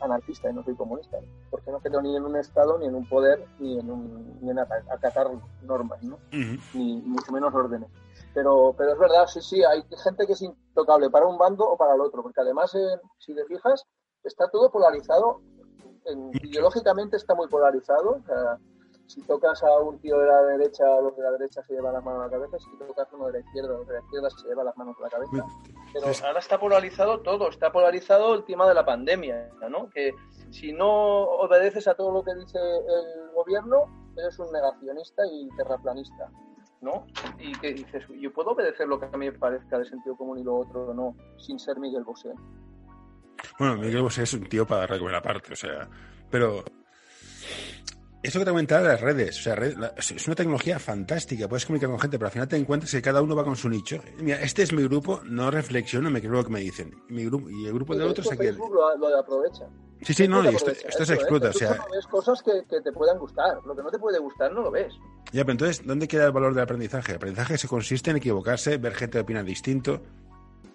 anarquista 0.00 0.50
y 0.50 0.54
no 0.54 0.62
soy 0.62 0.76
comunista, 0.76 1.18
¿no? 1.20 1.26
porque 1.50 1.70
no 1.72 1.80
creo 1.80 2.00
ni 2.00 2.14
en 2.16 2.24
un 2.24 2.36
Estado, 2.36 2.78
ni 2.78 2.86
en 2.86 2.94
un 2.94 3.06
poder, 3.06 3.44
ni 3.58 3.78
en, 3.78 3.90
un, 3.90 4.38
ni 4.40 4.50
en 4.50 4.58
ata- 4.58 4.84
acatar 4.90 5.28
normas, 5.62 6.02
¿no? 6.02 6.18
Ni 6.74 7.00
mucho 7.02 7.32
menos 7.32 7.52
órdenes. 7.54 7.88
Pero, 8.34 8.74
pero 8.78 8.92
es 8.92 8.98
verdad, 8.98 9.26
sí, 9.26 9.40
sí, 9.40 9.64
hay 9.64 9.82
gente 10.04 10.26
que 10.26 10.34
es 10.34 10.42
intocable 10.42 11.10
para 11.10 11.26
un 11.26 11.38
bando 11.38 11.64
o 11.68 11.76
para 11.76 11.94
el 11.94 12.00
otro, 12.00 12.22
porque 12.22 12.40
además, 12.40 12.72
eh, 12.74 13.00
si 13.18 13.34
te 13.34 13.44
fijas, 13.46 13.84
está 14.22 14.48
todo 14.48 14.70
polarizado, 14.70 15.40
en- 16.04 16.30
ideológicamente 16.42 17.16
está 17.16 17.34
muy 17.34 17.48
polarizado. 17.48 18.10
o 18.10 18.22
sea, 18.26 18.58
si 19.10 19.20
tocas 19.22 19.60
a 19.64 19.78
un 19.80 19.98
tío 19.98 20.20
de 20.20 20.26
la 20.26 20.42
derecha, 20.42 20.84
los 21.00 21.16
de 21.16 21.24
la 21.24 21.32
derecha 21.32 21.64
se 21.64 21.74
llevan 21.74 21.94
las 21.94 22.04
manos 22.04 22.22
a 22.22 22.24
la 22.26 22.30
cabeza, 22.30 22.58
si 22.60 22.78
tocas 22.78 23.08
uno 23.12 23.26
de 23.26 23.32
la 23.32 23.38
izquierda, 23.40 23.68
los 23.70 23.86
de 23.88 23.94
la 23.94 24.00
izquierda 24.00 24.30
se 24.30 24.46
llevan 24.46 24.66
las 24.66 24.76
manos 24.76 24.96
a 25.00 25.02
la 25.02 25.08
cabeza. 25.08 25.46
Pero 25.92 26.06
ahora 26.24 26.38
está 26.38 26.60
polarizado 26.60 27.20
todo, 27.20 27.48
está 27.48 27.72
polarizado 27.72 28.34
el 28.34 28.44
tema 28.44 28.68
de 28.68 28.74
la 28.74 28.84
pandemia, 28.84 29.50
¿no? 29.68 29.90
Que 29.90 30.14
si 30.50 30.72
no 30.72 31.22
obedeces 31.22 31.88
a 31.88 31.94
todo 31.94 32.12
lo 32.12 32.22
que 32.22 32.36
dice 32.36 32.58
el 32.60 33.32
gobierno, 33.34 34.12
eres 34.16 34.38
un 34.38 34.52
negacionista 34.52 35.22
y 35.26 35.48
terraplanista, 35.56 36.30
¿no? 36.80 37.04
Y 37.40 37.50
que 37.58 37.74
dices, 37.74 38.04
yo 38.16 38.32
puedo 38.32 38.50
obedecer 38.50 38.86
lo 38.86 39.00
que 39.00 39.06
a 39.06 39.16
mí 39.16 39.26
me 39.26 39.32
parezca 39.32 39.76
de 39.76 39.86
sentido 39.86 40.16
común 40.16 40.38
y 40.38 40.44
lo 40.44 40.58
otro 40.58 40.94
no, 40.94 41.16
sin 41.36 41.58
ser 41.58 41.80
Miguel 41.80 42.04
Bosé. 42.04 42.32
Bueno, 43.58 43.76
Miguel 43.76 44.02
Bosé 44.02 44.22
es 44.22 44.34
un 44.34 44.48
tío 44.48 44.64
para 44.64 44.82
darle 44.82 45.00
comer 45.00 45.16
aparte, 45.16 45.52
o 45.52 45.56
sea, 45.56 45.88
pero 46.30 46.62
eso 48.22 48.38
que 48.38 48.44
te 48.44 48.50
comentaba 48.50 48.82
de 48.82 48.88
las 48.88 49.00
redes, 49.00 49.38
o 49.38 49.42
sea, 49.42 49.54
red- 49.54 49.76
la- 49.78 49.94
es 49.96 50.26
una 50.26 50.36
tecnología 50.36 50.78
fantástica, 50.78 51.48
puedes 51.48 51.64
comunicar 51.66 51.88
con 51.90 51.98
gente, 51.98 52.18
pero 52.18 52.26
al 52.26 52.32
final 52.32 52.48
te 52.48 52.56
encuentras 52.56 52.90
que 52.92 53.00
cada 53.02 53.22
uno 53.22 53.34
va 53.34 53.44
con 53.44 53.56
su 53.56 53.68
nicho. 53.68 53.98
Mira, 54.18 54.40
este 54.42 54.62
es 54.62 54.72
mi 54.72 54.82
grupo, 54.82 55.20
no 55.24 55.50
reflexiono, 55.50 56.10
me 56.10 56.20
creo 56.20 56.32
lo 56.32 56.44
que 56.44 56.50
me 56.50 56.60
dicen. 56.60 56.94
Mi 57.08 57.24
grupo, 57.24 57.48
y 57.50 57.66
el 57.66 57.72
grupo 57.72 57.94
De 57.96 58.02
otro 58.04 58.22
hecho, 58.22 58.32
es 58.32 58.38
aquel. 58.38 58.56
Lo, 58.56 58.96
lo 58.96 59.18
aprovecha. 59.18 59.64
Sí, 60.02 60.14
sí, 60.14 60.26
no, 60.28 60.42
y 60.44 60.54
esto, 60.54 60.72
se 60.74 61.12
¿eh? 61.12 61.16
explota, 61.16 61.48
o 61.48 61.52
Tú 61.52 61.58
sea, 61.58 61.72
ves 61.92 62.06
cosas 62.06 62.42
que, 62.42 62.52
que 62.70 62.80
te 62.80 62.90
puedan 62.92 63.18
gustar, 63.18 63.58
lo 63.66 63.76
que 63.76 63.82
no 63.82 63.90
te 63.90 63.98
puede 63.98 64.18
gustar 64.18 64.50
no 64.52 64.62
lo 64.62 64.70
ves. 64.70 64.94
ya, 65.32 65.42
pero 65.44 65.52
entonces, 65.52 65.86
¿dónde 65.86 66.08
queda 66.08 66.24
el 66.26 66.32
valor 66.32 66.54
del 66.54 66.62
aprendizaje? 66.64 67.12
El 67.12 67.16
aprendizaje 67.16 67.58
se 67.58 67.68
consiste 67.68 68.10
en 68.10 68.16
equivocarse, 68.16 68.78
ver 68.78 68.94
gente 68.94 69.18
que 69.18 69.22
opina 69.22 69.42
distinto. 69.42 70.02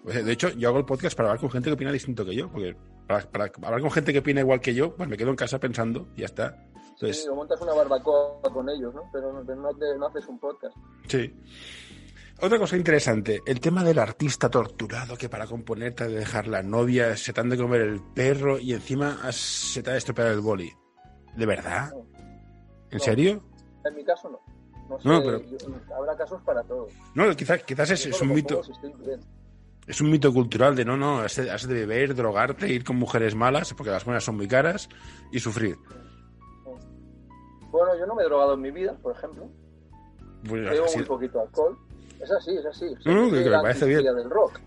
O 0.04 0.12
sea, 0.12 0.22
De 0.22 0.30
hecho, 0.32 0.50
yo 0.50 0.68
hago 0.68 0.78
el 0.78 0.84
podcast 0.84 1.16
para 1.16 1.30
hablar 1.30 1.40
con 1.40 1.50
gente 1.50 1.68
que 1.70 1.74
opina 1.74 1.90
distinto 1.90 2.24
que 2.24 2.36
yo, 2.36 2.48
porque 2.50 2.76
para, 3.08 3.22
para 3.28 3.50
hablar 3.64 3.80
con 3.80 3.90
gente 3.90 4.12
que 4.12 4.20
opina 4.20 4.40
igual 4.42 4.60
que 4.60 4.74
yo, 4.74 4.94
pues 4.94 5.08
me 5.08 5.16
quedo 5.16 5.30
en 5.30 5.36
casa 5.36 5.58
pensando 5.58 6.06
y 6.16 6.20
ya 6.20 6.26
está. 6.26 6.64
Entonces, 6.96 7.22
Sí, 7.24 7.28
o 7.28 7.34
montas 7.34 7.60
una 7.60 7.74
barbacoa 7.74 8.40
con 8.52 8.68
ellos, 8.70 8.94
¿no? 8.94 9.02
Pero 9.12 9.32
no, 9.32 9.42
no 9.42 9.68
te- 9.74 9.98
no 9.98 10.06
haces 10.06 10.26
un 10.28 10.38
podcast. 10.38 10.74
Sí. 11.06 11.32
Otra 12.40 12.58
cosa 12.58 12.76
interesante, 12.76 13.40
el 13.46 13.60
tema 13.60 13.82
del 13.84 13.98
artista 13.98 14.50
torturado 14.50 15.16
que 15.16 15.28
para 15.28 15.46
componer 15.46 15.94
te 15.94 16.04
ha 16.04 16.08
de 16.08 16.16
dejar 16.18 16.48
la 16.48 16.62
novia, 16.62 17.16
se 17.16 17.32
te 17.32 17.40
han 17.40 17.48
de 17.48 17.56
comer 17.56 17.80
el 17.82 18.00
perro 18.14 18.58
y 18.58 18.72
encima 18.74 19.20
has- 19.22 19.36
se 19.36 19.82
te 19.82 19.90
ha 19.90 19.92
de 19.94 19.98
estropear 19.98 20.28
el 20.28 20.40
boli. 20.40 20.70
¿De 21.34 21.46
verdad? 21.46 21.92
¿En 22.90 22.98
No. 22.98 23.04
serio? 23.04 23.42
En 23.84 23.94
mi 23.94 24.04
caso 24.04 24.28
no. 24.30 24.40
No 24.88 24.98
sé, 25.00 25.08
No, 25.08 25.22
pero- 25.22 25.40
yo- 25.42 25.56
habrá 25.96 26.16
casos 26.16 26.40
para 26.42 26.62
todos. 26.62 26.92
No, 27.14 27.28
quizás, 27.34 27.62
quizás 27.64 27.90
es, 27.90 28.06
es 28.06 28.20
un 28.22 28.28
mito, 28.32 28.60
es 29.86 30.00
un 30.00 30.10
mito 30.10 30.32
cultural 30.32 30.74
de 30.76 30.84
no, 30.84 30.96
no, 30.96 31.18
has 31.20 31.36
de, 31.36 31.50
has 31.50 31.66
de 31.66 31.74
beber, 31.74 32.14
drogarte, 32.14 32.68
ir 32.68 32.84
con 32.84 32.96
mujeres 32.96 33.34
malas, 33.34 33.72
porque 33.74 33.90
las 33.90 34.04
buenas 34.04 34.24
son 34.24 34.36
muy 34.36 34.48
caras, 34.48 34.88
y 35.32 35.40
sufrir. 35.40 35.76
Bueno, 37.70 37.96
yo 37.96 38.06
no 38.06 38.14
me 38.14 38.22
he 38.22 38.26
drogado 38.26 38.54
en 38.54 38.60
mi 38.60 38.70
vida, 38.70 38.94
por 39.02 39.12
ejemplo. 39.16 39.46
Bebo 40.42 40.84
así- 40.84 40.98
muy 40.98 41.06
poquito 41.06 41.40
alcohol. 41.40 41.76
Es 42.20 42.30
así, 42.30 42.56
es 42.56 42.64
así. 42.66 42.94
No, 43.04 43.14
no, 43.26 43.30
que- 43.30 43.44
me 43.44 43.50
parece 43.50 43.86
bien. 43.86 44.02
del 44.04 44.30
rock. 44.30 44.58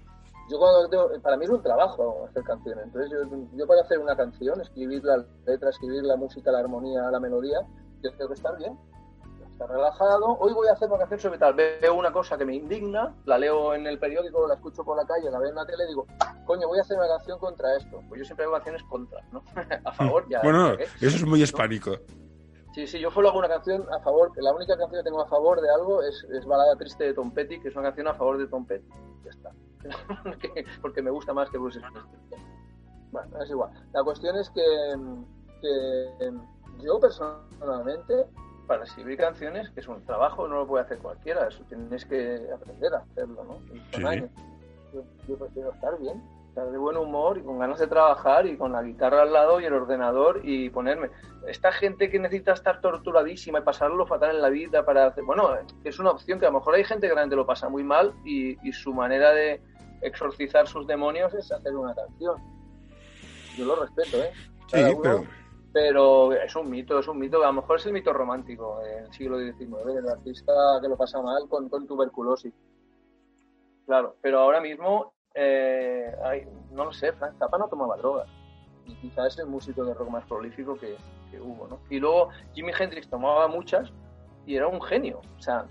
Yo 0.50 0.58
cuando 0.58 0.90
tengo- 0.90 1.10
para 1.22 1.38
mí 1.38 1.46
es 1.46 1.52
un 1.52 1.62
trabajo 1.62 2.26
hacer 2.30 2.44
canciones. 2.44 2.84
Entonces 2.86 3.12
yo, 3.12 3.38
yo 3.56 3.68
para 3.68 3.82
hacer 3.82 4.00
una 4.00 4.16
canción, 4.16 4.60
escribir 4.62 5.04
la 5.04 5.24
letra, 5.46 5.70
escribir 5.70 6.04
la 6.04 6.16
música, 6.16 6.52
la 6.52 6.60
armonía, 6.60 7.02
la 7.12 7.20
melodía, 7.20 7.60
yo 8.02 8.12
tengo 8.14 8.30
que 8.30 8.34
estar 8.34 8.58
bien. 8.58 8.78
Estar 9.52 9.70
relajado. 9.70 10.38
Hoy 10.40 10.54
voy 10.54 10.68
a 10.70 10.74
hacer 10.74 10.88
una 10.90 11.00
canción 11.00 11.20
sobre 11.20 11.38
tal. 11.38 11.54
Veo 11.54 11.94
una 11.94 12.12
cosa 12.12 12.38
que 12.38 12.46
me 12.46 12.56
indigna, 12.56 13.14
la 13.26 13.38
leo 13.38 13.74
en 13.76 13.86
el 13.88 14.00
periódico, 14.00 14.48
la 14.48 14.56
escucho 14.56 14.84
por 14.84 14.96
la 14.98 15.06
calle, 15.06 15.30
la 15.30 15.38
veo 15.38 15.50
en 15.50 15.56
la 15.56 15.66
tele 15.66 15.84
y 15.84 15.88
digo, 15.88 16.08
coño, 16.46 16.68
voy 16.68 16.80
a 16.80 16.82
hacer 16.82 16.98
una 16.98 17.08
canción 17.10 17.38
contra 17.40 17.76
esto. 17.76 18.02
Pues 18.08 18.20
yo 18.20 18.26
siempre 18.26 18.46
hago 18.46 18.54
canciones 18.54 18.84
contra, 18.84 19.22
¿no? 19.32 19.44
a 19.86 19.92
favor, 19.92 20.26
ya. 20.30 20.42
Bueno, 20.42 20.74
¿eh? 20.74 20.88
eso 21.02 21.16
es 21.18 21.26
muy 21.26 21.44
hispánico. 21.44 21.92
Sí, 22.74 22.86
sí, 22.88 23.00
yo 23.00 23.10
solo 23.12 23.30
hago 23.30 23.40
una 23.40 23.48
canción 23.50 23.86
a 23.92 24.00
favor, 24.00 24.32
la 24.38 24.54
única 24.54 24.78
canción 24.78 25.02
que 25.02 25.10
tengo 25.10 25.22
a 25.22 25.28
favor 25.28 25.60
de 25.60 25.70
algo 25.72 26.04
es, 26.04 26.24
es 26.32 26.46
Balada 26.46 26.76
Triste 26.76 27.04
de 27.04 27.14
Tom 27.14 27.32
Petty, 27.32 27.60
que 27.60 27.70
es 27.70 27.76
una 27.76 27.86
canción 27.86 28.08
a 28.08 28.14
favor 28.14 28.38
de 28.38 28.48
Tom 28.48 28.66
Petty. 28.66 28.88
Ya 29.24 29.30
está. 29.32 29.52
Que- 30.40 30.66
Porque 30.82 31.02
me 31.02 31.10
gusta 31.10 31.34
más 31.34 31.50
que 31.50 31.58
Bruce 31.58 31.80
Springsteen. 31.80 32.42
Bueno, 33.12 33.42
es 33.42 33.50
igual. 33.50 33.72
La 33.94 34.04
cuestión 34.04 34.36
es 34.38 34.50
que, 34.52 34.62
que 35.62 36.32
yo 36.84 37.00
personalmente, 37.00 38.26
para 38.68 38.84
escribir 38.84 39.18
canciones, 39.18 39.70
que 39.72 39.80
es 39.80 39.88
un 39.88 40.06
trabajo, 40.06 40.48
no 40.48 40.58
lo 40.58 40.68
puede 40.68 40.84
hacer 40.86 41.00
cualquiera, 41.00 41.48
eso 41.48 41.64
tienes 41.68 42.06
que 42.06 42.50
aprender 42.54 42.94
a 42.94 43.00
hacerlo, 43.00 43.44
¿no? 43.46 43.60
Sí. 43.94 44.04
yo 45.28 45.38
prefiero 45.38 45.72
estar 45.72 45.98
bien, 46.00 46.22
estar 46.50 46.70
de 46.70 46.78
buen 46.78 46.98
humor 46.98 47.38
y 47.38 47.42
con 47.44 47.58
ganas 47.60 47.80
de 47.80 47.88
trabajar 47.88 48.46
y 48.46 48.58
con 48.58 48.72
la 48.74 48.84
guitarra 48.84 49.22
al 49.22 49.32
lado 49.32 49.60
y 49.62 49.66
el 49.66 49.74
ordenador 49.74 50.42
y 50.44 50.70
ponerme. 50.70 51.10
Esta 51.48 51.72
gente 51.72 52.10
que 52.10 52.20
necesita 52.20 52.54
estar 52.54 52.82
torturadísima 52.82 53.60
y 53.60 53.62
pasarlo 53.64 54.06
fatal 54.06 54.36
en 54.36 54.42
la 54.42 54.50
vida 54.50 54.84
para 54.86 55.06
hacer. 55.08 55.24
Bueno, 55.24 55.50
es 55.84 56.00
una 56.00 56.12
opción 56.12 56.40
que 56.40 56.46
a 56.46 56.52
lo 56.52 56.60
mejor 56.60 56.76
hay 56.76 56.84
gente 56.84 57.08
que 57.08 57.14
realmente 57.14 57.36
lo 57.36 57.46
pasa 57.46 57.70
muy 57.70 57.84
mal 57.84 58.14
y, 58.26 58.58
y 58.68 58.74
su 58.74 58.94
manera 58.94 59.32
de 59.32 59.62
exorcizar 60.02 60.68
sus 60.68 60.86
demonios 60.88 61.34
es 61.34 61.52
hacer 61.52 61.76
una 61.76 61.94
canción. 61.96 62.36
Yo 63.58 63.66
lo 63.66 63.76
respeto, 63.78 64.18
¿eh? 64.18 64.32
Sí, 64.68 64.72
Cada 64.72 64.92
uno- 64.92 65.02
pero 65.02 65.24
pero 65.72 66.34
es 66.34 66.56
un 66.56 66.68
mito, 66.68 66.98
es 66.98 67.08
un 67.08 67.20
mito. 67.20 67.44
A 67.44 67.48
lo 67.48 67.54
mejor 67.54 67.78
es 67.78 67.86
el 67.86 67.94
mito 67.94 68.12
romántico 68.12 68.80
del 68.80 69.14
siglo 69.14 69.38
XIX, 69.38 69.94
del 69.94 70.10
artista 70.10 70.52
que 70.82 70.88
lo 70.88 70.98
pasa 70.98 71.22
mal 71.22 71.48
con, 71.48 71.70
con 71.70 71.86
tuberculosis. 71.86 72.52
Claro, 73.86 74.16
pero 74.20 74.40
ahora 74.40 74.62
mismo, 74.62 75.14
eh, 75.34 76.48
no 76.72 76.86
lo 76.86 76.94
sé, 76.94 77.12
Frank 77.14 77.36
Zappa 77.38 77.58
no 77.58 77.68
tomaba 77.68 77.98
drogas. 77.98 78.30
Y 78.86 78.96
quizás 78.96 79.34
es 79.34 79.40
el 79.40 79.46
músico 79.48 79.84
de 79.86 79.94
rock 79.94 80.10
más 80.10 80.26
prolífico 80.26 80.76
que, 80.76 80.98
hubo, 81.40 81.68
¿no? 81.68 81.80
Y 81.90 82.00
luego 82.00 82.30
Jimi 82.54 82.72
Hendrix 82.78 83.08
tomaba 83.08 83.48
muchas 83.48 83.92
y 84.48 84.56
era 84.56 84.68
un 84.68 84.82
genio. 84.82 85.22
O 85.38 85.42
sea, 85.42 85.66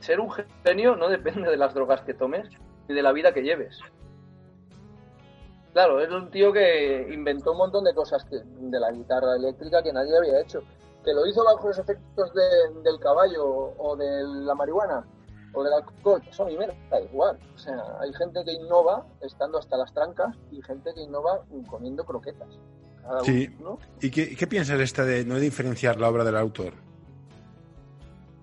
ser 0.00 0.20
un 0.20 0.30
genio 0.64 0.96
no 0.96 1.08
depende 1.08 1.50
de 1.50 1.56
las 1.56 1.74
drogas 1.74 2.00
que 2.00 2.14
tomes 2.14 2.48
ni 2.88 2.94
de 2.94 3.02
la 3.02 3.12
vida 3.12 3.32
que 3.32 3.42
lleves. 3.42 3.78
Claro, 5.72 6.00
es 6.00 6.10
un 6.10 6.30
tío 6.30 6.52
que 6.52 7.08
inventó 7.12 7.52
un 7.52 7.58
montón 7.58 7.84
de 7.84 7.94
cosas 7.94 8.26
de 8.30 8.80
la 8.80 8.90
guitarra 8.90 9.36
eléctrica 9.36 9.82
que 9.82 9.92
nadie 9.92 10.16
había 10.16 10.40
hecho. 10.40 10.62
Que 11.04 11.12
lo 11.12 11.26
hizo 11.26 11.44
bajo 11.44 11.68
los 11.68 11.78
efectos 11.78 12.32
de- 12.34 12.80
del 12.82 12.98
caballo 13.00 13.44
o 13.46 13.96
de 13.96 14.22
la 14.22 14.54
marihuana 14.54 15.04
o 15.54 15.62
del 15.62 15.72
alcohol, 15.72 16.22
eso 16.28 16.44
a 16.44 16.46
mí 16.46 16.56
me 16.56 16.66
da 16.90 17.00
igual. 17.00 17.38
O 17.54 17.58
sea, 17.58 17.82
hay 18.00 18.12
gente 18.14 18.44
que 18.44 18.52
innova 18.52 19.06
estando 19.20 19.58
hasta 19.58 19.76
las 19.76 19.92
trancas 19.92 20.36
y 20.50 20.62
gente 20.62 20.92
que 20.94 21.02
innova 21.02 21.42
comiendo 21.68 22.04
croquetas. 22.04 22.48
Cada 23.02 23.20
Sí. 23.24 23.54
uno, 23.60 23.78
¿Y 24.00 24.10
qué, 24.10 24.34
qué 24.36 24.46
piensas 24.46 24.78
de 24.78 24.84
esta 24.84 25.04
de 25.04 25.24
no 25.24 25.36
diferenciar 25.36 26.00
la 26.00 26.08
obra 26.08 26.24
del 26.24 26.36
autor? 26.36 26.72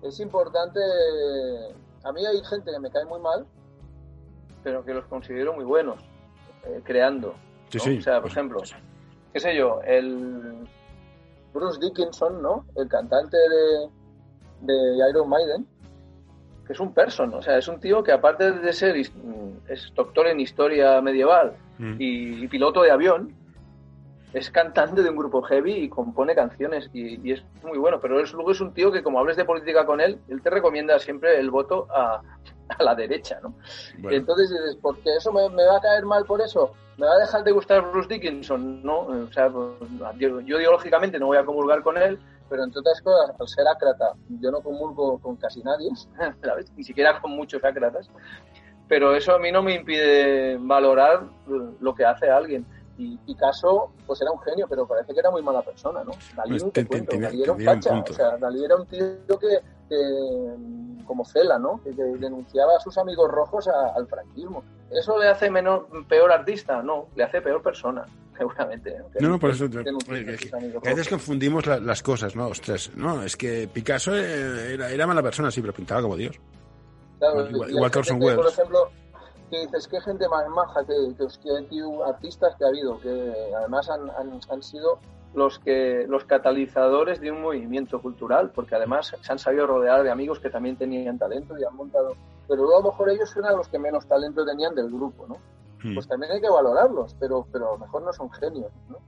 es 0.02 0.18
importante. 0.20 0.80
A 2.04 2.12
mí 2.12 2.24
hay 2.24 2.42
gente 2.44 2.70
que 2.70 2.78
me 2.78 2.90
cae 2.90 3.04
muy 3.04 3.20
mal, 3.20 3.46
pero 4.64 4.84
que 4.84 4.94
los 4.94 5.04
considero 5.06 5.52
muy 5.52 5.64
buenos, 5.64 6.00
eh, 6.64 6.80
creando. 6.84 7.34
Sí, 7.68 7.78
¿no? 7.78 7.84
sí. 7.84 7.98
O 7.98 8.02
sea, 8.02 8.14
por 8.14 8.22
pues- 8.22 8.32
ejemplo, 8.32 8.62
qué 9.32 9.40
sé 9.40 9.54
yo, 9.56 9.80
el 9.82 10.66
Bruce 11.52 11.78
Dickinson, 11.80 12.40
¿no? 12.40 12.64
El 12.76 12.88
cantante 12.88 13.36
de, 13.36 14.72
de 14.72 15.08
Iron 15.10 15.28
Maiden, 15.28 15.66
que 16.70 16.74
es 16.74 16.78
un 16.80 16.94
person, 16.94 17.34
o 17.34 17.42
sea, 17.42 17.58
es 17.58 17.66
un 17.66 17.80
tío 17.80 18.00
que 18.00 18.12
aparte 18.12 18.52
de 18.52 18.72
ser 18.72 18.96
his- 18.96 19.12
es 19.68 19.92
doctor 19.92 20.28
en 20.28 20.38
historia 20.38 21.00
medieval 21.00 21.54
Mm. 21.78 21.96
y, 21.98 22.44
y 22.44 22.46
piloto 22.46 22.82
de 22.82 22.92
avión, 22.92 23.34
es 24.32 24.48
cantante 24.52 25.02
de 25.02 25.10
un 25.10 25.16
grupo 25.16 25.42
heavy 25.42 25.72
y 25.72 25.88
compone 25.88 26.32
canciones 26.36 26.88
y, 26.92 27.26
y 27.28 27.32
es 27.32 27.42
muy 27.64 27.76
bueno, 27.78 27.98
pero 28.00 28.20
es, 28.20 28.32
luego 28.34 28.52
es 28.52 28.60
un 28.60 28.72
tío 28.72 28.92
que 28.92 29.02
como 29.02 29.18
hables 29.18 29.36
de 29.36 29.44
política 29.44 29.84
con 29.84 30.00
él, 30.00 30.20
él 30.28 30.40
te 30.42 30.50
recomienda 30.50 30.96
siempre 31.00 31.40
el 31.40 31.50
voto 31.50 31.88
a, 31.90 32.22
a 32.78 32.82
la 32.84 32.94
derecha, 32.94 33.40
¿no? 33.42 33.54
Bueno, 33.98 34.16
Entonces 34.16 34.50
dices, 34.50 34.78
porque 34.80 35.16
eso 35.16 35.32
me, 35.32 35.48
me 35.48 35.64
va 35.66 35.78
a 35.78 35.80
caer 35.80 36.04
mal 36.06 36.24
por 36.24 36.40
eso, 36.40 36.72
me 36.98 37.06
va 37.06 37.14
a 37.14 37.18
dejar 37.18 37.42
de 37.42 37.50
gustar 37.50 37.90
Bruce 37.90 38.08
Dickinson, 38.14 38.80
¿no? 38.84 39.00
O 39.00 39.32
sea, 39.32 39.48
pues, 39.50 39.72
yo, 40.18 40.40
yo 40.42 40.60
ideológicamente 40.60 41.18
no 41.18 41.26
voy 41.26 41.38
a 41.38 41.44
comulgar 41.44 41.82
con 41.82 41.98
él, 41.98 42.20
pero 42.50 42.64
entre 42.64 42.80
otras 42.80 43.00
cosas, 43.00 43.34
al 43.38 43.48
ser 43.48 43.66
ácrata, 43.68 44.12
yo 44.40 44.50
no 44.50 44.60
comulgo 44.60 45.18
con 45.20 45.36
casi 45.36 45.62
nadie, 45.62 45.88
¿sabes? 46.44 46.70
Ni 46.76 46.84
siquiera 46.84 47.18
con 47.20 47.30
muchos 47.30 47.64
ácratas, 47.64 48.10
pero 48.88 49.14
eso 49.14 49.32
a 49.34 49.38
mí 49.38 49.50
no 49.52 49.62
me 49.62 49.74
impide 49.76 50.58
valorar 50.58 51.22
lo 51.46 51.94
que 51.94 52.04
hace 52.04 52.28
alguien. 52.28 52.66
Y 52.98 53.16
Picasso, 53.18 53.92
pues 54.06 54.20
era 54.20 54.30
un 54.30 54.40
genio, 54.40 54.66
pero 54.68 54.86
parece 54.86 55.14
que 55.14 55.20
era 55.20 55.30
muy 55.30 55.40
mala 55.42 55.62
persona, 55.62 56.04
¿no? 56.04 56.10
Dalí 56.36 56.58
Pues 56.58 56.64
te 56.72 56.82
te- 56.82 56.86
cuento, 56.86 57.16
Dalí 57.18 57.42
era 57.44 57.52
un 57.52 57.60
facha, 57.60 58.04
o 58.10 58.12
sea, 58.12 58.36
Dalí 58.36 58.62
era 58.64 58.76
un 58.76 58.84
tío 58.86 59.38
que, 59.38 59.60
que, 59.88 61.04
como 61.06 61.24
Cela, 61.24 61.58
¿no? 61.58 61.80
Que, 61.82 61.94
que 61.96 62.02
denunciaba 62.02 62.76
a 62.76 62.80
sus 62.80 62.98
amigos 62.98 63.30
rojos 63.30 63.68
a- 63.68 63.94
al 63.96 64.06
franquismo. 64.06 64.62
¿Eso 64.90 65.18
le 65.18 65.28
hace 65.28 65.50
menor, 65.50 65.86
peor 66.08 66.30
artista? 66.32 66.82
No, 66.82 67.06
le 67.14 67.24
hace 67.24 67.40
peor 67.40 67.62
persona, 67.62 68.04
seguramente. 68.40 68.98
¿no? 68.98 69.10
Que 69.10 69.20
No, 69.20 69.28
no, 69.28 69.38
por 69.38 69.50
eso 69.50 69.64
a 69.66 69.68
que- 69.70 69.84
que 69.84 70.88
a 70.88 70.94
veces 70.94 71.08
confundimos 71.08 71.66
la- 71.66 71.78
las 71.78 72.02
cosas, 72.02 72.34
¿no? 72.34 72.46
Ostras, 72.48 72.90
no, 72.96 73.22
es 73.22 73.36
que 73.36 73.68
Picasso 73.72 74.16
eh, 74.16 74.74
era, 74.74 74.90
era 74.90 75.06
mala 75.06 75.22
persona, 75.22 75.50
sí, 75.50 75.60
pero 75.60 75.72
pintaba 75.74 76.02
como 76.02 76.16
Dios. 76.16 76.36
Claro, 77.18 77.48
igual- 77.50 77.70
igual 77.70 77.90
que 77.90 77.98
Orson 77.98 78.18
gente 78.20 78.34
Por 78.34 78.44
Welles. 78.44 78.58
ejemplo, 78.58 78.90
que 79.50 79.60
dices, 79.66 79.88
qué 79.88 80.00
gente 80.00 80.28
más 80.28 80.48
maja, 80.48 80.80
que, 80.86 80.94
que, 81.18 81.26
que 81.42 81.66
tío, 81.68 82.04
artistas 82.04 82.54
que 82.56 82.64
ha 82.64 82.68
habido, 82.68 82.98
que 83.00 83.32
además 83.58 83.88
han, 83.90 84.08
han, 84.10 84.40
han 84.50 84.62
sido 84.62 84.98
los 85.34 85.58
que 85.60 86.06
los 86.08 86.24
catalizadores 86.24 87.20
de 87.20 87.30
un 87.30 87.42
movimiento 87.42 88.00
cultural, 88.00 88.50
porque 88.54 88.74
además 88.74 89.14
se 89.20 89.32
han 89.32 89.38
sabido 89.38 89.66
rodear 89.66 90.02
de 90.02 90.10
amigos 90.10 90.40
que 90.40 90.50
también 90.50 90.76
tenían 90.76 91.18
talento 91.18 91.56
y 91.58 91.62
han 91.64 91.74
montado. 91.76 92.16
Pero 92.48 92.62
luego 92.62 92.78
a 92.78 92.82
lo 92.82 92.90
mejor 92.90 93.10
ellos 93.10 93.36
eran 93.36 93.56
los 93.56 93.68
que 93.68 93.78
menos 93.78 94.06
talento 94.06 94.44
tenían 94.44 94.74
del 94.74 94.88
grupo, 94.88 95.26
¿no? 95.28 95.36
Mm. 95.82 95.94
Pues 95.94 96.06
también 96.08 96.32
hay 96.32 96.40
que 96.40 96.48
valorarlos, 96.50 97.14
pero, 97.18 97.46
pero 97.52 97.70
a 97.70 97.72
lo 97.72 97.78
mejor 97.78 98.02
no 98.02 98.12
son 98.12 98.30
genios, 98.32 98.70
¿no? 98.88 98.98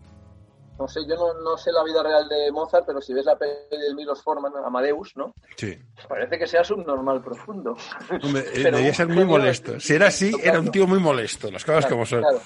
No 0.78 0.88
sé, 0.88 1.00
yo 1.06 1.14
no, 1.16 1.35
no 1.42 1.56
sé 1.58 1.70
la 1.70 1.85
vida 1.85 2.02
real 2.02 2.26
de 2.28 2.50
Mozart, 2.50 2.85
pero 2.87 3.00
si 3.00 3.12
ves 3.12 3.26
la 3.26 3.37
peli 3.37 3.52
de 3.70 3.94
Milos 3.94 4.22
Forman, 4.22 4.52
Amadeus, 4.64 5.12
¿no? 5.16 5.35
Sí. 5.54 5.78
Parece 6.08 6.38
que 6.38 6.46
sea 6.46 6.64
subnormal 6.64 7.22
profundo. 7.22 7.76
Hombre, 8.24 8.40
eh, 8.40 8.61
Pero 8.62 8.78
debía 8.78 8.94
ser 8.94 9.06
muy 9.08 9.24
molesto. 9.24 9.78
Si 9.78 9.92
era 9.94 10.06
así, 10.08 10.32
era 10.42 10.58
un 10.58 10.70
tío 10.70 10.87
muy 10.87 10.98
molesto, 10.98 11.50
las 11.50 11.64
cosas 11.64 11.87
como 11.87 12.06
son. 12.06 12.20
Claro. 12.22 12.40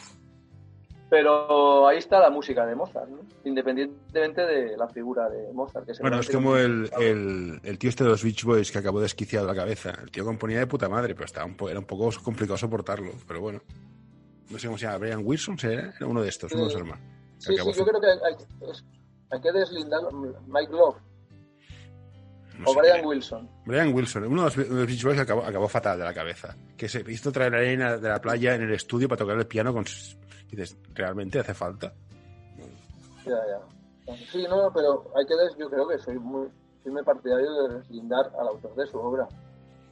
Pero 1.09 1.87
ahí 1.87 1.99
está 1.99 2.19
la 2.19 2.31
música 2.31 2.67
de 2.67 2.75
Mozart, 2.75 3.09
¿no? 3.09 3.19
independientemente 3.45 4.45
de 4.45 4.77
la 4.77 4.89
figura 4.89 5.29
de 5.31 5.53
Mozart. 5.53 5.87
Que 5.87 5.93
Bueno, 6.01 6.19
es 6.19 6.29
como 6.29 6.57
el, 6.57 6.91
el, 6.99 7.61
el 7.63 7.79
tío 7.79 7.91
este 7.91 8.03
de 8.03 8.11
los 8.11 8.25
Beach 8.25 8.43
Boys 8.43 8.73
que 8.73 8.79
acabó 8.79 9.01
desquiciado 9.01 9.47
la 9.47 9.55
cabeza. 9.55 9.93
El 10.03 10.11
tío 10.11 10.25
componía 10.25 10.59
de 10.59 10.67
puta 10.67 10.89
madre, 10.89 11.15
pero 11.15 11.27
estaba 11.27 11.47
un 11.47 11.57
po- 11.57 11.69
era 11.71 11.79
un 11.79 11.85
poco 11.87 12.11
complicado 12.25 12.57
soportarlo. 12.59 13.13
Pero 13.29 13.41
bueno. 13.41 13.61
No 14.51 14.59
sé 14.59 14.67
cómo 14.67 14.79
se 14.79 14.87
llama. 14.87 14.99
Brian 14.99 15.23
Wilson, 15.25 15.59
¿se 15.59 15.73
era? 15.73 15.93
Era 15.97 16.07
uno 16.07 16.23
de 16.23 16.29
estos, 16.29 16.53
uno 16.53 16.63
de 16.63 16.73
los 16.73 16.81
hermanos. 16.81 17.05
Sí, 17.39 17.57
sí, 17.57 17.73
yo 17.77 17.85
creo 17.85 18.01
que 18.01 18.07
hay, 18.07 18.35
hay 19.31 19.41
que 19.41 19.53
deslindar 19.53 20.01
Mike 20.47 20.73
Love 20.73 20.97
No 22.59 22.71
o 22.71 22.73
sé 22.73 22.81
Brian. 22.81 23.05
Wilson. 23.05 23.51
Brian 23.67 23.95
Wilson, 23.95 24.25
uno 24.25 24.49
de 24.49 24.57
los, 24.57 24.69
los 24.69 24.87
Beach 24.87 25.05
Boys 25.05 25.19
acabó, 25.19 25.43
acabó 25.45 25.69
fatal 25.69 25.99
de 25.99 26.05
la 26.05 26.15
cabeza. 26.15 26.57
Que 26.77 26.89
se 26.89 27.05
hizo 27.11 27.33
traer 27.33 27.55
arena 27.55 27.99
de 27.99 28.09
la 28.09 28.21
playa 28.21 28.55
en 28.55 28.63
el 28.63 28.73
estudio 28.73 29.09
para 29.09 29.19
tocar 29.19 29.37
el 29.37 29.47
piano 29.47 29.73
con... 29.73 29.85
Y 30.51 30.57
dices, 30.57 30.79
¿realmente 30.95 31.41
hace 31.41 31.55
falta? 31.55 31.93
Ya, 33.25 33.33
ya. 33.33 34.17
Sí, 34.31 34.47
no, 34.49 34.73
pero 34.73 35.11
hay 35.17 35.27
que 35.27 35.35
des, 35.35 35.57
yo 35.59 35.69
creo 35.69 35.89
que 35.89 35.99
soy 35.99 36.17
muy 36.19 36.49
firme 36.85 37.03
partidario 37.03 37.53
de 37.65 37.75
deslindar 37.79 38.31
al 38.39 38.49
autor 38.49 38.75
de 38.77 38.87
su 38.87 38.99
obra. 38.99 39.27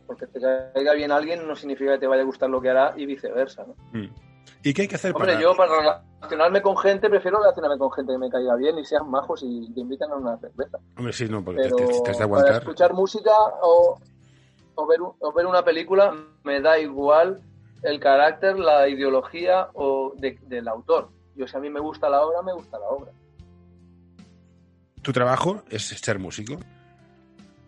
Porque 0.07 0.27
te 0.29 0.41
caiga 0.41 0.93
bien 0.95 1.11
alguien 1.11 1.47
no 1.49 1.57
significa 1.57 1.95
que 1.95 1.99
te 1.99 2.07
vaya 2.07 2.23
a 2.23 2.27
gustar 2.27 2.49
lo 2.49 2.61
que 2.61 2.71
hará 2.71 2.95
y 2.97 3.07
viceversa. 3.07 3.67
¿no? 3.67 3.75
Mm. 3.93 4.09
¿Y 4.65 4.73
qué 4.75 4.83
hay 4.83 4.89
que 4.89 4.95
hacer 4.97 5.15
Hombre, 5.15 5.33
para...? 5.35 5.41
yo 5.43 5.55
para 5.55 6.03
relacionarme 6.21 6.63
con 6.63 6.77
gente 6.79 7.09
prefiero 7.11 7.39
relacionarme 7.39 7.79
con 7.79 7.93
gente 7.93 8.13
que 8.13 8.19
me 8.19 8.31
caiga 8.31 8.57
bien 8.57 8.79
y 8.79 8.85
sean 8.85 9.09
majos 9.11 9.43
y 9.45 9.71
te 9.75 9.81
invitan 9.81 10.11
a 10.11 10.17
una 10.17 10.39
cerveza. 10.39 10.79
Hombre, 10.97 11.13
sí, 11.13 11.29
no, 11.29 11.45
porque 11.45 11.61
Pero 11.63 11.77
te, 11.77 11.87
te- 11.87 12.01
te 12.01 12.11
has 12.11 12.19
de 12.19 12.25
para 12.25 12.25
aguantar. 12.25 12.63
escuchar 12.63 12.95
música 12.95 13.31
o, 13.63 13.99
o, 14.75 14.87
ver, 14.87 14.99
o 15.03 15.33
ver 15.33 15.47
una 15.47 15.63
película 15.63 16.15
me 16.45 16.61
da 16.61 16.79
igual 16.79 17.43
el 17.83 18.01
carácter, 18.01 18.59
la 18.59 18.89
ideología 18.89 19.69
o 19.75 20.15
de- 20.17 20.39
del 20.47 20.67
autor. 20.69 21.11
Yo 21.37 21.47
si 21.47 21.57
a 21.57 21.61
mí 21.61 21.69
me 21.69 21.81
gusta 21.81 22.09
la 22.09 22.25
obra, 22.25 22.41
me 22.43 22.55
gusta 22.55 22.79
la 22.79 22.87
obra. 22.89 23.13
Tu 25.03 25.13
trabajo 25.13 25.63
es 25.69 25.83
ser 25.89 26.19
músico. 26.19 26.55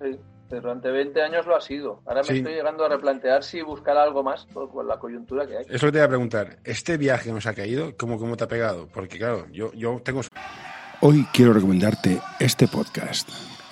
Sí, 0.01 0.19
durante 0.49 0.91
20 0.91 1.23
años 1.23 1.47
lo 1.47 1.57
ha 1.57 1.61
sido. 1.61 2.01
Ahora 2.07 2.23
me 2.23 2.29
Sí. 2.29 2.37
estoy 2.39 2.55
llegando 2.55 2.85
a 2.85 2.89
replantear 2.89 3.43
si 3.43 3.63
buscar 3.63 3.97
algo 3.97 4.23
más 4.23 4.47
por, 4.47 4.71
por 4.71 4.85
la 4.85 4.99
coyuntura 4.99 5.47
que 5.47 5.59
hay. 5.59 5.65
Es 5.69 5.83
lo 5.83 5.89
que 5.89 5.93
te 5.93 5.99
voy 5.99 6.05
a 6.05 6.09
preguntar. 6.09 6.57
¿Este 6.65 6.97
viaje 6.97 7.25
que 7.27 7.33
nos 7.33 7.47
ha 7.47 7.55
caído, 7.55 7.95
cómo, 7.97 8.19
cómo 8.19 8.37
te 8.37 8.45
ha 8.45 8.49
pegado? 8.49 8.89
Porque 8.93 9.19
claro, 9.19 9.47
yo, 9.53 9.73
yo 9.73 10.01
tengo... 10.05 10.21
Hoy 11.01 11.27
quiero 11.33 11.53
recomendarte 11.53 12.21
este 12.41 12.69
podcast. 12.69 13.29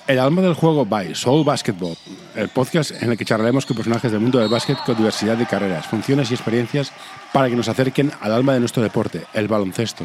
El 0.07 0.19
alma 0.19 0.43
del 0.43 0.53
juego 0.53 0.85
by 0.85 1.15
Soul 1.15 1.45
Basketball, 1.47 1.97
el 2.37 2.51
podcast 2.51 3.03
en 3.03 3.11
el 3.13 3.17
que 3.17 3.25
charlaremos 3.25 3.65
con 3.65 3.75
personajes 3.75 4.13
del 4.13 4.21
mundo 4.21 4.39
del 4.39 4.51
básquet 4.51 4.77
con 4.85 4.95
diversidad 4.97 5.35
de 5.39 5.47
carreras, 5.47 5.87
funciones 5.87 6.31
y 6.31 6.35
experiencias 6.35 6.93
para 7.33 7.49
que 7.49 7.57
nos 7.57 7.69
acerquen 7.71 8.11
al 8.21 8.33
alma 8.33 8.53
de 8.53 8.61
nuestro 8.61 8.83
deporte, 8.83 9.23
el 9.33 9.49
baloncesto. 9.49 10.05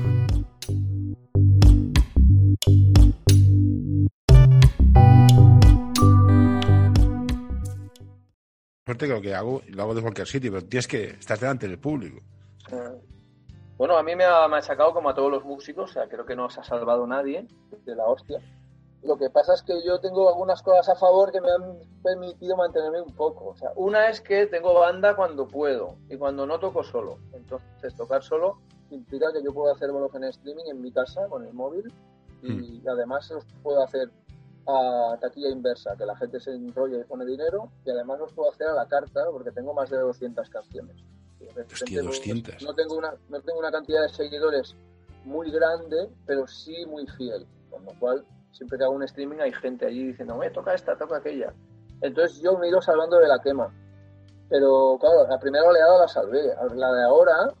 Suerte 8.91 9.07
que 9.07 9.13
lo 9.13 9.21
que 9.21 9.33
hago, 9.33 9.61
lo 9.69 9.83
hago 9.83 9.95
de 9.95 10.01
cualquier 10.01 10.27
sitio, 10.27 10.51
pero 10.51 10.65
tienes 10.65 10.85
que 10.85 11.11
estar 11.11 11.39
delante 11.39 11.65
del 11.65 11.79
público. 11.79 12.19
Eh, 12.73 13.01
Bueno, 13.77 13.97
a 13.97 14.03
mí 14.03 14.17
me 14.17 14.25
ha 14.25 14.45
machacado 14.49 14.93
como 14.93 15.07
a 15.09 15.15
todos 15.15 15.31
los 15.31 15.45
músicos, 15.45 15.91
o 15.91 15.93
sea, 15.93 16.09
creo 16.09 16.25
que 16.25 16.35
no 16.35 16.49
se 16.49 16.59
ha 16.59 16.63
salvado 16.65 17.07
nadie 17.07 17.47
de 17.85 17.95
la 17.95 18.03
hostia. 18.03 18.41
Lo 19.01 19.17
que 19.17 19.29
pasa 19.29 19.53
es 19.53 19.63
que 19.63 19.81
yo 19.81 20.01
tengo 20.01 20.27
algunas 20.27 20.61
cosas 20.61 20.89
a 20.89 20.95
favor 20.99 21.31
que 21.31 21.39
me 21.39 21.49
han 21.49 21.77
permitido 22.03 22.57
mantenerme 22.57 22.99
un 23.01 23.15
poco. 23.15 23.51
O 23.51 23.55
sea, 23.55 23.69
una 23.77 24.09
es 24.09 24.19
que 24.19 24.45
tengo 24.47 24.73
banda 24.73 25.15
cuando 25.15 25.47
puedo 25.47 25.95
y 26.09 26.17
cuando 26.17 26.45
no 26.45 26.59
toco 26.59 26.83
solo. 26.83 27.17
Entonces, 27.31 27.95
tocar 27.95 28.21
solo 28.23 28.59
implica 28.89 29.31
que 29.31 29.41
yo 29.41 29.53
puedo 29.53 29.73
hacer 29.73 29.89
bolos 29.89 30.13
en 30.15 30.25
streaming 30.25 30.65
en 30.69 30.81
mi 30.81 30.91
casa 30.91 31.27
con 31.29 31.45
el 31.45 31.53
móvil 31.53 31.93
y 32.43 32.85
además 32.87 33.29
los 33.29 33.45
puedo 33.63 33.81
hacer 33.83 34.11
a 34.75 35.17
taquilla 35.17 35.49
inversa, 35.49 35.95
que 35.97 36.05
la 36.05 36.15
gente 36.15 36.39
se 36.39 36.51
enrolla 36.51 36.99
y 36.99 37.03
pone 37.03 37.25
dinero 37.25 37.71
y 37.85 37.91
además 37.91 38.19
los 38.19 38.33
puedo 38.33 38.51
hacer 38.51 38.67
a 38.67 38.73
la 38.73 38.87
carta 38.87 39.25
porque 39.31 39.51
tengo 39.51 39.73
más 39.73 39.89
de 39.89 39.97
200 39.97 40.49
canciones. 40.49 40.97
Y 41.39 41.45
de 41.45 41.49
repente, 41.49 41.73
Hostia, 41.73 42.01
200. 42.01 42.63
No 42.63 42.73
tengo, 42.73 42.95
una, 42.95 43.13
no 43.29 43.41
tengo 43.41 43.59
una 43.59 43.71
cantidad 43.71 44.01
de 44.01 44.09
seguidores 44.09 44.75
muy 45.25 45.51
grande, 45.51 46.09
pero 46.25 46.47
sí 46.47 46.85
muy 46.85 47.05
fiel, 47.07 47.45
con 47.69 47.85
lo 47.85 47.91
cual 47.99 48.25
siempre 48.51 48.77
que 48.77 48.83
hago 48.83 48.93
un 48.93 49.03
streaming 49.03 49.37
hay 49.39 49.53
gente 49.53 49.85
allí 49.85 50.07
diciendo, 50.07 50.35
me 50.35 50.49
toca 50.49 50.73
esta, 50.73 50.97
toca 50.97 51.17
aquella. 51.17 51.53
Entonces 52.01 52.41
yo 52.41 52.57
me 52.57 52.67
he 52.67 52.69
ido 52.69 52.81
salvando 52.81 53.17
de 53.17 53.27
la 53.27 53.39
quema. 53.39 53.73
Pero 54.49 54.97
claro, 54.99 55.27
la 55.27 55.39
primera 55.39 55.63
oleada 55.63 55.99
la 55.99 56.07
salvé. 56.07 56.53
La 56.75 56.91
de 56.91 57.03
ahora, 57.03 57.53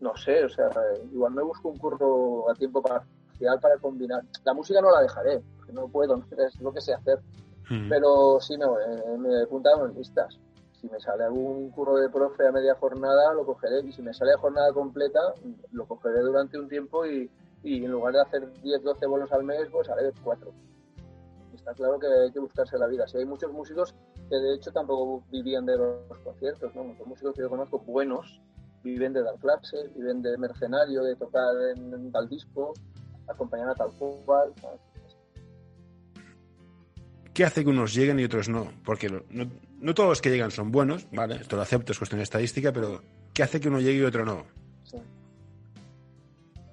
no 0.00 0.16
sé, 0.16 0.44
o 0.44 0.48
sea, 0.48 0.70
igual 1.12 1.32
me 1.32 1.42
busco 1.42 1.68
un 1.68 1.78
curro 1.78 2.50
a 2.50 2.54
tiempo 2.54 2.82
para 3.60 3.78
combinar. 3.78 4.22
La 4.44 4.54
música 4.54 4.80
no 4.80 4.90
la 4.90 5.02
dejaré, 5.02 5.40
porque 5.56 5.72
no 5.72 5.88
puedo, 5.88 6.22
es 6.38 6.60
lo 6.60 6.72
que 6.72 6.80
sé 6.80 6.94
hacer. 6.94 7.20
Mm. 7.70 7.88
Pero 7.88 8.40
sí 8.40 8.56
me, 8.56 8.66
me 9.18 9.34
he 9.34 9.42
apuntado 9.42 9.86
en 9.86 9.94
listas. 9.94 10.38
Si 10.72 10.88
me 10.88 11.00
sale 11.00 11.24
algún 11.24 11.70
curro 11.70 11.96
de 11.96 12.08
profe 12.08 12.46
a 12.46 12.52
media 12.52 12.74
jornada, 12.76 13.34
lo 13.34 13.44
cogeré. 13.44 13.80
Y 13.80 13.92
si 13.92 14.02
me 14.02 14.14
sale 14.14 14.32
a 14.32 14.38
jornada 14.38 14.72
completa, 14.72 15.20
lo 15.72 15.86
cogeré 15.86 16.20
durante 16.20 16.58
un 16.58 16.68
tiempo 16.68 17.04
y, 17.04 17.30
y 17.62 17.84
en 17.84 17.90
lugar 17.90 18.14
de 18.14 18.20
hacer 18.20 18.52
10, 18.62 18.82
12 18.82 19.06
bolos 19.06 19.32
al 19.32 19.44
mes, 19.44 19.68
pues 19.70 19.88
haré 19.88 20.12
4. 20.22 20.52
Está 21.54 21.74
claro 21.74 21.98
que 21.98 22.06
hay 22.06 22.30
que 22.30 22.38
buscarse 22.38 22.78
la 22.78 22.86
vida. 22.86 23.06
Si 23.08 23.18
hay 23.18 23.24
muchos 23.24 23.52
músicos 23.52 23.94
que 24.28 24.36
de 24.36 24.54
hecho 24.54 24.70
tampoco 24.70 25.24
vivían 25.30 25.66
de 25.66 25.76
los 25.76 26.18
conciertos, 26.22 26.74
¿no? 26.74 26.84
Muchos 26.84 27.06
músicos 27.06 27.34
que 27.34 27.42
yo 27.42 27.50
conozco 27.50 27.80
buenos 27.80 28.40
viven 28.82 29.12
de 29.12 29.22
dar 29.22 29.34
clases, 29.36 29.92
viven 29.94 30.22
de 30.22 30.36
mercenario, 30.38 31.02
de 31.02 31.16
tocar 31.16 31.54
en, 31.76 32.12
tal 32.12 32.28
disco, 32.28 32.74
acompañar 33.28 33.70
a 33.70 33.74
tal 33.74 33.90
cual. 34.24 34.52
¿Qué 37.32 37.44
hace 37.44 37.62
que 37.62 37.70
unos 37.70 37.94
lleguen 37.94 38.18
y 38.18 38.24
otros 38.24 38.48
no? 38.48 38.72
Porque 38.84 39.08
no, 39.08 39.22
no, 39.80 39.94
todos 39.94 40.08
los 40.08 40.20
que 40.20 40.30
llegan 40.30 40.50
son 40.50 40.72
buenos, 40.72 41.06
¿vale? 41.12 41.36
Esto 41.36 41.56
lo 41.56 41.62
acepto, 41.62 41.92
es 41.92 41.98
cuestión 41.98 42.18
de 42.18 42.24
estadística, 42.24 42.72
pero 42.72 43.00
¿qué 43.32 43.44
hace 43.44 43.60
que 43.60 43.68
uno 43.68 43.78
llegue 43.80 44.00
y 44.00 44.04
otro 44.04 44.24
no? 44.24 44.44
Sí. 44.82 44.96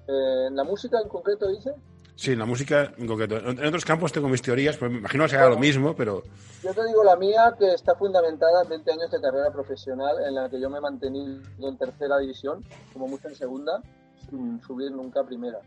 Eh, 0.08 0.46
¿En 0.48 0.56
la 0.56 0.64
música 0.64 0.98
en 1.00 1.08
concreto 1.08 1.48
dice? 1.48 1.72
Sí, 2.16 2.32
en 2.32 2.38
la 2.38 2.46
música 2.46 2.94
en 2.96 3.06
concreto. 3.06 3.36
En 3.36 3.64
otros 3.64 3.84
campos 3.84 4.10
tengo 4.10 4.28
mis 4.28 4.40
teorías, 4.40 4.76
pues 4.78 4.90
me 4.90 4.98
imagino 4.98 5.24
que 5.24 5.30
será 5.30 5.42
bueno, 5.42 5.56
lo 5.56 5.60
mismo, 5.60 5.94
pero... 5.94 6.22
Yo 6.62 6.72
te 6.72 6.84
digo 6.86 7.04
la 7.04 7.14
mía, 7.14 7.54
que 7.58 7.74
está 7.74 7.94
fundamentada 7.94 8.62
en 8.62 8.70
20 8.70 8.90
años 8.90 9.10
de 9.10 9.20
carrera 9.20 9.52
profesional, 9.52 10.16
en 10.26 10.34
la 10.34 10.48
que 10.48 10.58
yo 10.58 10.70
me 10.70 10.78
he 10.78 10.80
mantenido 10.80 11.42
en 11.60 11.76
tercera 11.76 12.18
división, 12.18 12.64
como 12.94 13.06
mucho 13.06 13.28
en 13.28 13.34
segunda, 13.34 13.82
sin 14.30 14.60
subir 14.62 14.90
nunca 14.92 15.20
a 15.20 15.26
primera. 15.26 15.60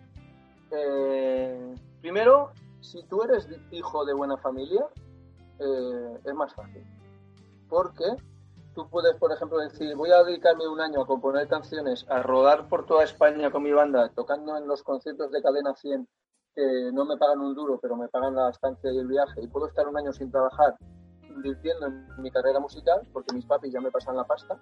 Eh, 0.71 1.75
primero, 2.01 2.51
si 2.81 3.03
tú 3.03 3.23
eres 3.23 3.47
hijo 3.71 4.05
de 4.05 4.13
buena 4.13 4.37
familia, 4.37 4.85
eh, 5.59 6.19
es 6.23 6.33
más 6.33 6.53
fácil. 6.53 6.83
Porque 7.67 8.05
tú 8.73 8.87
puedes, 8.89 9.15
por 9.15 9.31
ejemplo, 9.31 9.59
decir, 9.59 9.95
voy 9.95 10.11
a 10.11 10.23
dedicarme 10.23 10.67
un 10.67 10.79
año 10.79 11.01
a 11.01 11.07
componer 11.07 11.47
canciones, 11.47 12.05
a 12.09 12.21
rodar 12.23 12.67
por 12.67 12.85
toda 12.85 13.03
España 13.03 13.51
con 13.51 13.63
mi 13.63 13.71
banda, 13.71 14.09
tocando 14.15 14.57
en 14.57 14.67
los 14.67 14.83
conciertos 14.83 15.31
de 15.31 15.41
Cadena 15.41 15.75
100, 15.75 16.07
que 16.55 16.91
no 16.93 17.05
me 17.05 17.17
pagan 17.17 17.41
un 17.41 17.55
duro, 17.55 17.79
pero 17.81 17.95
me 17.95 18.07
pagan 18.07 18.35
la 18.35 18.49
estancia 18.49 18.91
y 18.91 18.97
el 18.97 19.07
viaje, 19.07 19.41
y 19.41 19.47
puedo 19.47 19.67
estar 19.67 19.87
un 19.87 19.97
año 19.97 20.13
sin 20.13 20.31
trabajar, 20.31 20.75
invirtiendo 21.29 21.87
en 21.87 22.21
mi 22.21 22.31
carrera 22.31 22.59
musical, 22.59 23.01
porque 23.13 23.35
mis 23.35 23.45
papis 23.45 23.73
ya 23.73 23.81
me 23.81 23.91
pasan 23.91 24.15
la 24.15 24.23
pasta, 24.23 24.59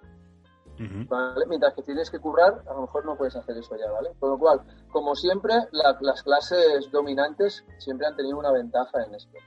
uh 0.78 0.82
-huh. 0.82 1.08
¿vale? 1.08 1.46
Mientras 1.46 1.74
que 1.74 1.82
tienes 1.82 2.10
que 2.10 2.18
currar, 2.18 2.62
a 2.68 2.74
lo 2.74 2.82
mejor 2.82 3.04
no 3.04 3.16
puedes 3.16 3.36
hacer 3.36 3.56
eso 3.56 3.76
ya, 3.76 3.90
¿vale? 3.90 4.10
Con 4.18 4.30
lo 4.30 4.38
cual, 4.38 4.60
como 4.90 5.14
siempre, 5.14 5.54
la, 5.72 5.96
las 6.00 6.22
clases 6.22 6.90
dominantes 6.90 7.64
siempre 7.78 8.06
han 8.06 8.16
tenido 8.16 8.38
una 8.38 8.52
ventaja 8.52 9.02
en 9.04 9.14
esto. 9.14 9.38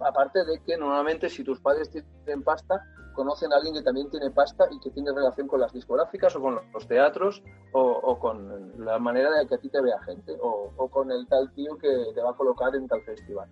Aparte 0.00 0.44
de 0.44 0.60
que 0.62 0.76
normalmente 0.76 1.28
si 1.28 1.44
tus 1.44 1.60
padres 1.60 1.90
tienen 1.90 2.42
pasta, 2.42 2.82
conocen 3.14 3.52
a 3.52 3.56
alguien 3.56 3.74
que 3.74 3.82
también 3.82 4.10
tiene 4.10 4.30
pasta 4.30 4.66
y 4.70 4.78
que 4.80 4.90
tiene 4.90 5.12
relación 5.12 5.46
con 5.46 5.60
las 5.60 5.72
discográficas 5.72 6.34
o 6.36 6.40
con 6.42 6.60
los 6.72 6.86
teatros 6.86 7.42
o, 7.72 7.80
o 7.80 8.18
con 8.18 8.84
la 8.84 8.98
manera 8.98 9.30
de 9.30 9.46
que 9.46 9.54
a 9.54 9.58
ti 9.58 9.68
te 9.68 9.80
vea 9.80 10.02
gente 10.02 10.36
o, 10.42 10.72
o, 10.76 10.88
con 10.88 11.10
el 11.12 11.26
tal 11.28 11.52
tío 11.54 11.78
que 11.78 12.12
te 12.12 12.20
va 12.20 12.30
a 12.30 12.36
colocar 12.36 12.74
en 12.74 12.88
tal 12.88 13.02
festival. 13.02 13.48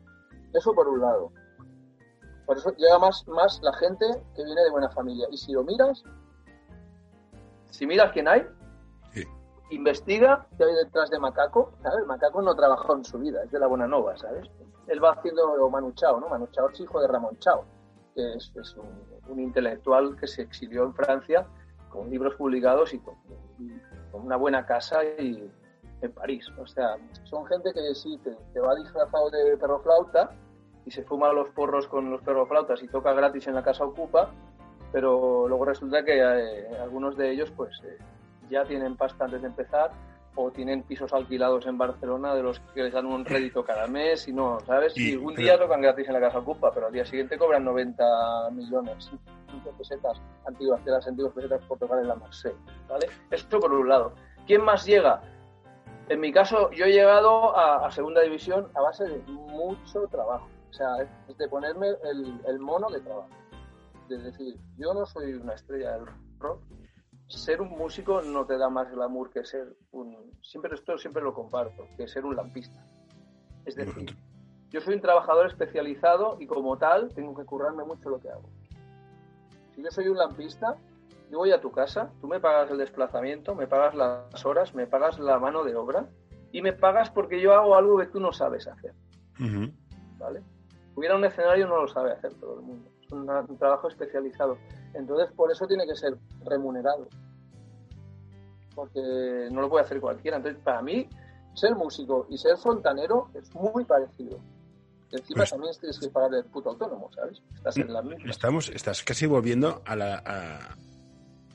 Eso 0.52 0.74
por 0.74 0.88
un 0.88 1.00
lado. 1.00 1.32
Por 2.44 2.58
eso 2.58 2.70
llega 2.76 2.98
más, 2.98 3.26
más 3.28 3.60
la 3.62 3.72
gente 3.74 4.04
que 4.34 4.44
viene 4.44 4.62
de 4.62 4.70
buena 4.70 4.90
familia. 4.90 5.28
Y 5.30 5.36
si 5.36 5.52
lo 5.52 5.62
miras, 5.62 6.02
si 7.72 7.86
miras 7.86 8.12
quién 8.12 8.28
hay, 8.28 8.46
sí. 9.12 9.24
investiga 9.70 10.46
qué 10.56 10.64
hay 10.64 10.74
detrás 10.74 11.10
de 11.10 11.18
Macaco. 11.18 11.72
¿sabes? 11.82 12.06
Macaco 12.06 12.42
no 12.42 12.54
trabajó 12.54 12.94
en 12.96 13.04
su 13.04 13.18
vida, 13.18 13.42
es 13.42 13.50
de 13.50 13.58
la 13.58 13.66
Buena 13.66 13.88
Nova, 13.88 14.16
¿sabes? 14.16 14.48
Él 14.86 15.02
va 15.02 15.12
haciendo 15.12 15.68
Manu 15.70 15.92
Chao, 15.92 16.20
¿no? 16.20 16.28
Manu 16.28 16.46
Chao 16.48 16.68
es 16.68 16.80
hijo 16.80 17.00
de 17.00 17.08
Ramón 17.08 17.38
Chao 17.38 17.64
que 18.14 18.34
es, 18.34 18.52
es 18.56 18.76
un, 18.76 18.88
un, 19.28 19.40
intelectual 19.40 20.16
que 20.16 20.26
se 20.26 20.42
exilió 20.42 20.84
en 20.84 20.94
Francia 20.94 21.46
con 21.88 22.10
libros 22.10 22.34
publicados 22.34 22.92
y 22.92 22.98
con, 22.98 23.14
con 24.10 24.26
una 24.26 24.36
buena 24.36 24.66
casa 24.66 25.02
y 25.18 25.50
en 26.02 26.12
París. 26.12 26.46
O 26.58 26.66
sea, 26.66 26.96
son 27.24 27.46
gente 27.46 27.72
que 27.72 27.94
sí, 27.94 28.18
te, 28.22 28.36
te 28.52 28.60
va 28.60 28.74
disfrazado 28.74 29.30
de 29.30 29.56
perro 29.56 29.80
flauta 29.80 30.30
y 30.84 30.90
se 30.90 31.04
fuma 31.04 31.32
los 31.32 31.48
porros 31.50 31.86
con 31.86 32.10
los 32.10 32.22
perroflautas 32.22 32.82
y 32.82 32.88
toca 32.88 33.12
gratis 33.12 33.46
en 33.46 33.54
la 33.54 33.62
casa 33.62 33.84
ocupa, 33.84 34.30
pero 34.92 35.48
luego 35.48 35.64
resulta 35.64 36.04
que 36.04 36.18
eh, 36.18 36.68
algunos 36.80 37.16
de 37.16 37.32
ellos 37.32 37.50
pues 37.56 37.80
eh, 37.84 37.98
ya 38.50 38.64
tienen 38.64 38.96
pasta 38.96 39.24
antes 39.24 39.40
de 39.40 39.48
empezar 39.48 39.90
o 40.34 40.50
tienen 40.50 40.82
pisos 40.82 41.12
alquilados 41.12 41.66
en 41.66 41.76
Barcelona 41.76 42.34
de 42.34 42.42
los 42.42 42.60
que 42.74 42.84
les 42.84 42.92
dan 42.92 43.06
un 43.06 43.24
rédito 43.24 43.64
cada 43.64 43.86
mes 43.86 44.28
y 44.28 44.32
no, 44.32 44.60
¿sabes? 44.60 44.96
Y, 44.96 45.12
y 45.12 45.16
un 45.16 45.34
día 45.34 45.58
tocan 45.58 45.82
gratis 45.82 46.06
en 46.06 46.14
la 46.14 46.20
casa 46.20 46.38
ocupa, 46.38 46.72
pero 46.72 46.86
al 46.86 46.92
día 46.92 47.04
siguiente 47.04 47.36
cobran 47.36 47.64
90 47.64 48.50
millones, 48.52 49.10
5 49.50 49.74
pesetas 49.76 50.20
antiguas, 50.46 50.82
de 50.84 50.90
las 50.90 51.06
antiguas 51.06 51.34
pesetas 51.34 51.62
por 51.64 51.78
tocar 51.78 51.98
en 51.98 52.08
la 52.08 52.14
Marseille, 52.14 52.56
¿vale? 52.88 53.08
Esto 53.30 53.60
por 53.60 53.72
un 53.72 53.88
lado. 53.88 54.14
¿Quién 54.46 54.62
más 54.62 54.86
llega? 54.86 55.20
En 56.08 56.20
mi 56.20 56.32
caso, 56.32 56.70
yo 56.72 56.86
he 56.86 56.92
llegado 56.92 57.56
a, 57.56 57.86
a 57.86 57.90
segunda 57.90 58.22
división 58.22 58.68
a 58.74 58.80
base 58.80 59.04
de 59.04 59.18
mucho 59.28 60.06
trabajo. 60.08 60.48
O 60.70 60.72
sea, 60.72 60.88
es 61.28 61.36
de 61.36 61.48
ponerme 61.48 61.88
el, 62.04 62.40
el 62.46 62.58
mono 62.58 62.88
de 62.88 63.00
trabajo. 63.00 63.28
Es 64.10 64.22
decir, 64.22 64.56
yo 64.76 64.92
no 64.94 65.06
soy 65.06 65.34
una 65.34 65.54
estrella 65.54 65.92
del 65.92 66.06
rock, 66.38 66.62
ser 67.28 67.60
un 67.60 67.70
músico 67.70 68.20
no 68.22 68.44
te 68.44 68.58
da 68.58 68.68
más 68.68 68.90
glamour 68.90 69.30
que 69.30 69.44
ser 69.44 69.74
un. 69.92 70.32
Siempre 70.42 70.74
esto 70.74 70.98
siempre 70.98 71.22
lo 71.22 71.32
comparo, 71.32 71.72
que 71.96 72.06
ser 72.06 72.24
un 72.24 72.36
lampista. 72.36 72.84
Es 73.64 73.76
decir, 73.76 74.14
yo 74.70 74.80
soy 74.80 74.94
un 74.94 75.00
trabajador 75.00 75.46
especializado 75.46 76.36
y 76.40 76.46
como 76.46 76.76
tal 76.76 77.12
tengo 77.14 77.34
que 77.34 77.44
currarme 77.44 77.84
mucho 77.84 78.10
lo 78.10 78.20
que 78.20 78.30
hago. 78.30 78.48
Si 79.74 79.82
yo 79.82 79.90
soy 79.90 80.08
un 80.08 80.18
lampista, 80.18 80.76
yo 81.30 81.38
voy 81.38 81.52
a 81.52 81.60
tu 81.60 81.70
casa, 81.70 82.10
tú 82.20 82.28
me 82.28 82.40
pagas 82.40 82.70
el 82.70 82.78
desplazamiento, 82.78 83.54
me 83.54 83.66
pagas 83.66 83.94
las 83.94 84.44
horas, 84.44 84.74
me 84.74 84.86
pagas 84.86 85.18
la 85.18 85.38
mano 85.38 85.64
de 85.64 85.74
obra 85.74 86.06
y 86.52 86.60
me 86.60 86.74
pagas 86.74 87.10
porque 87.10 87.40
yo 87.40 87.54
hago 87.54 87.74
algo 87.74 87.98
que 87.98 88.06
tú 88.06 88.20
no 88.20 88.32
sabes 88.32 88.66
hacer. 88.66 88.92
Uh 89.40 89.44
-huh. 89.44 89.72
¿Vale? 90.18 90.42
Hubiera 90.94 91.16
un 91.16 91.24
escenario 91.24 91.66
no 91.66 91.80
lo 91.80 91.88
sabe 91.88 92.12
hacer 92.12 92.34
todo 92.34 92.56
el 92.56 92.60
mundo. 92.60 92.91
Un, 93.12 93.58
trabajo 93.58 93.88
especializado. 93.88 94.58
Entonces, 94.94 95.30
por 95.34 95.50
eso 95.50 95.66
tiene 95.66 95.86
que 95.86 95.94
ser 95.94 96.16
remunerado. 96.44 97.08
Porque 98.74 99.48
no 99.50 99.60
lo 99.60 99.68
puede 99.68 99.84
hacer 99.84 100.00
cualquiera. 100.00 100.38
Entonces, 100.38 100.60
para 100.62 100.82
mí, 100.82 101.08
ser 101.54 101.74
músico 101.74 102.26
y 102.30 102.38
ser 102.38 102.56
fontanero 102.56 103.28
es 103.34 103.54
muy 103.54 103.84
parecido. 103.84 104.38
Encima 105.10 105.38
pues, 105.38 105.50
también 105.50 105.74
tienes 105.78 106.00
que 106.00 106.08
pagar 106.08 106.34
el 106.34 106.44
puto 106.46 106.70
autónomo, 106.70 107.10
¿sabes? 107.12 107.42
Estás 107.54 107.76
en 107.76 107.92
la 107.92 108.00
misma. 108.00 108.30
Estamos, 108.30 108.70
estás 108.70 109.02
casi 109.04 109.26
volviendo 109.26 109.82
a 109.84 109.94
la, 109.94 110.22
a, 110.24 110.74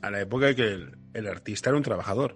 a 0.06 0.10
la 0.10 0.20
época 0.20 0.50
en 0.50 0.56
que 0.56 0.62
el, 0.62 0.96
el, 1.12 1.26
artista 1.26 1.70
era 1.70 1.76
un 1.76 1.82
trabajador. 1.82 2.34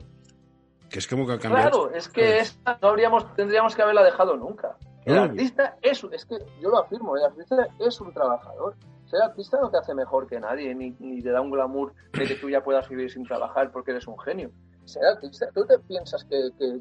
Que 0.91 0.99
es 0.99 1.07
como 1.07 1.25
que 1.27 1.35
ha 1.35 1.39
cambiado. 1.39 1.71
Claro, 1.71 1.95
es 1.95 2.09
que 2.09 2.41
esta 2.41 2.77
no 2.83 2.89
habríamos, 2.89 3.33
tendríamos 3.37 3.77
que 3.77 3.83
haberla 3.83 4.03
dejado 4.03 4.37
nunca. 4.37 4.77
El 5.05 5.19
artista 5.19 5.77
es, 5.83 6.05
es 6.13 6.27
que 6.27 6.39
yo 6.61 6.71
lo 6.71 6.79
afirmo, 6.79 7.17
el 7.17 7.25
artista 7.25 7.69
es 7.79 8.01
un 8.01 8.13
trabajador 8.13 8.77
ser 9.13 9.23
artista 9.23 9.61
no 9.61 9.71
te 9.71 9.77
hace 9.77 9.95
mejor 9.95 10.27
que 10.27 10.41
nadie, 10.41 10.75
ni, 10.75 10.97
ni, 10.99 11.21
te 11.21 11.31
da 11.31 11.43
un 11.43 11.51
glamour 11.51 11.93
de 12.15 12.27
que 12.27 12.35
tú 12.37 12.49
ya 12.49 12.65
puedas 12.65 12.89
vivir 12.89 13.11
sin 13.11 13.25
trabajar 13.25 13.71
porque 13.71 13.91
eres 13.91 14.07
un 14.07 14.19
genio. 14.19 14.51
Ser 14.87 15.05
artista, 15.05 15.51
¿tú 15.55 15.67
te 15.67 15.79
piensas 15.81 16.25
que, 16.25 16.49
que, 16.59 16.79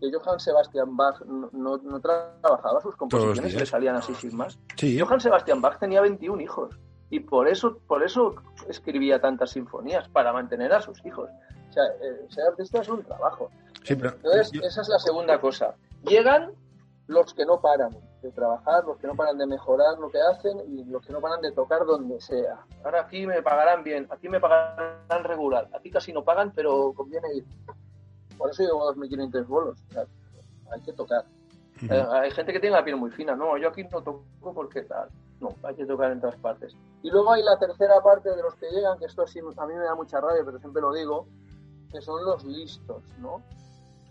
que 0.00 0.12
Johann 0.12 0.38
Sebastian 0.38 0.96
Bach 0.96 1.20
no, 1.22 1.50
no, 1.52 1.78
no 1.78 2.00
trabajaba 2.00 2.80
sus 2.80 2.94
composiciones 2.94 3.52
y 3.54 3.58
le 3.58 3.66
salían 3.66 3.96
así 3.96 4.14
sin 4.14 4.36
más? 4.36 4.56
Sí. 4.76 4.96
Johann 4.96 5.20
Sebastian 5.20 5.60
Bach 5.60 5.80
tenía 5.80 6.00
21 6.00 6.40
hijos 6.40 6.78
y 7.10 7.18
por 7.18 7.48
eso, 7.48 7.80
por 7.88 8.04
eso 8.04 8.36
escribía 8.68 9.20
tantas 9.20 9.50
sinfonías, 9.50 10.08
para 10.08 10.32
mantener 10.32 10.72
a 10.72 10.80
sus 10.80 11.04
hijos. 11.04 11.28
O 11.68 11.72
sea, 11.72 11.82
eh, 12.00 12.26
ser 12.28 12.46
artista 12.46 12.80
es 12.80 12.88
un 12.88 13.02
trabajo. 13.02 13.50
Sí, 13.82 13.96
pero, 13.96 14.10
Entonces, 14.10 14.52
yo... 14.52 14.62
esa 14.62 14.82
es 14.82 14.88
la 14.88 15.00
segunda 15.00 15.40
cosa. 15.40 15.74
Llegan 16.04 16.52
los 17.08 17.34
que 17.34 17.44
no 17.44 17.60
paran 17.60 17.90
de 18.22 18.30
trabajar, 18.30 18.84
los 18.84 18.96
que 18.98 19.06
no 19.06 19.14
paran 19.14 19.36
de 19.36 19.46
mejorar 19.46 19.98
lo 19.98 20.08
que 20.10 20.20
hacen 20.20 20.60
y 20.68 20.84
los 20.84 21.04
que 21.04 21.12
no 21.12 21.20
paran 21.20 21.40
de 21.42 21.50
tocar 21.52 21.84
donde 21.84 22.20
sea. 22.20 22.64
Ahora 22.84 23.02
aquí 23.02 23.26
me 23.26 23.42
pagarán 23.42 23.82
bien, 23.82 24.06
aquí 24.10 24.28
me 24.28 24.40
pagarán 24.40 25.24
regular, 25.24 25.68
aquí 25.74 25.90
casi 25.90 26.12
no 26.12 26.22
pagan, 26.24 26.52
pero 26.54 26.92
conviene 26.94 27.34
ir. 27.34 27.44
Por 28.38 28.50
eso 28.50 28.62
llevo 28.62 28.92
2.500 28.94 29.46
bolos. 29.46 29.78
O 29.90 29.92
sea, 29.92 30.04
hay 30.72 30.80
que 30.82 30.92
tocar. 30.92 31.24
Uh 31.82 31.84
-huh. 31.84 31.92
eh, 31.92 32.08
hay 32.12 32.30
gente 32.30 32.52
que 32.52 32.60
tiene 32.60 32.76
la 32.76 32.84
piel 32.84 32.96
muy 32.96 33.10
fina. 33.10 33.34
No, 33.34 33.56
yo 33.58 33.68
aquí 33.68 33.82
no 33.84 34.02
toco 34.02 34.24
porque 34.54 34.82
tal. 34.82 35.08
No, 35.40 35.54
hay 35.64 35.74
que 35.74 35.84
tocar 35.84 36.12
en 36.12 36.20
todas 36.20 36.36
partes. 36.36 36.76
Y 37.02 37.10
luego 37.10 37.32
hay 37.32 37.42
la 37.42 37.58
tercera 37.58 38.00
parte 38.00 38.30
de 38.30 38.42
los 38.42 38.54
que 38.54 38.70
llegan, 38.70 38.98
que 38.98 39.06
esto 39.06 39.26
sí 39.26 39.40
a 39.40 39.66
mí 39.66 39.74
me 39.74 39.84
da 39.84 39.94
mucha 39.96 40.20
rabia, 40.20 40.42
pero 40.44 40.58
siempre 40.60 40.80
lo 40.80 40.92
digo, 40.92 41.26
que 41.90 42.00
son 42.00 42.24
los 42.24 42.44
listos, 42.44 43.02
¿no? 43.18 43.42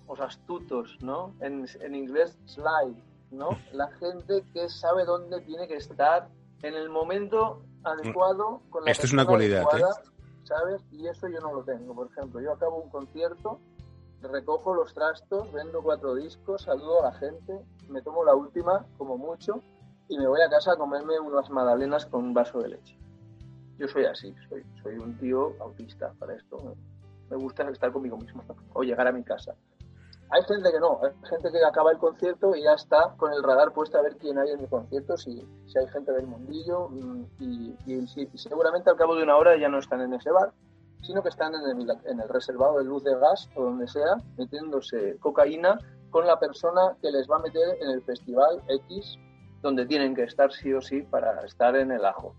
Los 0.10 0.20
astutos, 0.20 0.98
¿no? 1.02 1.34
En, 1.40 1.66
en 1.80 1.96
inglés, 1.96 2.38
slide 2.46 3.02
¿no? 3.32 3.58
La 3.72 3.90
gente 3.94 4.44
que 4.54 4.70
sabe 4.70 5.06
dónde 5.06 5.42
tiene 5.42 5.68
que 5.68 5.78
estar 5.78 6.30
en 6.62 6.76
el 6.76 6.90
momento 6.90 7.64
adecuado 7.84 8.62
con 8.70 8.86
la 8.86 8.92
Esto 8.92 9.08
es 9.08 9.14
una 9.14 9.26
cualidad, 9.26 9.64
adecuada, 9.64 10.02
¿sabes? 10.44 10.82
Y 10.92 11.08
eso 11.08 11.28
yo 11.28 11.40
no 11.40 11.54
lo 11.54 11.64
tengo. 11.64 11.96
Por 11.96 12.08
ejemplo, 12.08 12.42
yo 12.42 12.54
acabo 12.54 12.78
un 12.78 12.90
concierto, 12.90 13.60
recojo 14.22 14.74
los 14.74 14.94
trastos, 14.94 15.52
vendo 15.52 15.82
cuatro 15.82 16.16
discos, 16.16 16.64
saludo 16.64 17.02
a 17.02 17.12
la 17.12 17.14
gente, 17.14 17.60
me 17.90 18.02
tomo 18.02 18.24
la 18.24 18.36
última, 18.36 18.86
como 18.98 19.18
mucho, 19.18 19.62
y 20.08 20.18
me 20.18 20.28
voy 20.28 20.42
a 20.42 20.50
casa 20.50 20.74
a 20.74 20.76
comerme 20.76 21.20
unas 21.20 21.50
magdalenas 21.50 22.06
con 22.06 22.26
un 22.26 22.34
vaso 22.34 22.60
de 22.60 22.70
leche. 22.70 22.98
Yo 23.78 23.88
soy 23.88 24.06
así, 24.06 24.36
soy, 24.48 24.64
soy 24.84 24.98
un 24.98 25.18
tío 25.18 25.56
autista 25.60 26.14
para 26.20 26.36
esto. 26.36 26.76
Me 27.30 27.38
gusta 27.38 27.68
estar 27.70 27.92
conmigo 27.92 28.18
mismo 28.18 28.44
o 28.74 28.84
llegar 28.84 29.08
a 29.08 29.12
mi 29.12 29.24
casa. 29.24 29.56
Hay 30.34 30.44
gente 30.44 30.72
que 30.72 30.80
no, 30.80 31.00
hay 31.04 31.12
gente 31.30 31.52
que 31.52 31.64
acaba 31.64 31.92
el 31.92 31.98
concierto 31.98 32.56
y 32.56 32.64
ya 32.64 32.74
está 32.74 33.14
con 33.18 33.34
el 33.34 33.44
radar 33.44 33.74
puesto 33.74 33.98
a 33.98 34.02
ver 34.02 34.16
quién 34.18 34.38
hay 34.40 34.50
en 34.52 34.62
el 34.62 34.70
concierto, 34.70 35.18
si, 35.18 35.46
si 35.68 35.78
hay 35.78 35.88
gente 35.88 36.12
del 36.14 36.26
mundillo 36.26 36.88
mm, 36.90 37.24
y, 37.40 37.76
y, 37.86 38.08
si- 38.08 38.30
y 38.32 38.38
seguramente 38.38 38.90
al 38.90 38.96
cabo 38.96 39.16
de 39.16 39.24
una 39.24 39.36
hora 39.36 39.58
ya 39.58 39.68
no 39.68 39.80
están 39.80 40.00
en 40.02 40.14
ese 40.14 40.32
bar, 40.32 40.54
sino 41.02 41.22
que 41.22 41.30
están 41.30 41.54
en 41.56 41.64
el, 41.82 41.90
en 42.06 42.20
el 42.22 42.30
reservado 42.30 42.78
de 42.78 42.86
luz 42.86 43.04
de 43.04 43.14
gas 43.20 43.50
o 43.56 43.64
donde 43.64 43.88
sea, 43.88 44.18
metiéndose 44.38 45.18
cocaína 45.20 45.78
con 46.12 46.26
la 46.26 46.40
persona 46.40 46.96
que 47.02 47.12
les 47.12 47.30
va 47.30 47.38
a 47.38 47.40
meter 47.40 47.78
en 47.82 47.90
el 47.90 48.02
festival 48.04 48.62
X, 48.68 49.18
donde 49.62 49.86
tienen 49.86 50.16
que 50.16 50.24
estar 50.24 50.52
sí 50.52 50.72
o 50.74 50.82
sí 50.82 51.02
para 51.02 51.42
estar 51.46 51.76
en 51.76 51.92
el 51.92 52.06
ajo. 52.06 52.36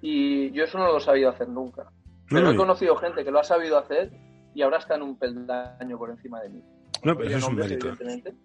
Y 0.00 0.50
yo 0.52 0.64
eso 0.64 0.78
no 0.78 0.86
lo 0.86 0.98
he 0.98 1.00
sabido 1.00 1.30
hacer 1.30 1.48
nunca. 1.48 1.90
Pero 2.30 2.50
he 2.50 2.56
conocido 2.56 2.96
gente 2.96 3.24
que 3.24 3.30
lo 3.30 3.38
ha 3.40 3.44
sabido 3.44 3.78
hacer 3.78 4.10
y 4.54 4.62
ahora 4.62 4.78
está 4.78 4.94
en 4.96 5.02
un 5.02 5.16
peldaño 5.18 5.98
por 5.98 6.10
encima 6.10 6.40
de 6.40 6.48
mí. 6.50 6.62
No, 7.02 7.16
pero 7.16 7.28
eso 7.28 7.38
es 7.38 7.48
un 7.48 7.56
mérito. 7.56 7.88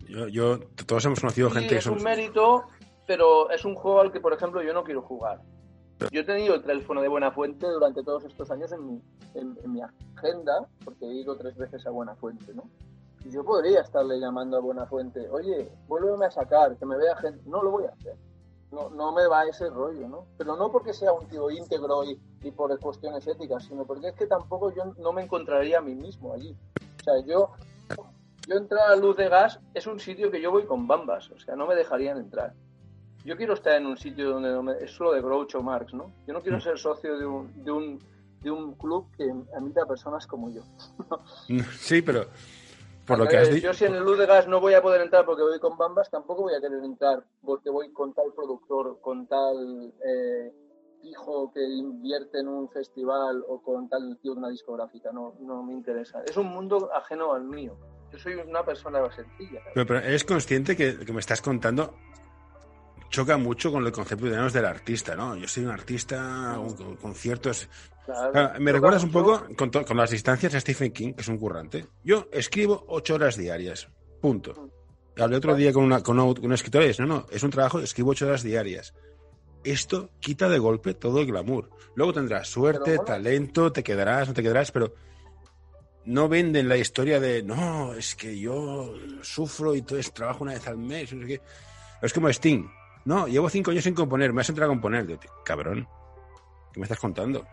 Yo, 0.07 0.27
yo- 0.27 0.59
todos 0.85 1.05
hemos 1.05 1.19
conocido 1.19 1.49
Sí, 1.49 1.55
gente 1.55 1.69
que 1.69 1.77
es 1.79 1.85
un 1.87 2.03
mérito, 2.03 2.63
pero 3.07 3.49
es 3.49 3.65
un 3.65 3.75
juego 3.75 4.01
al 4.01 4.11
que, 4.11 4.19
por 4.19 4.33
ejemplo, 4.33 4.61
yo 4.61 4.73
no 4.73 4.83
quiero 4.83 5.01
jugar. 5.01 5.41
Yo 6.11 6.21
he 6.21 6.23
tenido 6.23 6.55
el 6.55 6.63
teléfono 6.63 7.01
de 7.01 7.07
Buena 7.07 7.31
Fuente 7.31 7.67
durante 7.67 8.03
todos 8.03 8.23
estos 8.25 8.49
años 8.49 8.71
en 8.71 8.85
mi, 8.87 9.01
en, 9.35 9.57
en 9.63 9.71
mi 9.71 9.81
agenda, 9.81 10.67
porque 10.83 11.05
he 11.05 11.13
ido 11.13 11.35
tres 11.37 11.55
veces 11.55 11.85
a 11.85 11.91
Buena 11.91 12.15
Fuente, 12.15 12.53
¿no? 12.55 12.63
Y 13.23 13.29
yo 13.29 13.43
podría 13.43 13.81
estarle 13.81 14.19
llamando 14.19 14.57
a 14.57 14.61
Buena 14.61 14.87
Fuente, 14.87 15.29
oye, 15.29 15.69
vuélveme 15.87 16.25
a 16.25 16.31
sacar, 16.31 16.75
que 16.77 16.85
me 16.87 16.97
vea 16.97 17.15
gente. 17.17 17.41
No 17.47 17.61
lo 17.61 17.69
voy 17.69 17.85
a 17.85 17.89
hacer. 17.89 18.15
No, 18.71 18.89
no 18.89 19.11
me 19.11 19.27
va 19.27 19.45
ese 19.45 19.69
rollo, 19.69 20.07
¿no? 20.07 20.25
Pero 20.37 20.55
no 20.55 20.71
porque 20.71 20.93
sea 20.93 21.11
un 21.13 21.27
tío 21.27 21.51
íntegro 21.51 22.03
y, 22.03 22.19
y 22.41 22.51
por 22.51 22.75
cuestiones 22.79 23.27
éticas, 23.27 23.65
sino 23.65 23.85
porque 23.85 24.07
es 24.07 24.13
que 24.15 24.25
tampoco 24.25 24.73
yo 24.73 24.85
no 24.97 25.11
me 25.13 25.21
encontraría 25.23 25.77
a 25.79 25.81
mí 25.81 25.93
mismo 25.93 26.33
allí. 26.33 26.55
O 27.01 27.03
sea, 27.03 27.13
yo, 27.27 27.51
yo 28.51 28.57
entrar 28.57 28.91
a 28.91 28.95
Luz 28.95 29.15
de 29.15 29.29
Gas 29.29 29.59
es 29.73 29.87
un 29.87 29.99
sitio 29.99 30.29
que 30.29 30.41
yo 30.41 30.51
voy 30.51 30.65
con 30.65 30.87
bambas, 30.87 31.29
o 31.31 31.39
sea, 31.39 31.55
no 31.55 31.65
me 31.67 31.75
dejarían 31.75 32.17
entrar. 32.17 32.53
Yo 33.23 33.37
quiero 33.37 33.53
estar 33.53 33.75
en 33.75 33.85
un 33.85 33.97
sitio 33.97 34.29
donde 34.31 34.51
no 34.51 34.61
me- 34.63 34.77
es 34.83 34.91
solo 34.91 35.13
de 35.13 35.21
Groucho 35.21 35.61
Marx, 35.61 35.93
¿no? 35.93 36.11
Yo 36.27 36.33
no 36.33 36.41
quiero 36.41 36.59
ser 36.59 36.77
socio 36.77 37.17
de 37.17 37.25
un, 37.25 37.63
de 37.63 37.71
un, 37.71 37.99
de 38.41 38.51
un 38.51 38.73
club 38.73 39.07
que 39.15 39.31
admita 39.55 39.85
personas 39.85 40.25
como 40.27 40.49
yo. 40.49 40.61
Sí, 41.79 42.01
pero 42.01 42.25
por 43.05 43.19
lo 43.19 43.25
A 43.25 43.27
que 43.27 43.37
has 43.37 43.49
dicho... 43.49 43.67
Yo 43.67 43.73
si 43.73 43.85
en 43.85 43.95
el 43.95 44.03
Luz 44.03 44.17
de 44.17 44.25
Gas 44.25 44.47
no 44.47 44.59
voy 44.59 44.73
a 44.73 44.81
poder 44.81 45.01
entrar 45.01 45.25
porque 45.25 45.43
voy 45.43 45.59
con 45.59 45.77
bambas, 45.77 46.09
tampoco 46.09 46.41
voy 46.43 46.55
a 46.55 46.61
querer 46.61 46.83
entrar 46.83 47.23
porque 47.41 47.69
voy 47.69 47.91
con 47.93 48.13
tal 48.13 48.33
productor, 48.35 48.99
con 49.01 49.27
tal 49.27 49.93
eh, 50.05 50.51
hijo 51.03 51.51
que 51.53 51.63
invierte 51.63 52.39
en 52.39 52.47
un 52.47 52.69
festival 52.69 53.43
o 53.47 53.61
con 53.61 53.87
tal 53.87 54.17
tío 54.21 54.33
de 54.33 54.39
una 54.39 54.49
discográfica. 54.49 55.11
No, 55.11 55.35
no 55.41 55.61
me 55.63 55.73
interesa. 55.73 56.23
Es 56.25 56.37
un 56.37 56.47
mundo 56.47 56.89
ajeno 56.93 57.33
al 57.33 57.43
mío. 57.43 57.77
Yo 58.12 58.19
soy 58.19 58.34
una 58.34 58.63
persona 58.63 59.00
sencilla. 59.15 59.62
Pero, 59.74 59.86
pero 59.86 60.00
eres 60.00 60.24
consciente 60.24 60.76
que 60.76 60.93
lo 60.93 61.06
que 61.06 61.13
me 61.13 61.19
estás 61.19 61.41
contando 61.41 61.95
choca 63.10 63.38
mucho 63.38 63.71
con 63.71 63.86
el 63.86 63.91
concepto 63.91 64.26
digamos, 64.26 64.54
del 64.54 64.65
artista, 64.65 65.15
¿no? 65.15 65.36
Yo 65.36 65.47
soy 65.47 65.65
un 65.65 65.71
artista, 65.71 66.58
un, 66.60 66.74
con 66.76 66.95
conciertos... 66.95 67.69
Claro. 68.06 68.32
Claro, 68.32 68.60
me 68.60 68.71
recuerdas 68.71 69.04
un 69.04 69.12
poco 69.12 69.45
con, 69.56 69.69
to- 69.69 69.86
con 69.86 69.95
las 69.95 70.10
distancias 70.10 70.56
a 70.56 70.60
Stephen 70.60 70.91
King, 70.91 71.13
que 71.13 71.21
es 71.21 71.28
un 71.28 71.38
currante. 71.38 71.86
Yo 72.04 72.28
escribo 72.32 72.84
ocho 72.88 73.13
horas 73.15 73.38
diarias, 73.38 73.89
punto. 74.19 74.69
Hablé 75.19 75.38
otro 75.38 75.54
día 75.56 75.71
con 75.71 75.84
una, 75.84 76.02
con 76.02 76.17
una, 76.19 76.56
escritora 76.56 76.86
y 76.86 76.88
dice, 76.89 77.04
no, 77.04 77.08
no, 77.08 77.28
es 77.30 77.43
un 77.43 77.52
trabajo, 77.52 77.80
escribo 77.80 78.12
ocho 78.12 78.26
horas 78.26 78.41
diarias. 78.41 78.95
Esto 79.63 80.10
quita 80.19 80.50
de 80.50 80.58
golpe 80.58 80.95
todo 80.95 81.19
el 81.19 81.28
glamour. 81.28 81.69
Luego 81.93 82.13
tendrás 82.13 82.47
suerte, 82.47 82.95
bueno. 82.95 83.04
talento, 83.04 83.71
te 83.71 83.84
quedarás, 83.84 84.30
no 84.30 84.34
te 84.34 84.41
quedarás, 84.41 84.71
pero 84.71 84.95
no 86.05 86.27
venden 86.27 86.67
la 86.67 86.77
historia 86.77 87.19
de, 87.19 87.43
no, 87.43 87.93
es 87.93 88.15
que 88.15 88.37
yo 88.39 88.93
sufro 89.21 89.75
y 89.75 89.79
entonces 89.79 90.11
trabajo 90.13 90.43
una 90.43 90.53
vez 90.53 90.67
al 90.67 90.77
mes. 90.77 91.09
sé 91.09 91.19
qué". 91.19 91.41
Es 92.01 92.13
como 92.13 92.27
Sting. 92.29 92.65
No, 93.05 93.27
llevo 93.27 93.49
cinco 93.49 93.71
años 93.71 93.83
sin 93.83 93.95
componer, 93.95 94.31
me 94.33 94.41
has 94.41 94.49
entrado 94.49 94.71
a 94.71 94.75
componer. 94.75 95.19
Cabrón, 95.43 95.87
¿qué 96.71 96.79
me 96.79 96.83
estás 96.85 96.99
contando? 96.99 97.43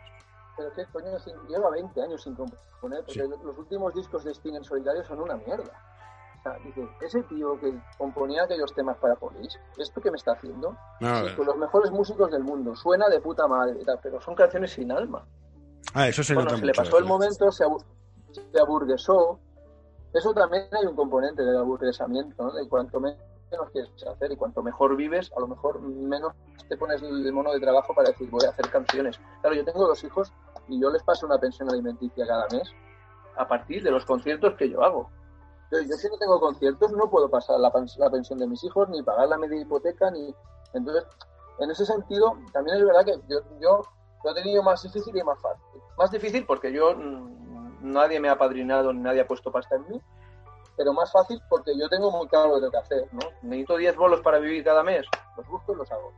Pero 0.57 0.73
qué 0.75 0.85
coño, 0.93 1.19
sin- 1.21 1.35
lleva 1.49 1.71
20 1.71 2.03
años 2.03 2.23
sin 2.23 2.35
componer, 2.35 3.01
porque 3.05 3.13
Sí. 3.13 3.29
los 3.45 3.57
últimos 3.59 3.95
discos 3.95 4.25
de 4.25 4.33
Sting 4.33 4.55
en 4.57 4.65
solitario 4.65 5.05
son 5.05 5.21
una 5.21 5.37
mierda. 5.37 5.73
O 6.39 6.43
sea, 6.43 6.53
dice, 6.65 6.87
ese 7.01 7.23
tío 7.25 7.59
que 7.61 7.73
componía 7.97 8.45
aquellos 8.45 8.73
temas 8.75 8.97
para 8.99 9.15
Police, 9.17 9.59
¿esto 9.77 10.01
qué 10.01 10.11
me 10.11 10.17
está 10.17 10.33
haciendo? 10.33 10.77
No, 11.01 11.29
Sí, 11.29 11.35
con 11.35 11.47
los 11.47 11.57
mejores 11.57 11.91
músicos 11.91 12.31
del 12.31 12.45
mundo, 12.45 12.75
suena 12.77 13.09
de 13.09 13.21
puta 13.21 13.47
madre, 13.49 13.81
pero 14.03 14.21
son 14.21 14.35
canciones 14.35 14.73
sin 14.73 14.91
alma. 14.93 15.25
ah, 15.95 16.09
eso 16.09 16.23
se 16.23 16.35
bueno, 16.35 16.51
nota 16.51 16.61
se 16.61 16.67
le 16.67 16.75
pasó 16.75 16.99
el 16.99 17.05
¿eh? 17.05 17.09
momento, 17.09 17.51
se, 17.51 17.65
se 18.53 18.61
aburguesó. 18.61 19.39
Eso 20.13 20.33
también 20.33 20.69
hay 20.73 20.87
un 20.87 20.97
componente 20.97 21.43
del 21.43 21.57
aburguesamiento, 21.57 22.43
¿no? 22.43 22.53
De 22.53 22.69
cuanto 22.69 23.01
menos 23.01 23.19
quieres 23.73 23.91
hacer 24.07 24.33
y 24.33 24.37
cuanto 24.37 24.63
mejor 24.63 24.97
vives, 24.97 25.31
a 25.37 25.41
lo 25.41 25.49
mejor 25.49 25.81
menos 25.81 26.35
te 26.69 26.77
pones 26.77 27.03
el 27.03 27.33
mono 27.33 27.53
de 27.53 27.61
trabajo 27.61 27.95
para 27.95 28.11
decir 28.11 28.31
voy 28.31 28.45
a 28.45 28.51
hacer 28.51 28.71
canciones. 28.71 29.19
Claro, 29.41 29.57
yo 29.57 29.65
tengo 29.65 29.87
dos 29.87 30.03
hijos 30.05 30.33
y 30.69 30.81
yo 30.81 30.91
les 30.91 31.03
paso 31.03 31.27
una 31.27 31.39
pensión 31.39 31.69
alimenticia 31.71 32.27
cada 32.27 32.47
mes 32.53 32.71
a 33.37 33.47
partir 33.47 33.83
de 33.83 33.91
los 33.91 34.05
conciertos 34.05 34.55
que 34.55 34.69
yo 34.69 34.83
hago. 34.83 35.11
Yo, 35.71 35.81
yo 35.81 35.97
si 35.97 36.09
no 36.09 36.19
tengo 36.19 36.41
conciertos 36.41 36.93
no 36.93 37.11
puedo 37.11 37.31
pasar 37.31 37.61
la, 37.61 37.71
la 37.99 38.11
pensión 38.11 38.39
de 38.39 38.47
mis 38.47 38.63
hijos, 38.65 38.89
ni 38.89 39.03
pagar 39.03 39.29
la 39.29 39.39
media 39.39 39.61
hipoteca, 39.61 40.11
ni... 40.11 40.35
Entonces, 40.75 41.05
en 41.61 41.71
ese 41.71 41.87
sentido, 41.87 42.37
también 42.53 42.77
es 42.79 42.85
verdad 42.85 43.05
que 43.05 43.19
yo, 43.29 43.41
yo 43.61 43.83
lo 44.25 44.31
he 44.31 44.35
tenido 44.35 44.63
más 44.63 44.83
difícil 44.83 45.17
y 45.17 45.23
más 45.23 45.41
fácil. 45.41 45.81
Más 45.97 46.11
difícil 46.11 46.45
porque 46.47 46.73
yo 46.73 46.95
mm, 46.95 47.48
nadie 47.81 48.21
me 48.21 48.29
ha 48.29 48.39
padrinado 48.39 48.93
ni 48.93 49.01
nadie 49.01 49.21
ha 49.21 49.27
puesto 49.27 49.51
pasta 49.51 49.77
en 49.77 49.89
mí, 49.89 50.03
pero 50.77 50.93
más 50.93 51.11
fácil 51.13 51.41
porque 51.49 51.77
yo 51.77 51.89
tengo 51.89 52.11
muy 52.11 52.29
claro 52.29 52.59
lo 52.59 52.71
que 52.71 52.77
hacer, 52.77 53.09
¿no? 53.13 53.21
Necesito 53.43 53.77
10 53.77 53.97
bolos 53.97 54.21
para 54.21 54.39
vivir 54.39 54.65
cada 54.65 54.83
mes, 54.83 55.07
los 55.37 55.47
busco 55.49 55.73
y 55.73 55.77
los 55.77 55.91
hago. 55.91 56.13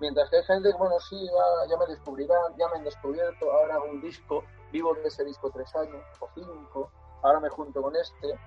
Mientras 0.00 0.30
que 0.30 0.36
hay 0.36 0.44
gente 0.44 0.72
bueno, 0.78 0.98
sí, 1.00 1.28
ya 1.68 1.76
me 1.76 1.86
descubrirán, 1.86 2.56
ya 2.56 2.68
me 2.68 2.78
han 2.78 2.84
descubierto, 2.84 3.52
ahora 3.52 3.74
hago 3.74 3.86
un 3.86 4.00
disco, 4.00 4.44
vivo 4.72 4.94
de 4.94 5.08
ese 5.08 5.24
disco 5.24 5.50
tres 5.52 5.74
años 5.76 6.02
o 6.20 6.28
cinco, 6.34 6.90
ahora 7.22 7.40
me 7.40 7.50
junto 7.50 7.82
con 7.82 7.94
este, 7.94 8.38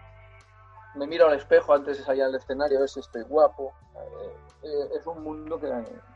me 0.96 1.08
miro 1.08 1.28
al 1.28 1.36
espejo 1.36 1.74
antes 1.74 1.98
de 1.98 2.04
salir 2.04 2.24
al 2.24 2.36
escenario, 2.36 2.78
a 2.78 2.82
ver 2.82 2.90
si 2.90 3.00
estoy 3.00 3.24
guapo. 3.24 3.74
Eh, 3.96 4.38
eh, 4.64 4.90
es 4.98 5.08
un 5.08 5.24
mundo 5.24 5.60
que 5.60 5.68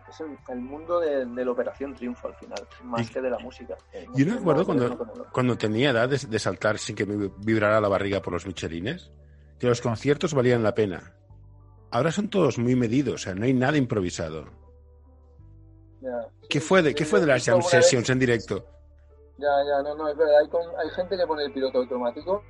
es 0.10 0.20
el, 0.22 0.38
el 0.50 0.60
mundo 0.62 1.00
de, 1.00 1.26
de 1.26 1.46
la 1.46 1.52
Operación 1.52 1.94
Triunfo 1.96 2.28
al 2.28 2.36
final, 2.36 2.68
más 2.84 3.10
Y- 3.10 3.14
que 3.14 3.22
de 3.22 3.30
la 3.30 3.40
música. 3.40 3.76
Eh, 3.94 4.06
Yo 4.16 4.26
no 4.26 4.40
que 4.40 4.54
ver 4.54 4.66
cuando, 4.66 5.26
cuando 5.32 5.58
tenía 5.58 5.92
edad 5.92 6.10
de, 6.10 6.18
de 6.18 6.40
saltar 6.40 6.78
sin 6.78 6.96
que 6.96 7.06
me 7.06 7.30
vibrara 7.40 7.80
la 7.82 7.88
barriga 7.88 8.22
por 8.22 8.34
los 8.34 8.46
michelines, 8.46 9.12
que 9.60 9.68
los 9.68 9.82
conciertos 9.82 10.34
valían 10.34 10.64
la 10.64 10.74
pena. 10.74 11.14
Ahora 11.92 12.12
son 12.12 12.30
todos 12.30 12.58
muy 12.58 12.76
medidos, 12.76 13.16
o 13.16 13.18
sea, 13.18 13.34
no 13.36 13.46
hay 13.46 13.54
nada 13.54 13.78
improvisado. 13.78 14.46
Ya. 16.02 16.28
¿Qué 16.50 16.60
Sí, 16.60 16.66
fue 16.68 16.82
de, 16.82 16.90
sí, 16.90 16.96
¿qué 16.96 17.06
fue 17.06 17.20
de 17.20 17.26
las 17.28 17.46
jam 17.46 17.58
vez. 17.58 17.68
sessions 17.68 18.10
en 18.10 18.20
directo? 18.20 18.66
Ya, 19.38 19.48
ya, 19.68 19.84
no, 19.84 19.96
no, 19.96 20.10
es 20.10 20.18
verdad. 20.18 20.40
Hay, 20.42 20.50
con- 20.50 20.62
hay 20.80 20.90
gente 20.96 21.16
que 21.18 21.26
pone 21.28 21.44
el 21.46 21.52
piloto 21.54 21.80
automático 21.80 22.44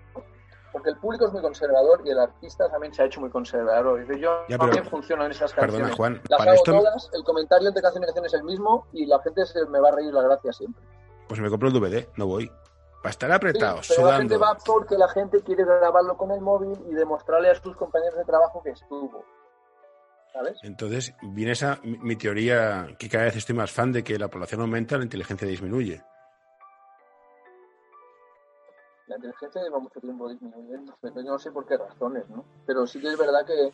porque 0.71 0.89
el 0.89 0.97
público 0.97 1.25
es 1.27 1.33
muy 1.33 1.41
conservador 1.41 2.01
y 2.05 2.09
el 2.11 2.19
artista 2.19 2.69
también 2.69 2.93
se 2.93 3.01
ha 3.01 3.05
hecho 3.05 3.19
muy 3.21 3.29
conservador. 3.29 3.99
Dice, 3.99 4.19
yo 4.19 4.43
Ya, 4.47 4.57
también 4.57 4.83
pero- 4.83 4.89
funcionan 4.91 5.31
esas 5.31 5.51
Perdona, 5.53 5.71
canciones. 5.89 5.95
Juan, 5.95 6.21
Las 6.29 6.37
para 6.37 6.51
hago 6.51 6.57
esto 6.63 6.71
todas, 6.73 7.09
el 7.13 7.23
comentario 7.23 7.67
entre 7.67 7.81
canción 7.81 8.03
y 8.03 8.05
canción 8.07 8.25
es 8.25 8.33
el 8.33 8.43
mismo 8.43 8.87
y 8.93 9.05
la 9.05 9.19
gente 9.21 9.45
se 9.45 9.65
me 9.67 9.79
va 9.79 9.89
a 9.89 9.91
reír 9.93 10.13
la 10.13 10.21
gracia 10.23 10.51
siempre. 10.53 10.83
pues 11.27 11.39
me 11.41 11.49
compro 11.49 11.67
el 11.69 11.73
DVD, 11.73 12.07
no 12.17 12.25
voy. 12.27 12.49
Para 13.03 13.09
estar 13.11 13.29
Sí, 13.29 13.35
apretado, 13.35 13.79
pero 13.87 14.07
la 14.07 14.17
gente 14.17 14.37
va 14.37 14.57
porque 14.65 14.97
la 14.97 15.07
gente 15.09 15.41
quiere 15.41 15.63
grabarlo 15.65 16.17
con 16.17 16.31
el 16.31 16.41
móvil 16.41 16.77
y 16.89 16.93
demostrarle 16.93 17.49
a 17.51 17.55
sus 17.55 17.75
compañeros 17.75 18.17
de 18.17 18.25
trabajo 18.25 18.61
que 18.63 18.71
estuvo. 18.71 19.23
¿Sabes? 20.33 20.57
Entonces, 20.63 21.13
viene 21.21 21.51
esa 21.53 21.79
mi 21.83 22.15
teoría 22.15 22.87
que 22.99 23.09
cada 23.09 23.25
vez 23.25 23.35
estoy 23.37 23.55
más 23.55 23.71
fan 23.71 23.91
de 23.91 24.03
que 24.03 24.17
la 24.19 24.27
población 24.27 24.61
aumenta, 24.61 24.97
la 24.97 25.03
inteligencia 25.03 25.47
disminuye. 25.47 26.03
La 29.07 29.15
inteligencia 29.15 29.61
lleva 29.63 29.79
mucho 29.79 29.99
tiempo 30.01 30.29
disminuyendo, 30.29 30.97
pero 31.01 31.15
yo 31.21 31.31
no 31.31 31.39
sé 31.39 31.51
por 31.51 31.65
qué 31.65 31.77
razones, 31.77 32.29
¿no? 32.29 32.43
Pero 32.65 32.85
sí 32.85 32.99
que 32.99 33.07
es 33.07 33.17
verdad 33.17 33.45
que 33.45 33.71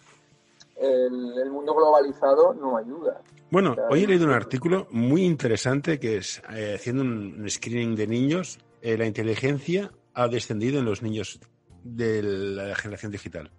el, 0.75 1.37
el 1.37 1.51
mundo 1.51 1.73
globalizado 1.73 2.53
no 2.53 2.77
ayuda. 2.77 3.21
Bueno, 3.49 3.75
hoy 3.89 4.03
he 4.03 4.07
leído 4.07 4.25
un 4.25 4.33
artículo 4.33 4.87
muy 4.91 5.23
interesante 5.23 5.99
que 5.99 6.17
es, 6.17 6.41
eh, 6.51 6.73
haciendo 6.75 7.03
un, 7.03 7.45
screening 7.49 7.95
de 7.95 8.07
niños, 8.07 8.59
eh, 8.81 8.97
la 8.97 9.05
inteligencia 9.05 9.91
ha 10.13 10.27
descendido 10.27 10.79
en 10.79 10.85
los 10.85 11.01
niños 11.03 11.39
de 11.83 12.23
la 12.23 12.75
generación 12.75 13.11
digital. 13.11 13.51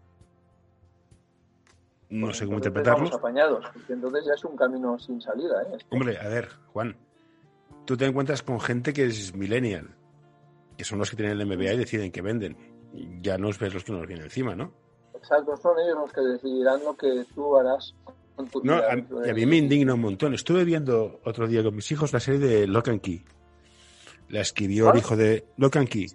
no 2.08 2.32
sé 2.32 2.44
cómo 2.44 2.58
interpretarlo. 2.58 3.08
Apañados, 3.14 3.64
entonces 3.88 4.24
ya 4.26 4.34
es 4.34 4.44
un 4.44 4.56
camino 4.56 4.98
sin 4.98 5.20
salida. 5.20 5.62
¿eh? 5.62 5.78
Hombre, 5.90 6.18
a 6.18 6.28
ver, 6.28 6.48
Juan, 6.72 6.96
tú 7.84 7.96
te 7.96 8.06
encuentras 8.06 8.42
con 8.42 8.60
gente 8.60 8.92
que 8.92 9.06
es 9.06 9.34
millennial, 9.34 9.94
que 10.76 10.84
son 10.84 10.98
los 10.98 11.10
que 11.10 11.16
tienen 11.16 11.40
el 11.40 11.46
MBA 11.46 11.72
y 11.74 11.76
deciden 11.78 12.10
que 12.12 12.22
venden. 12.22 12.56
Ya 13.22 13.38
nos 13.38 13.58
ves 13.58 13.74
los 13.74 13.84
que 13.84 13.92
nos 13.92 14.06
vienen 14.06 14.24
encima, 14.26 14.54
¿no? 14.54 14.72
Exacto, 15.14 15.56
son 15.56 15.78
ellos 15.80 15.96
los 15.96 16.12
que 16.12 16.20
decidirán 16.20 16.84
lo 16.84 16.96
que 16.96 17.24
tú 17.34 17.56
harás 17.56 17.94
con 18.36 18.46
tu 18.48 18.62
No, 18.64 18.74
vida 18.76 18.92
a, 19.22 19.26
y 19.26 19.30
a 19.30 19.34
mí 19.34 19.46
me 19.46 19.56
indigna 19.56 19.94
un 19.94 20.00
montón. 20.00 20.34
Estuve 20.34 20.64
viendo 20.64 21.20
otro 21.24 21.46
día 21.48 21.62
con 21.62 21.74
mis 21.74 21.90
hijos 21.92 22.12
la 22.12 22.20
serie 22.20 22.40
de 22.40 22.66
Lock 22.66 22.88
and 22.88 23.00
Key. 23.00 23.24
La 24.28 24.40
escribió 24.42 24.84
el 24.86 24.90
¿Cuál? 24.92 24.98
hijo 24.98 25.16
de 25.16 25.44
Lock 25.56 25.76
and 25.76 25.88
Key. 25.88 26.06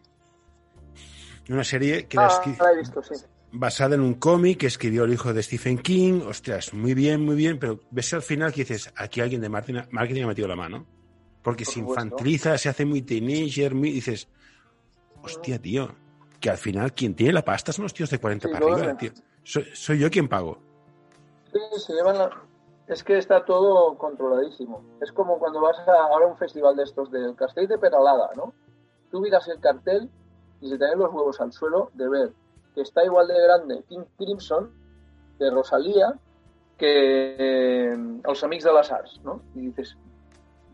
Una 1.49 1.63
serie 1.63 2.05
que 2.07 2.17
la 2.17 2.27
Ah, 2.27 2.29
escri- 2.29 2.57
la 2.59 2.71
he 2.71 2.77
visto, 2.77 3.01
sí. 3.01 3.15
basada 3.51 3.95
en 3.95 4.01
un 4.01 4.13
cómic 4.15 4.59
que 4.59 4.67
escribió 4.67 5.05
el 5.05 5.13
hijo 5.13 5.33
de 5.33 5.41
Stephen 5.41 5.79
King. 5.79 6.21
Ostras, 6.27 6.73
muy 6.73 6.93
bien, 6.93 7.21
muy 7.21 7.35
bien, 7.35 7.57
pero 7.57 7.79
ves 7.89 8.13
al 8.13 8.21
final 8.21 8.53
que 8.53 8.61
dices, 8.61 8.91
aquí 8.95 9.21
alguien 9.21 9.41
de 9.41 9.49
marketing, 9.49 9.81
marketing 9.91 10.23
ha 10.23 10.27
metido 10.27 10.47
la 10.47 10.55
mano. 10.55 10.85
Porque 11.41 11.63
Por 11.65 11.73
se 11.73 11.79
infantiliza, 11.79 12.57
se 12.57 12.69
hace 12.69 12.85
muy 12.85 13.01
teenager, 13.01 13.73
muy... 13.73 13.91
dices, 13.91 14.27
hostia, 15.23 15.59
tío, 15.59 15.89
que 16.39 16.49
al 16.49 16.57
final 16.57 16.93
quien 16.93 17.15
tiene 17.15 17.33
la 17.33 17.43
pasta 17.43 17.71
son 17.71 17.83
los 17.83 17.93
tíos 17.93 18.09
de 18.09 18.19
40 18.19 18.47
Sí, 18.47 18.53
para 18.53 18.65
arriba, 18.73 18.97
tío. 18.97 19.11
Soy, 19.43 19.65
soy 19.73 19.99
yo 19.99 20.09
quien 20.09 20.27
pago. 20.27 20.57
Sí, 21.51 21.59
se 21.77 21.93
llevan 21.93 22.17
la- 22.17 22.41
Es 22.87 23.03
que 23.03 23.17
está 23.17 23.45
todo 23.45 23.97
controladísimo. 23.97 24.81
Es 25.01 25.11
como 25.11 25.37
cuando 25.37 25.61
vas 25.61 25.77
a, 25.79 25.91
ahora 25.91 26.25
a 26.25 26.29
un 26.29 26.37
festival 26.37 26.75
de 26.75 26.83
estos 26.83 27.11
del 27.11 27.35
Castell 27.35 27.67
de 27.67 27.77
Peralada, 27.77 28.31
¿no? 28.35 28.53
Tú 29.11 29.19
miras 29.21 29.47
el 29.47 29.59
cartel 29.59 30.09
y 30.61 30.69
se 30.69 30.77
te 30.77 30.85
dan 30.85 30.97
los 30.99 31.13
huevos 31.13 31.39
al 31.39 31.51
suelo 31.53 31.91
de 31.93 32.09
ver 32.09 32.33
que 32.75 32.81
está 32.81 33.03
igual 33.05 33.27
de 33.27 33.41
grande 33.41 33.83
King 33.87 34.03
Crimson 34.17 34.71
de 35.39 35.49
Rosalía 35.51 36.15
que 36.77 37.35
eh, 37.37 37.97
Los 38.23 38.43
Amics 38.43 38.63
de 38.63 38.73
las 38.73 38.91
Arts, 38.91 39.19
¿no? 39.23 39.41
Y 39.55 39.61
dices, 39.67 39.95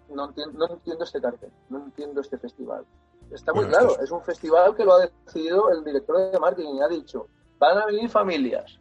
no 0.10 0.26
entiendo, 0.28 0.58
no 0.68 0.74
entiendo 0.74 1.04
este 1.04 1.20
cartel, 1.22 1.52
no 1.70 1.80
entiendo 1.80 2.22
este 2.22 2.38
festival. 2.38 2.86
Está 3.32 3.52
muy 3.54 3.66
Bueno, 3.66 3.78
claro, 3.78 3.90
esto 3.92 4.02
es- 4.04 4.06
es 4.10 4.12
un 4.12 4.22
festival 4.24 4.76
que 4.76 4.86
lo 4.86 4.94
ha 4.94 5.00
decidido 5.26 5.70
el 5.72 5.84
director 5.84 6.32
de 6.32 6.40
marketing 6.40 6.76
y 6.76 6.82
ha 6.82 6.88
dicho, 6.88 7.28
van 7.58 7.78
a 7.78 7.86
venir 7.86 8.10
familias, 8.10 8.80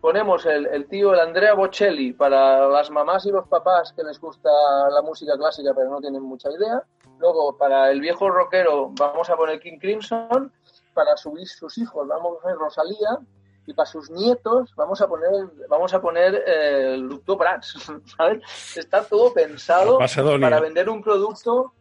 ponemos 0.00 0.46
el, 0.46 0.66
el 0.66 0.86
tío, 0.88 1.12
el 1.14 1.20
Andrea 1.20 1.54
Bocelli, 1.54 2.12
para 2.12 2.68
las 2.68 2.90
mamás 2.90 3.26
y 3.26 3.30
los 3.32 3.48
papás 3.48 3.92
que 3.92 4.02
les 4.04 4.20
gusta 4.20 4.48
la 4.90 5.02
música 5.02 5.36
clásica 5.36 5.72
pero 5.74 5.90
no 5.90 6.00
tienen 6.00 6.22
mucha 6.22 6.50
idea. 6.50 6.82
Luego, 7.18 7.56
para 7.56 7.90
el 7.90 8.00
viejo 8.00 8.30
rockero, 8.30 8.90
vamos 8.96 9.28
a 9.28 9.36
poner 9.36 9.58
King 9.60 9.78
Crimson. 9.80 10.52
Para 10.94 11.16
sus, 11.16 11.50
sus 11.52 11.78
hijos, 11.78 12.06
vamos 12.06 12.38
a 12.38 12.42
poner 12.42 12.56
Rosalía. 12.58 13.18
Y 13.66 13.74
para 13.74 13.86
sus 13.86 14.08
nietos, 14.10 14.72
vamos 14.76 15.00
a 15.00 15.08
poner, 15.08 15.30
vamos 15.68 15.92
a 15.92 16.00
poner 16.00 16.42
eh, 16.46 16.96
Lucto 16.96 17.36
Prats. 17.36 17.74
¿sabes? 18.16 18.42
Está 18.76 19.02
todo 19.02 19.32
pensado 19.32 19.98
para 20.40 20.60
vender 20.60 20.88
un 20.88 21.02
producto, 21.02 21.72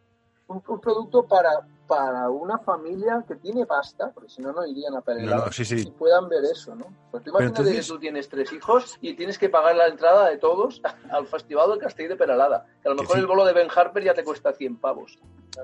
un, 0.47 0.61
un 0.67 0.81
producto 0.81 1.23
para, 1.27 1.49
para 1.87 2.29
una 2.29 2.59
familia 2.59 3.23
que 3.27 3.35
tiene 3.35 3.65
pasta, 3.65 4.11
porque 4.13 4.29
si 4.29 4.41
no, 4.41 4.51
no 4.51 4.65
irían 4.65 4.95
a 4.95 5.01
Perelada 5.01 5.45
No, 5.45 5.51
sí, 5.51 5.63
sí. 5.65 5.87
y 5.87 5.91
puedan 5.91 6.27
ver 6.29 6.43
eso, 6.45 6.75
¿no? 6.75 6.85
Pues 7.11 7.23
tú 7.23 7.29
imagínate 7.29 7.61
entonces- 7.61 7.87
que 7.87 7.93
tú 7.93 7.99
tienes 7.99 8.27
tres 8.29 8.51
hijos 8.53 8.97
y 9.01 9.15
tienes 9.15 9.37
que 9.37 9.49
pagar 9.49 9.75
la 9.75 9.87
entrada 9.87 10.29
de 10.29 10.37
todos 10.37 10.81
al 11.11 11.25
Festival 11.27 11.69
del 11.71 11.79
Castell 11.79 12.09
de 12.09 12.15
Peralada. 12.17 12.65
Que 12.81 12.89
a 12.89 12.91
lo 12.91 12.97
mejor 13.01 13.15
sí. 13.15 13.21
el 13.21 13.27
bolo 13.27 13.45
de 13.45 13.53
Ben 13.53 13.67
Harper 13.73 14.03
ya 14.03 14.13
te 14.13 14.23
cuesta 14.23 14.53
100 14.53 14.77
pavos. 14.77 15.17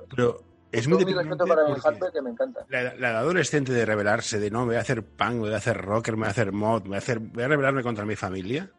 Pero 0.09 0.38
es 0.71 0.88
muy 0.88 1.03
respeto 1.03 1.45
para 1.45 1.63
Ben 1.65 1.76
Harper, 1.84 2.11
que 2.11 2.21
me 2.21 2.32
encanta. 2.32 2.65
la, 2.69 2.95
la 2.95 3.19
adolescente 3.19 3.71
de 3.74 3.86
rebelarse, 3.86 4.39
de 4.39 4.49
no, 4.49 4.65
voy 4.65 4.76
a 4.76 4.80
hacer 4.80 5.05
punk, 5.05 5.39
voy 5.39 5.53
a 5.53 5.57
hacer 5.57 5.78
rocker, 5.80 6.15
me 6.15 6.21
voy 6.21 6.28
a 6.28 6.32
hacer 6.32 6.51
mod, 6.51 6.84
me 6.84 6.88
voy 6.89 6.95
a, 6.95 6.99
hacer, 6.99 7.19
voy 7.19 7.43
a 7.43 7.47
rebelarme 7.47 7.84
contra 7.84 8.05
mi 8.05 8.15
familia, 8.15 8.71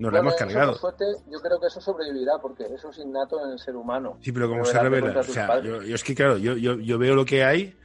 nos 0.00 0.12
la 0.12 0.18
hemos 0.20 0.34
cargado. 0.34 0.74
suerte, 0.74 1.04
yo 1.30 1.38
creo 1.40 1.60
que 1.60 1.66
eso 1.68 1.80
sobrevivirá, 1.80 2.38
porque 2.40 2.64
eso 2.74 2.90
es 2.90 2.98
innato 2.98 3.44
en 3.44 3.52
el 3.52 3.58
ser 3.58 3.76
humano. 3.76 4.18
Sí, 4.20 4.32
pero 4.32 4.48
como 4.48 4.64
se 4.64 4.78
revela, 4.78 5.20
o 5.20 5.22
sea, 5.22 5.60
yo, 5.60 5.82
yo 5.82 5.94
es 5.94 6.02
que 6.02 6.14
claro, 6.14 6.38
yo, 6.38 6.56
yo, 6.56 6.74
yo 6.80 6.98
veo 6.98 7.14
lo 7.14 7.24
que 7.24 7.44
hay 7.44 7.76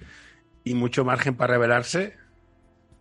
y 0.63 0.73
mucho 0.73 1.03
margen 1.05 1.35
para 1.37 1.53
rebelarse. 1.53 2.15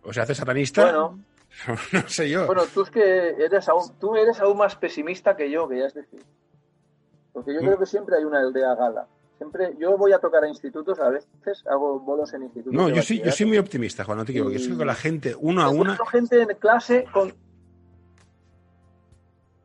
O 0.03 0.13
se 0.13 0.21
hace 0.21 0.35
satanista, 0.35 0.83
Bueno, 0.83 1.19
no 1.93 2.07
sé 2.07 2.29
yo. 2.29 2.45
Bueno, 2.45 2.63
tú 2.71 2.83
es 2.83 2.91
que 2.91 3.29
eres 3.43 3.67
aún, 3.69 3.97
tú 3.99 4.15
eres 4.15 4.39
aún 4.39 4.57
más 4.57 4.75
pesimista 4.75 5.35
que 5.35 5.49
yo, 5.49 5.67
que 5.67 5.79
ya 5.79 5.85
es 5.85 5.93
decir. 5.95 6.21
Porque 7.33 7.53
yo 7.53 7.61
Mm. 7.61 7.65
creo 7.65 7.79
que 7.79 7.85
siempre 7.85 8.17
hay 8.17 8.23
una 8.23 8.39
aldea 8.39 8.75
gala. 8.75 9.07
Siempre, 9.37 9.73
yo 9.79 9.97
voy 9.97 10.13
a 10.13 10.19
tocar 10.19 10.43
a 10.43 10.47
institutos, 10.47 10.97
a 10.99 11.09
veces 11.09 11.63
hago 11.69 11.99
bolos 11.99 12.33
en 12.33 12.43
institutos. 12.43 12.73
no, 12.73 12.87
yo 12.89 13.01
soy, 13.01 13.21
yo 13.21 13.31
soy 13.31 13.45
muy 13.47 13.57
optimista, 13.57 14.03
Juan, 14.05 14.19
no 14.19 14.25
te 14.25 14.31
equivoques. 14.31 14.61
Yo 14.61 14.67
soy 14.69 14.77
con 14.77 14.87
la 14.87 14.95
gente 14.95 15.35
uno 15.37 15.61
a 15.65 15.71
encuentro 15.71 16.05
gente 16.05 16.41
en 16.41 16.47
clase 16.57 17.05
con, 17.11 17.33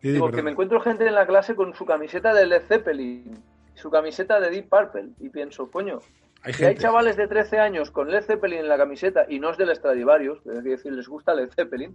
Sí, 0.01 0.13
digo, 0.13 0.31
que 0.31 0.43
me 0.43 0.51
encuentro 0.53 0.81
gente 0.81 1.07
en 1.07 1.15
la 1.15 1.27
clase 1.27 1.55
con 1.55 1.75
su 1.75 1.85
camiseta 1.85 2.33
de 2.33 2.47
Led 2.47 2.63
Zeppelin, 2.63 3.43
su 3.75 3.91
camiseta 3.91 4.41
de 4.41 4.51
Deep 4.51 4.69
Purple, 4.69 5.11
y 5.21 5.29
pienso, 5.29 5.71
coño, 5.71 5.99
Hay 6.43 6.53
si 6.55 6.65
hay 6.65 6.77
chavales 6.77 7.17
de 7.17 7.29
13 7.29 7.59
años 7.59 7.91
con 7.91 8.11
Led 8.11 8.23
Zeppelin 8.23 8.61
en 8.61 8.69
la 8.69 8.79
camiseta 8.79 9.27
y 9.29 9.39
no 9.39 9.51
es 9.51 9.59
del 9.59 9.75
Stradivarius, 9.77 10.39
es 10.47 10.65
decir, 10.65 10.93
les 10.93 11.07
gusta 11.09 11.35
Led 11.35 11.51
Zeppelin, 11.55 11.95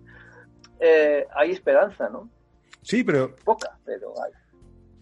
eh, 0.80 1.26
hay 1.36 1.52
esperanza, 1.52 2.10
¿no? 2.10 2.30
Sí, 2.82 3.04
pero 3.04 3.36
Poca, 3.44 3.76
pero 3.86 4.14
hay. 4.24 4.32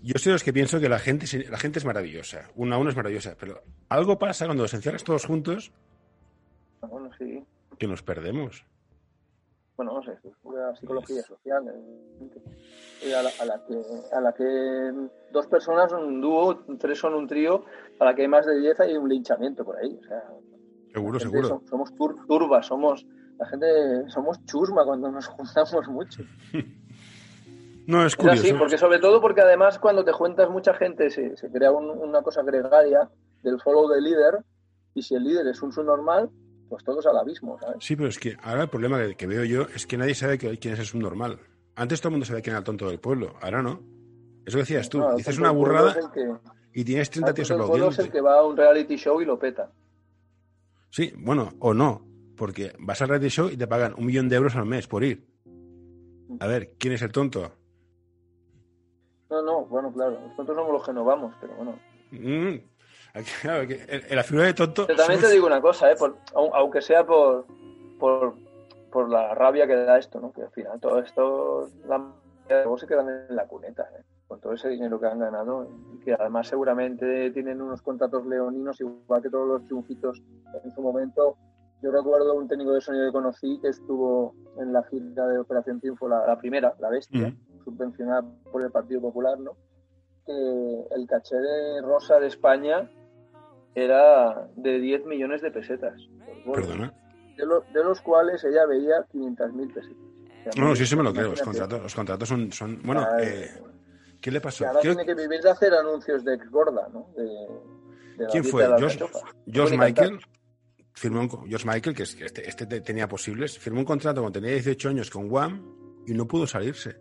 yo 0.02 0.14
soy 0.18 0.30
de 0.30 0.36
los 0.36 0.44
que 0.44 0.54
pienso 0.54 0.80
que 0.80 0.88
la 0.88 1.00
gente, 1.00 1.26
la 1.50 1.58
gente 1.58 1.80
es 1.80 1.86
maravillosa. 1.86 2.50
Uno 2.56 2.76
a 2.76 2.78
uno 2.78 2.90
es 2.90 2.96
maravillosa. 2.96 3.36
Pero 3.38 3.62
algo 3.90 4.18
pasa 4.18 4.46
cuando 4.46 4.64
nos 4.64 4.74
encierras 4.74 5.04
todos 5.04 5.26
juntos 5.26 5.74
Bueno, 6.80 7.10
sí. 7.18 7.44
que 7.78 7.88
nos 7.88 8.02
perdemos. 8.02 8.66
Bueno, 9.76 9.94
no 9.94 10.04
sé, 10.04 10.18
una 10.44 10.76
psicología 10.76 11.22
social 11.24 11.64
eh, 13.04 13.16
a, 13.16 13.22
la, 13.24 13.30
a 13.40 13.46
la 13.46 13.62
que, 13.66 13.82
a 14.16 14.22
la 14.22 14.34
que 14.34 14.94
dos 15.32 15.48
personas 15.48 15.90
son 15.92 16.04
un 16.06 16.22
dúo, 16.22 16.64
tres 16.80 17.00
son 17.00 17.14
un 17.16 17.28
trío, 17.28 17.66
a 18.00 18.06
la 18.06 18.14
que 18.16 18.22
hay 18.24 18.28
más 18.28 18.46
de 18.46 18.60
diez 18.60 18.80
hay 18.80 18.96
un 18.96 19.10
linchamiento 19.10 19.64
por 19.66 19.78
ahí. 19.78 19.98
O 20.02 20.08
sea, 20.08 20.24
Seguro, 20.94 21.20
seguro. 21.20 21.50
som- 21.50 21.66
somos 21.68 21.92
tur- 21.96 22.24
turbas, 22.28 22.68
somos 22.68 23.06
la 23.40 23.48
gente 23.48 24.10
somos 24.10 24.46
chusma 24.46 24.86
cuando 24.86 25.10
nos 25.12 25.28
juntamos 25.28 25.88
mucho. 25.88 26.24
No, 27.86 28.06
es 28.06 28.14
Es 28.14 28.20
así, 28.20 28.38
curioso. 28.40 28.58
porque 28.60 28.78
sobre 28.78 29.00
todo 29.00 29.20
porque 29.20 29.42
además 29.42 29.78
cuando 29.78 30.06
te 30.06 30.14
juntas 30.14 30.50
mucha 30.50 30.74
gente 30.74 31.10
se, 31.10 31.36
se 31.36 31.52
crea 31.52 31.70
un- 31.74 31.90
una 31.90 32.22
cosa 32.22 32.42
gregaria 32.42 33.10
del 33.42 33.60
follow 33.60 33.92
the 33.94 34.00
leader 34.00 34.40
y 34.94 35.02
si 35.02 35.16
el 35.16 35.26
líder 35.26 35.48
es 35.48 35.62
un 35.62 35.74
subnormal, 35.74 36.30
pues 36.74 36.84
todos 36.84 37.06
al 37.06 37.18
abismo, 37.18 37.60
¿sabes? 37.60 37.78
Sí, 37.86 37.96
pero 37.96 38.10
es 38.10 38.18
que 38.18 38.36
ahora 38.42 38.64
el 38.64 38.70
problema 38.70 39.00
que, 39.16 39.28
veo 39.28 39.44
yo 39.44 39.62
es 39.76 39.86
que 39.86 39.96
nadie 39.98 40.16
sabe 40.16 40.38
que- 40.40 40.58
quién 40.58 40.74
es 40.74 40.80
el 40.80 40.86
subnormal. 40.88 41.40
Antes 41.76 42.02
todo 42.02 42.10
el 42.10 42.14
mundo 42.14 42.26
sabía 42.26 42.42
quién 42.42 42.54
era 42.54 42.60
el 42.60 42.64
tonto 42.64 42.88
del 42.88 43.00
pueblo, 43.00 43.36
ahora 43.42 43.62
no. 43.62 43.80
Eso 44.46 44.58
decías 44.58 44.90
tú, 44.90 44.98
No, 45.00 45.12
el 45.12 45.18
dices 45.18 45.38
una 45.38 45.52
burrada 45.52 45.92
el 46.00 46.12
que- 46.12 46.34
y 46.74 46.84
tienes 46.84 47.10
30 47.12 47.30
el 47.30 47.36
tíos 47.36 47.48
tonto 47.50 47.64
del 47.64 47.70
pueblo 47.70 47.88
es 47.90 48.00
el 48.00 48.06
aplaudiendo. 48.06 48.14
que 48.14 48.22
va 48.22 48.40
a 48.40 48.44
un 48.48 48.58
reality 48.58 48.96
show 48.96 49.22
y 49.22 49.26
lo 49.26 49.38
peta. 49.38 49.72
Sí, 50.90 51.14
bueno, 51.18 51.54
o 51.60 51.74
no, 51.76 52.06
porque 52.36 52.74
vas 52.80 53.02
al 53.04 53.10
reality 53.10 53.30
show 53.30 53.50
y 53.50 53.58
te 53.58 53.68
pagan 53.68 53.94
un 53.98 54.06
millón 54.08 54.28
de 54.30 54.36
euros 54.36 54.56
al 54.56 54.66
mes 54.66 54.88
por 54.88 55.04
ir. 55.04 55.28
A 56.40 56.48
ver, 56.48 56.74
¿quién 56.80 56.94
es 56.94 57.02
el 57.04 57.12
tonto? 57.12 57.52
No, 59.30 59.42
no, 59.42 59.66
bueno, 59.66 59.92
claro, 59.94 60.20
nosotros 60.28 60.56
somos 60.56 60.74
los 60.74 60.86
que 60.86 60.94
no 60.94 61.04
vamos, 61.06 61.34
pero 61.42 61.56
bueno. 61.56 61.80
Mm, 62.12 62.60
la 63.14 64.24
figura 64.24 64.48
de 64.48 64.54
tonto... 64.54 64.88
Pero 64.88 64.98
también 64.98 65.22
te 65.22 65.30
digo 65.30 65.46
una 65.48 65.62
cosa, 65.62 65.92
¿eh? 65.92 65.96
Por- 65.98 66.18
au- 66.34 66.52
aunque 66.54 66.82
sea 66.82 67.06
por, 67.06 67.46
por, 68.00 68.34
por 68.92 69.10
la 69.10 69.34
rabia 69.36 69.68
que 69.68 69.76
da 69.76 69.98
esto, 69.98 70.20
¿no? 70.20 70.32
Que 70.34 70.42
al 70.44 70.52
final 70.52 70.80
todo 70.80 71.00
esto, 71.00 71.70
la 71.88 72.04
luego 72.50 72.78
se 72.78 72.88
quedan 72.88 73.08
en 73.30 73.36
la 73.36 73.48
cuneta, 73.48 73.84
¿eh? 73.98 74.04
Con 74.28 74.40
todo 74.42 74.54
ese 74.54 74.70
dinero 74.70 75.00
que 75.00 75.06
han 75.08 75.20
ganado 75.20 75.68
y 75.94 76.00
que 76.04 76.14
además 76.14 76.48
seguramente 76.48 77.30
tienen 77.32 77.62
unos 77.62 77.82
contratos 77.82 78.26
leoninos 78.26 78.80
igual 78.82 79.22
que 79.22 79.30
todos 79.30 79.48
los 79.48 79.66
triunfitos 79.66 80.22
en 80.64 80.72
su 80.72 80.82
momento. 80.82 81.38
Yo 81.82 81.92
recuerdo 81.92 82.34
un 82.34 82.48
técnico 82.48 82.72
de 82.74 82.82
sonido 82.82 83.06
que 83.06 83.12
conocí 83.12 83.60
que 83.62 83.68
estuvo 83.70 84.34
en 84.58 84.74
la 84.74 84.84
gira 84.84 85.28
de 85.28 85.38
Operación 85.40 85.80
Triunfo, 85.80 86.08
la, 86.08 86.26
la 86.26 86.38
primera, 86.38 86.74
la 86.80 86.90
bestia, 86.90 87.28
Mm. 87.30 87.64
subvencionada 87.64 88.24
por 88.52 88.62
el 88.64 88.72
Partido 88.72 89.02
Popular, 89.02 89.38
¿no? 89.40 89.56
Que 90.26 90.32
el 90.96 91.08
caché 91.08 91.36
de 91.38 91.82
Rosa 91.82 92.20
de 92.20 92.28
España 92.28 92.90
era 93.76 94.48
de 94.56 94.80
10 94.80 95.06
millones 95.06 95.42
de 95.42 95.52
pesetas. 95.52 95.94
bolo, 96.46 96.62
Perdona. 96.62 96.94
De, 97.38 97.46
lo- 97.46 97.64
de 97.74 97.84
los 97.84 98.00
cuales 98.02 98.44
ella 98.44 98.66
veía 98.68 99.06
500.000 99.12 99.74
pesetas. 99.74 99.98
O 99.98 100.44
sea, 100.44 100.52
No, 100.62 100.70
no, 100.70 100.76
sí, 100.76 100.84
eso 100.84 100.98
me 100.98 101.04
lo 101.04 101.14
creo. 101.14 101.30
Los 101.30 101.42
contratos, 101.42 101.82
los 101.82 101.96
contratos 101.96 102.30
son, 102.30 102.52
son... 102.52 102.82
Bueno, 102.84 103.08
eh, 103.20 103.50
¿qué 104.22 104.30
le 104.32 104.42
pasó? 104.42 104.68
ahora 104.68 104.82
tiene 104.82 105.06
que 105.06 105.16
vivir 105.16 105.42
de 105.42 105.50
hacer 105.50 105.74
anuncios 105.74 106.24
de 106.24 106.36
ex 106.36 106.50
gorda, 106.52 106.88
¿no? 106.94 107.08
De, 107.16 107.24
de 108.18 108.24
la 108.26 108.30
¿Quién 108.30 108.44
fue? 108.44 108.66
Josh, 108.68 109.72
Michael 109.72 109.94
cantar. 110.20 110.30
firmó 110.94 111.22
un, 111.22 111.30
Josh 111.30 111.66
Michael, 111.66 111.96
que 111.96 112.04
es- 112.04 112.16
que 112.16 112.26
este, 112.26 112.48
este 112.48 112.66
te- 112.68 112.82
tenía 112.82 113.08
posibles, 113.08 113.58
firmó 113.58 113.80
un 113.80 113.86
contrato 113.86 114.22
cuando 114.22 114.40
tenía 114.40 114.52
18 114.54 114.90
años 114.90 115.10
con 115.10 115.32
Wham 115.32 116.04
y 116.06 116.14
no 116.14 116.28
pudo 116.28 116.46
salirse. 116.46 116.98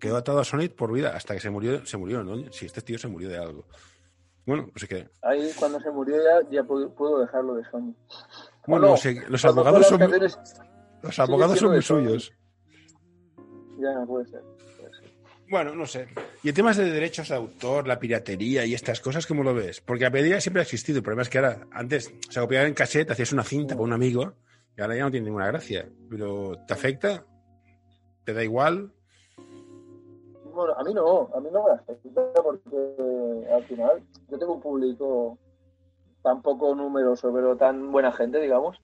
Quedó 0.00 0.16
atado 0.16 0.40
a 0.40 0.44
Sonic 0.44 0.74
por 0.74 0.90
vida 0.92 1.14
hasta 1.14 1.34
que 1.34 1.40
se 1.40 1.50
murió. 1.50 1.86
Se 1.86 1.96
murió, 1.96 2.24
¿no? 2.24 2.50
Si 2.50 2.66
este 2.66 2.80
tío 2.80 2.98
se 2.98 3.06
murió 3.06 3.28
de 3.28 3.38
algo. 3.38 3.66
Bueno, 4.46 4.66
pues 4.72 4.82
es 4.84 4.88
que. 4.88 5.08
Ahí 5.22 5.50
cuando 5.58 5.80
se 5.80 5.90
murió 5.90 6.16
ya, 6.16 6.48
ya 6.50 6.62
pudo 6.64 7.20
dejarlo 7.20 7.54
de 7.54 7.64
Sony. 7.70 7.94
Bueno, 8.66 8.88
no, 8.88 8.96
los 9.28 9.44
abogados 9.44 9.86
son, 9.86 9.98
canciones- 9.98 10.38
los 11.02 11.18
abogados 11.18 11.58
son 11.58 11.72
muy 11.72 11.82
suyos. 11.82 12.32
Ya, 13.78 14.04
puede 14.06 14.26
ser, 14.26 14.40
puede 14.78 14.94
ser. 14.94 15.12
Bueno, 15.48 15.74
no 15.74 15.86
sé. 15.86 16.06
Y 16.42 16.48
en 16.48 16.54
temas 16.54 16.76
de 16.76 16.90
derechos 16.90 17.28
de 17.28 17.34
autor, 17.36 17.86
la 17.86 17.98
piratería 17.98 18.64
y 18.64 18.74
estas 18.74 19.00
cosas, 19.00 19.26
¿cómo 19.26 19.42
lo 19.42 19.54
ves? 19.54 19.80
Porque 19.80 20.04
la 20.04 20.10
piratería 20.10 20.40
siempre 20.40 20.60
ha 20.60 20.64
existido. 20.64 20.98
El 20.98 21.04
problema 21.04 21.22
es 21.22 21.28
que 21.28 21.38
ahora, 21.38 21.66
antes 21.72 22.12
se 22.28 22.40
copiaba 22.40 22.66
en 22.66 22.74
cassette, 22.74 23.10
hacías 23.10 23.32
una 23.32 23.44
cinta 23.44 23.76
con 23.76 23.86
un 23.86 23.92
amigo, 23.92 24.34
y 24.76 24.80
ahora 24.80 24.96
ya 24.96 25.04
no 25.04 25.10
tiene 25.10 25.26
ninguna 25.26 25.48
gracia. 25.48 25.88
Pero, 26.08 26.56
¿te 26.66 26.72
afecta? 26.72 27.24
¿Te 28.24 28.32
da 28.32 28.42
igual? 28.42 28.92
Bueno, 30.54 30.74
a 30.76 30.84
mí 30.84 30.94
no, 30.94 31.30
a 31.34 31.40
mí 31.40 31.48
no 31.52 31.64
me 31.64 31.72
afecta 31.72 32.32
porque 32.42 32.76
al 33.50 33.64
final 33.64 34.02
yo 34.28 34.38
tengo 34.38 34.54
un 34.54 34.60
público 34.60 35.38
tan 36.22 36.42
poco 36.42 36.74
numeroso, 36.74 37.32
pero 37.32 37.56
tan 37.56 37.90
buena 37.90 38.12
gente, 38.12 38.38
digamos, 38.40 38.80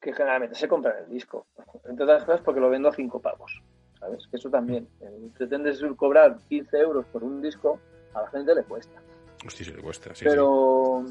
que 0.00 0.12
generalmente 0.12 0.54
se 0.54 0.68
compra 0.68 0.98
el 1.00 1.08
disco. 1.08 1.46
Entre 1.84 2.04
otras 2.04 2.24
cosas 2.24 2.40
porque 2.42 2.60
lo 2.60 2.70
vendo 2.70 2.88
a 2.88 2.92
cinco 2.92 3.20
pavos, 3.20 3.62
¿sabes? 3.98 4.26
Que 4.28 4.36
eso 4.36 4.50
también. 4.50 4.88
Eh, 5.00 5.30
pretendes 5.36 5.82
cobrar 5.96 6.38
15 6.48 6.78
euros 6.78 7.06
por 7.06 7.24
un 7.24 7.40
disco, 7.42 7.80
a 8.14 8.22
la 8.22 8.28
gente 8.28 8.54
le 8.54 8.62
cuesta. 8.64 9.00
Hostia, 9.44 9.66
se 9.66 9.72
le 9.74 9.82
cuesta, 9.82 10.14
sí, 10.14 10.24
pero 10.24 11.04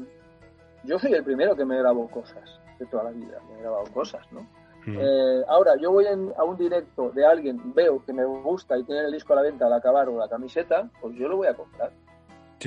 yo 0.84 0.98
soy 0.98 1.12
el 1.12 1.24
primero 1.24 1.54
que 1.56 1.64
me 1.64 1.78
grabo 1.78 2.08
cosas 2.08 2.60
de 2.78 2.86
toda 2.86 3.04
la 3.04 3.10
vida. 3.10 3.40
Me 3.48 3.58
he 3.58 3.60
grabado 3.62 3.84
cosas, 3.92 4.26
¿no? 4.32 4.40
Mm. 4.86 4.98
Eh, 5.00 5.44
ahora, 5.48 5.74
yo 5.76 5.90
voy 5.90 6.06
en- 6.06 6.32
a 6.36 6.44
un 6.44 6.56
directo 6.56 7.10
de 7.10 7.26
alguien, 7.26 7.74
veo 7.74 8.04
que 8.04 8.12
me 8.12 8.24
gusta 8.24 8.78
y 8.78 8.84
tiene 8.84 9.00
el 9.02 9.12
disco 9.12 9.32
a 9.32 9.36
la 9.36 9.42
venta 9.42 9.66
al 9.66 9.72
acabar 9.72 10.08
o 10.08 10.16
la 10.18 10.28
camiseta, 10.28 10.88
pues 11.00 11.16
yo 11.16 11.28
lo 11.28 11.36
voy 11.38 11.48
a 11.48 11.54
comprar. 11.54 11.90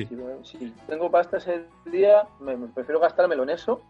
Sí. 0.07 0.17
Si, 0.43 0.57
si 0.57 0.71
tengo 0.87 1.09
pasta 1.09 1.37
ese 1.37 1.65
día, 1.85 2.27
me, 2.39 2.55
me 2.57 2.67
prefiero 2.67 2.99
gastármelo 2.99 3.43
en 3.43 3.51
eso 3.51 3.81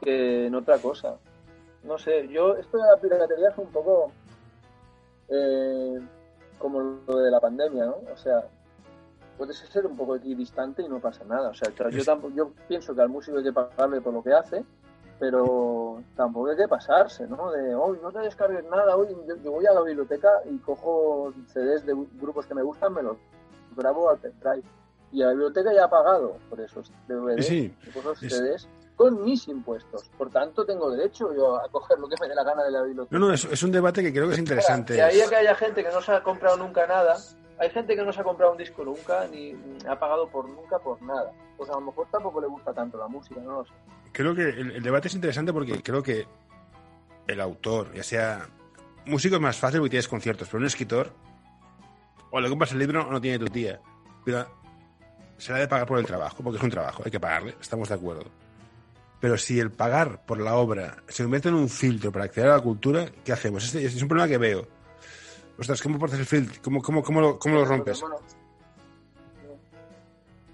que 0.00 0.46
en 0.46 0.54
otra 0.54 0.78
cosa. 0.78 1.16
No 1.84 1.98
sé, 1.98 2.28
yo, 2.28 2.56
esto 2.56 2.78
de 2.78 2.84
la 2.84 2.96
piratería 3.00 3.50
es 3.50 3.58
un 3.58 3.70
poco 3.70 4.12
eh, 5.28 6.00
como 6.58 6.80
lo 6.80 7.18
de 7.18 7.30
la 7.30 7.40
pandemia, 7.40 7.86
¿no? 7.86 7.96
O 8.12 8.16
sea, 8.16 8.44
puedes 9.36 9.56
ser 9.58 9.86
un 9.86 9.96
poco 9.96 10.16
equidistante 10.16 10.82
y 10.82 10.88
no 10.88 11.00
pasa 11.00 11.24
nada. 11.24 11.50
O 11.50 11.54
sea, 11.54 11.70
yo, 11.90 12.04
tampoco, 12.04 12.34
yo 12.34 12.50
pienso 12.66 12.94
que 12.94 13.02
al 13.02 13.08
músico 13.08 13.38
hay 13.38 13.44
que 13.44 13.52
pagarle 13.52 14.00
por 14.00 14.12
lo 14.12 14.22
que 14.22 14.32
hace, 14.32 14.64
pero 15.18 16.02
tampoco 16.16 16.50
hay 16.50 16.56
que 16.56 16.68
pasarse, 16.68 17.26
¿no? 17.26 17.50
De, 17.52 17.74
hoy 17.74 17.98
no 18.02 18.10
te 18.10 18.20
descargues 18.20 18.64
nada, 18.64 18.96
hoy 18.96 19.16
yo, 19.26 19.36
yo 19.36 19.52
voy 19.52 19.66
a 19.66 19.72
la 19.72 19.82
biblioteca 19.82 20.28
y 20.50 20.58
cojo 20.58 21.32
CDs 21.46 21.86
de 21.86 21.94
grupos 22.20 22.46
que 22.46 22.54
me 22.54 22.62
gustan, 22.62 22.94
me 22.94 23.02
los 23.02 23.16
grabo 23.76 24.10
al 24.10 24.18
pendrive. 24.18 24.64
Y 25.12 25.18
la 25.20 25.30
biblioteca 25.30 25.72
ya 25.72 25.84
ha 25.84 25.90
pagado 25.90 26.36
por 26.50 26.60
esos 26.60 26.92
DVDs, 27.06 27.46
Sí, 27.46 27.74
por 27.92 28.02
esos 28.02 28.22
es- 28.22 28.32
CDs, 28.36 28.68
con 28.94 29.22
mis 29.24 29.46
impuestos. 29.48 30.08
Por 30.18 30.28
tanto, 30.30 30.66
tengo 30.66 30.90
derecho 30.90 31.32
yo 31.34 31.56
a 31.56 31.68
coger 31.70 31.98
lo 31.98 32.08
que 32.08 32.16
me 32.20 32.28
dé 32.28 32.34
la 32.34 32.42
gana 32.44 32.64
de 32.64 32.70
la 32.72 32.82
biblioteca. 32.82 33.18
No, 33.18 33.26
no, 33.28 33.32
es, 33.32 33.44
es 33.44 33.62
un 33.62 33.70
debate 33.72 34.02
que 34.02 34.12
creo 34.12 34.26
que 34.26 34.34
es 34.34 34.38
interesante. 34.40 34.94
De 34.94 35.02
ahí 35.02 35.20
a 35.20 35.28
que 35.28 35.36
haya 35.36 35.54
gente 35.54 35.82
que 35.84 35.90
no 35.90 36.00
se 36.02 36.12
ha 36.12 36.22
comprado 36.22 36.56
nunca 36.56 36.86
nada, 36.86 37.16
hay 37.58 37.70
gente 37.70 37.94
que 37.96 38.02
no 38.02 38.12
se 38.12 38.20
ha 38.20 38.24
comprado 38.24 38.52
un 38.52 38.58
disco 38.58 38.84
nunca, 38.84 39.26
ni 39.28 39.52
ni 39.52 39.78
ha 39.88 39.98
pagado 39.98 40.28
por 40.28 40.48
nunca 40.48 40.78
por 40.80 41.00
nada. 41.02 41.30
Pues 41.56 41.70
a 41.70 41.74
lo 41.74 41.80
mejor 41.80 42.06
tampoco 42.10 42.40
le 42.40 42.48
gusta 42.48 42.72
tanto 42.74 42.98
la 42.98 43.06
música, 43.08 43.40
no 43.40 43.60
lo 43.60 43.64
sé. 43.64 43.72
Creo 44.12 44.34
que 44.34 44.42
el, 44.48 44.72
el 44.72 44.82
debate 44.82 45.08
es 45.08 45.14
interesante 45.14 45.52
porque 45.52 45.80
creo 45.82 46.02
que 46.02 46.26
el 47.28 47.40
autor, 47.40 47.92
ya 47.94 48.02
sea 48.02 48.48
músico 49.06 49.36
es 49.36 49.40
más 49.40 49.56
fácil 49.56 49.78
porque 49.80 49.90
tienes 49.90 50.08
conciertos, 50.08 50.48
pero 50.48 50.58
un 50.60 50.66
escritor, 50.66 51.12
o 52.30 52.40
le 52.40 52.48
compras 52.48 52.72
el 52.72 52.78
libro 52.78 53.06
o 53.06 53.10
no 53.10 53.20
tiene 53.20 53.38
tu 53.38 53.46
tía. 53.46 53.80
Pero 54.24 54.46
se 55.38 55.52
le 55.52 55.58
ha 55.58 55.60
de 55.62 55.68
pagar 55.68 55.86
por 55.86 55.98
el 55.98 56.06
trabajo, 56.06 56.42
porque 56.42 56.58
es 56.58 56.62
un 56.62 56.70
trabajo, 56.70 57.02
hay 57.04 57.10
que 57.10 57.20
pagarle, 57.20 57.54
estamos 57.60 57.88
de 57.88 57.94
acuerdo. 57.94 58.24
Pero 59.20 59.36
si 59.36 59.58
el 59.58 59.70
pagar 59.72 60.24
por 60.24 60.40
la 60.40 60.56
obra 60.56 61.02
se 61.08 61.22
convierte 61.22 61.48
en 61.48 61.54
un 61.54 61.68
filtro 61.68 62.12
para 62.12 62.26
acceder 62.26 62.50
a 62.50 62.56
la 62.56 62.62
cultura, 62.62 63.06
¿qué 63.24 63.32
hacemos? 63.32 63.64
Este 63.64 63.84
es 63.84 64.02
un 64.02 64.08
problema 64.08 64.28
que 64.28 64.38
veo. 64.38 64.66
Ostras, 65.58 65.82
¿cómo 65.82 66.04
haces 66.04 66.20
el 66.20 66.26
filtro? 66.26 66.60
¿Cómo, 66.62 66.82
cómo, 66.82 67.02
cómo, 67.02 67.20
lo, 67.20 67.38
cómo 67.38 67.56
lo 67.56 67.64
rompes? 67.64 68.00
Bueno, 68.00 68.16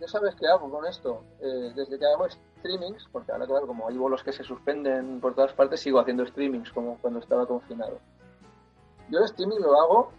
ya 0.01 0.09
sabes 0.09 0.35
qué 0.37 0.47
hago 0.47 0.71
con 0.71 0.87
esto. 0.87 1.25
Eh, 1.41 1.73
desde 1.75 1.99
que 1.99 2.07
hago 2.07 2.27
streamings, 2.29 3.07
porque 3.13 3.33
ahora, 3.33 3.47
claro, 3.47 3.67
como 3.67 3.87
hay 3.89 3.97
bolos 3.99 4.23
que 4.23 4.33
se 4.33 4.43
suspenden 4.45 5.21
por 5.21 5.35
todas 5.35 5.53
partes, 5.53 5.81
sigo 5.81 6.01
haciendo 6.01 6.27
streamings 6.27 6.71
como 6.73 6.97
cuando 6.99 7.21
estaba 7.21 7.47
confinado. 7.47 7.99
Yo 9.11 9.19
el 9.19 9.25
streaming 9.27 9.61
lo 9.61 9.79
hago 9.79 10.13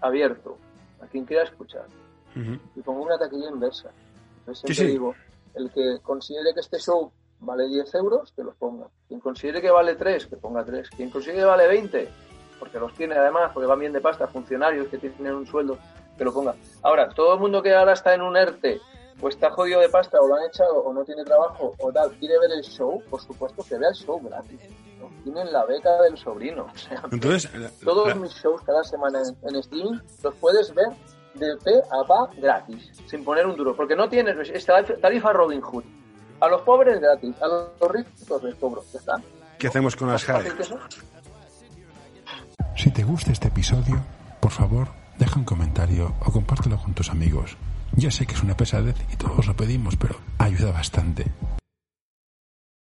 abierto, 0.00 0.56
a 1.00 1.06
quien 1.06 1.24
quiera 1.24 1.42
escuchar. 1.42 1.86
Y 2.34 2.80
pongo 2.82 3.02
una 3.02 3.18
taquilla 3.18 3.48
inversa. 3.48 3.90
Entonces 4.40 4.60
Sí, 4.68 4.74
siempre 4.74 4.86
sí. 4.86 4.92
digo, 4.92 5.14
el 5.54 5.70
que 5.72 5.98
considere 6.02 6.54
que 6.54 6.60
este 6.60 6.78
show 6.78 7.10
vale 7.40 7.66
10 7.66 7.94
euros, 7.96 8.32
que 8.34 8.42
los 8.44 8.54
ponga. 8.56 8.86
Quien 9.08 9.20
considere 9.20 9.60
que 9.60 9.70
vale 9.70 9.94
3, 9.96 10.26
que 10.26 10.36
ponga 10.36 10.64
3. 10.64 10.88
Quien 10.90 11.10
considere 11.10 11.40
que 11.40 11.44
vale 11.44 11.66
20, 11.66 12.08
porque 12.58 12.78
los 12.78 12.92
tiene 12.94 13.14
además, 13.16 13.50
porque 13.52 13.66
van 13.66 13.78
bien 13.80 13.92
de 13.92 14.00
pasta, 14.00 14.26
funcionarios 14.28 14.88
que 14.88 14.98
tienen 14.98 15.34
un 15.34 15.46
sueldo, 15.46 15.78
que 16.16 16.24
lo 16.24 16.32
ponga. 16.32 16.54
Ahora, 16.82 17.08
todo 17.10 17.34
el 17.34 17.40
mundo 17.40 17.62
que 17.62 17.74
ahora 17.74 17.92
está 17.92 18.14
en 18.14 18.22
un 18.22 18.36
ERTE, 18.36 18.80
o 19.20 19.28
está 19.28 19.50
jodido 19.50 19.80
de 19.80 19.88
pasta, 19.88 20.20
o 20.20 20.28
lo 20.28 20.36
han 20.36 20.44
echado, 20.46 20.78
o 20.78 20.92
no 20.92 21.04
tiene 21.04 21.24
trabajo, 21.24 21.74
o 21.78 21.92
tal, 21.92 22.10
quiere 22.18 22.38
ver 22.38 22.52
el 22.52 22.62
show, 22.62 23.02
por 23.10 23.20
supuesto 23.20 23.64
que 23.68 23.76
vea 23.78 23.88
el 23.88 23.94
show 23.94 24.20
gratis. 24.22 24.60
¿no? 25.00 25.08
Tienen 25.24 25.52
la 25.52 25.64
beca 25.64 26.02
del 26.02 26.16
sobrino. 26.16 26.66
O 26.72 26.78
sea, 26.78 27.02
Entonces, 27.10 27.50
todos 27.84 28.08
la- 28.08 28.14
mis 28.16 28.32
shows 28.32 28.62
cada 28.62 28.82
semana 28.84 29.20
en, 29.22 29.36
en 29.48 29.56
streaming 29.56 29.98
los 30.22 30.34
puedes 30.36 30.72
ver 30.74 30.88
de 31.38 31.56
pe 31.64 31.74
a 31.90 32.06
pa 32.06 32.28
gratis, 32.36 32.90
sin 33.06 33.24
poner 33.24 33.46
un 33.46 33.56
duro, 33.56 33.74
porque 33.74 33.96
no 33.96 34.08
tienes 34.08 34.48
es 34.48 34.66
tarifa 35.00 35.32
Robin 35.32 35.60
Hood. 35.60 35.84
A 36.40 36.48
los 36.48 36.62
pobres 36.62 37.00
gratis, 37.00 37.34
a 37.42 37.48
los 37.48 37.92
ricos 37.92 38.42
les 38.42 38.54
cobro, 38.54 38.82
ya 38.92 38.98
está. 38.98 39.14
¿qué 39.58 39.66
hacemos 39.66 39.96
con 39.96 40.08
las 40.08 40.26
eso. 40.28 40.78
Si 42.76 42.90
te 42.92 43.02
gusta 43.02 43.32
este 43.32 43.48
episodio, 43.48 44.00
por 44.40 44.52
favor, 44.52 44.88
deja 45.18 45.38
un 45.38 45.44
comentario 45.44 46.14
o 46.24 46.32
compártelo 46.32 46.78
con 46.78 46.94
tus 46.94 47.10
amigos. 47.10 47.56
Ya 47.96 48.10
sé 48.10 48.26
que 48.26 48.34
es 48.34 48.42
una 48.42 48.56
pesadez 48.56 48.94
y 49.12 49.16
todos 49.16 49.46
lo 49.46 49.56
pedimos, 49.56 49.96
pero 49.96 50.14
ayuda 50.38 50.70
bastante. 50.70 51.26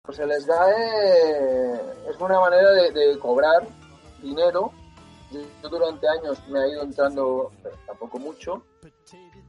Pues 0.02 0.18
el 0.18 0.32
SGAE 0.32 1.74
es 2.10 2.16
una 2.18 2.40
manera 2.40 2.70
de, 2.72 2.90
de 2.90 3.18
cobrar 3.18 3.68
dinero. 4.22 4.72
Yo, 5.30 5.40
durante 5.68 6.08
años 6.08 6.38
me 6.48 6.60
ha 6.60 6.68
ido 6.68 6.82
entrando, 6.82 7.50
pero 7.62 7.76
tampoco 7.86 8.18
mucho. 8.18 8.62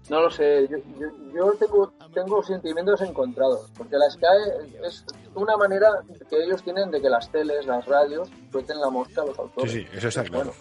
No 0.10 0.22
lo 0.22 0.32
sé, 0.32 0.68
yo, 0.70 0.78
yo, 1.00 1.08
yo 1.34 1.54
tengo, 1.54 1.94
tengo 2.14 2.42
sentimientos 2.44 3.02
encontrados, 3.02 3.70
porque 3.78 3.96
la 3.98 4.10
SGAE 4.10 4.88
es 4.88 5.06
una 5.36 5.56
manera 5.56 5.90
que 6.30 6.44
ellos 6.44 6.64
tienen 6.64 6.90
de 6.92 7.02
que 7.02 7.10
las 7.10 7.30
teles, 7.32 7.66
las 7.68 7.86
radios, 7.86 8.30
suelten 8.52 8.80
la 8.80 8.90
mosca 8.90 9.22
a 9.22 9.26
los 9.26 9.36
Sí, 9.36 9.42
autores. 9.42 9.72
sí, 9.72 9.86
eso 9.94 10.08
está 10.08 10.24
claro. 10.24 10.46
Bueno, 10.46 10.52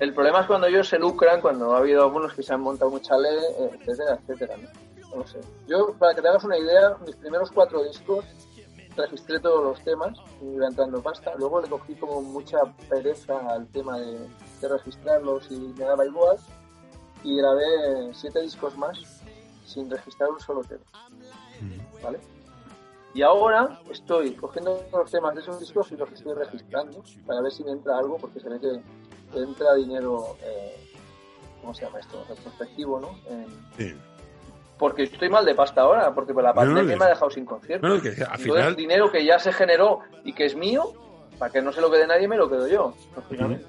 el 0.00 0.12
problema 0.14 0.40
es 0.42 0.46
cuando 0.46 0.66
ellos 0.66 0.86
se 0.88 0.98
lucran, 0.98 1.40
cuando 1.40 1.74
ha 1.74 1.78
habido 1.78 2.02
algunos 2.04 2.34
que 2.34 2.42
se 2.42 2.52
han 2.52 2.60
montado 2.60 2.90
mucha 2.90 3.16
ley, 3.16 3.36
eh, 3.58 3.70
etcétera, 3.80 4.18
etcétera. 4.20 4.56
¿no? 4.58 4.68
No 5.10 5.16
lo 5.16 5.26
sé. 5.26 5.40
Yo, 5.66 5.94
para 5.94 6.14
que 6.14 6.20
te 6.20 6.28
hagas 6.28 6.44
una 6.44 6.58
idea, 6.58 6.96
mis 7.06 7.16
primeros 7.16 7.50
cuatro 7.50 7.82
discos 7.84 8.24
registré 8.98 9.40
todos 9.40 9.62
los 9.64 9.82
temas 9.84 10.18
y 10.42 10.46
iba 10.54 10.66
entrando 10.66 11.02
pasta. 11.02 11.32
Luego 11.38 11.60
le 11.62 11.68
cogí 11.68 11.94
como 11.94 12.20
mucha 12.22 12.58
pereza 12.88 13.38
al 13.50 13.66
tema 13.68 13.98
de, 13.98 14.18
de 14.60 14.68
registrarlos 14.68 15.50
y 15.50 15.56
me 15.56 15.84
daba 15.84 16.04
igual. 16.04 16.36
Y 17.24 17.36
grabé 17.36 18.12
siete 18.14 18.40
discos 18.42 18.76
más 18.76 18.98
sin 19.66 19.90
registrar 19.90 20.30
un 20.30 20.40
solo 20.40 20.62
tema. 20.62 20.84
¿Vale? 22.02 22.20
Y 23.14 23.22
ahora 23.22 23.80
estoy 23.90 24.34
cogiendo 24.34 24.80
los 24.92 25.10
temas 25.10 25.34
de 25.34 25.40
esos 25.40 25.58
discos 25.58 25.90
y 25.90 25.96
los 25.96 26.12
estoy 26.12 26.34
registrando 26.34 27.02
para 27.26 27.40
ver 27.40 27.50
si 27.52 27.64
me 27.64 27.72
entra 27.72 27.98
algo, 27.98 28.18
porque 28.18 28.38
se 28.40 28.48
ve 28.48 28.60
que 28.60 28.80
que 29.32 29.40
entra 29.40 29.74
dinero, 29.74 30.36
eh, 30.42 30.74
¿cómo 31.60 31.74
se 31.74 31.84
llama 31.84 31.98
esto? 31.98 32.24
Retrospectivo, 32.30 32.98
¿no? 32.98 33.10
En- 33.28 33.46
Sí. 33.76 33.94
Porque 34.78 35.04
estoy 35.04 35.28
mal 35.28 35.44
de 35.44 35.54
pasta 35.54 35.80
ahora, 35.82 36.14
porque 36.14 36.32
la 36.32 36.40
No, 36.40 36.48
no, 36.48 36.54
pandemia 36.54 36.92
no, 36.94 36.98
me 36.98 37.04
ha 37.04 37.08
dejado 37.08 37.30
sin 37.30 37.44
concierto. 37.44 37.86
No, 37.86 37.96
no, 37.96 38.02
que 38.02 38.10
al 38.22 38.38
final, 38.38 38.76
dinero 38.76 39.10
que 39.10 39.24
ya 39.24 39.38
se 39.38 39.52
generó 39.52 40.00
y 40.24 40.32
que 40.32 40.44
es 40.46 40.54
mío, 40.56 40.92
para 41.38 41.52
que 41.52 41.60
no 41.62 41.72
se 41.72 41.80
lo 41.80 41.90
quede 41.90 42.06
nadie, 42.06 42.28
me 42.28 42.36
lo 42.36 42.48
quedo 42.48 42.66
yo, 42.68 42.94
lógicamente. 43.16 43.66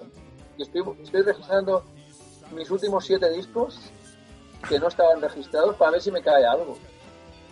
Estoy, 0.57 0.83
estoy 1.03 1.21
registrando 1.21 1.83
mis 2.51 2.69
últimos 2.71 3.05
siete 3.05 3.29
discos 3.31 3.79
que 4.67 4.77
no 4.79 4.87
estaban 4.87 5.21
registrados 5.21 5.75
para 5.75 5.91
ver 5.91 6.01
si 6.01 6.11
me 6.11 6.21
cae 6.21 6.45
algo. 6.45 6.77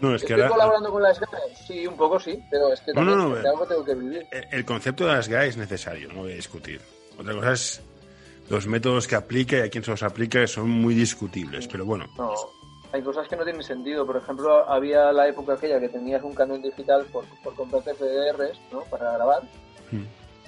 no, 0.01 0.13
es 0.15 0.21
que 0.23 0.33
¿Estoy 0.33 0.41
ahora, 0.41 0.49
colaborando 0.55 0.91
con 0.91 1.01
la 1.03 1.13
SGAE? 1.13 1.55
Sí, 1.67 1.87
un 1.87 1.95
poco 1.95 2.19
sí, 2.19 2.43
pero 2.51 2.73
es 2.73 2.81
que 2.81 2.93
No, 2.93 3.03
no, 3.03 3.11
también 3.17 3.43
no, 3.43 3.49
algo 3.51 3.65
tengo 3.65 3.85
que 3.85 3.95
vivir. 3.95 4.25
el 4.31 4.45
el 4.51 4.65
concepto 4.65 5.05
de 5.05 5.13
las 5.13 5.27
GAE 5.29 5.47
es 5.47 5.57
necesario, 5.57 6.09
no 6.13 6.21
voy 6.23 6.33
a 6.33 6.35
discutir. 6.35 6.81
Otra 7.17 7.33
cosa 7.33 7.51
es 7.53 7.81
los 8.49 8.67
métodos 8.67 9.07
que 9.07 9.15
aplica 9.15 9.57
y 9.57 9.61
a 9.61 9.69
quién 9.69 9.83
se 9.83 9.91
los 9.91 10.03
aplica 10.03 10.45
son 10.47 10.69
muy 10.69 10.93
discutibles, 10.95 11.67
pero 11.67 11.85
bueno, 11.85 12.05
No, 12.17 12.33
hay 12.91 13.01
cosas 13.01 13.27
que 13.27 13.35
no 13.35 13.43
tienen 13.43 13.63
sentido. 13.63 14.05
Por 14.05 14.17
ejemplo, 14.17 14.69
había 14.69 15.11
la 15.11 15.27
época 15.27 15.53
aquella 15.53 15.79
que 15.79 15.89
tenías 15.89 16.23
un 16.23 16.33
canon 16.33 16.61
digital 16.61 17.05
por, 17.05 17.25
por 17.43 17.55
comprarte 17.55 17.93
FDRs, 17.93 18.59
¿no? 18.71 18.81
Para 18.83 19.11
grabar, 19.13 19.43
Mm. 19.91 20.03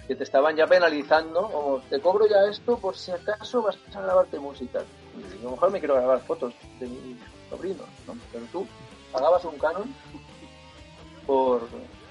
que 0.06 0.16
te 0.16 0.24
estaban 0.26 0.56
ya 0.58 0.68
penalizando, 0.68 1.40
o 1.40 1.82
te 1.90 2.02
cobro 2.02 2.28
ya 2.28 2.44
esto 2.50 2.78
por 2.78 2.98
si 2.98 3.12
acaso 3.12 3.62
vas 3.62 3.78
a 3.96 4.02
grabarte 4.02 4.38
música. 4.40 4.82
Y 5.18 5.40
a 5.40 5.44
lo 5.44 5.52
mejor 5.52 5.72
me 5.72 5.80
quiero 5.80 5.96
grabar 5.96 6.20
fotos 6.22 6.54
de 6.80 6.88
mis 6.88 7.18
sobrinos, 7.50 7.88
¿no? 8.06 8.16
Pero 8.34 8.46
tú 8.52 8.68
pagabas 9.14 9.46
un 9.46 9.58
canon 9.58 9.96
por, 11.26 11.62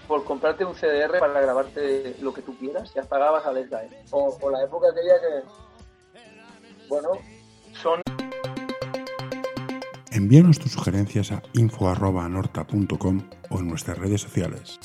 por 0.07 0.25
comprarte 0.25 0.65
un 0.65 0.75
CDR 0.75 1.19
para 1.19 1.41
grabarte 1.41 2.17
lo 2.21 2.33
que 2.33 2.41
tú 2.43 2.57
quieras, 2.57 2.95
ya 2.95 3.03
pagabas 3.03 3.45
al 3.45 3.63
SGAE. 3.67 4.05
O, 4.11 4.39
o 4.41 4.51
la 4.51 4.63
época 4.63 4.87
aquella 4.91 5.21
que 5.21 5.43
bueno, 6.89 7.11
son... 7.75 8.01
Envíanos 10.13 10.59
tus 10.59 10.73
sugerencias 10.73 11.33
a 11.33 11.43
info.norta.com 11.53 13.23
o 13.51 13.59
en 13.59 13.69
nuestras 13.69 13.99
redes 13.99 14.23
sociales. 14.23 14.79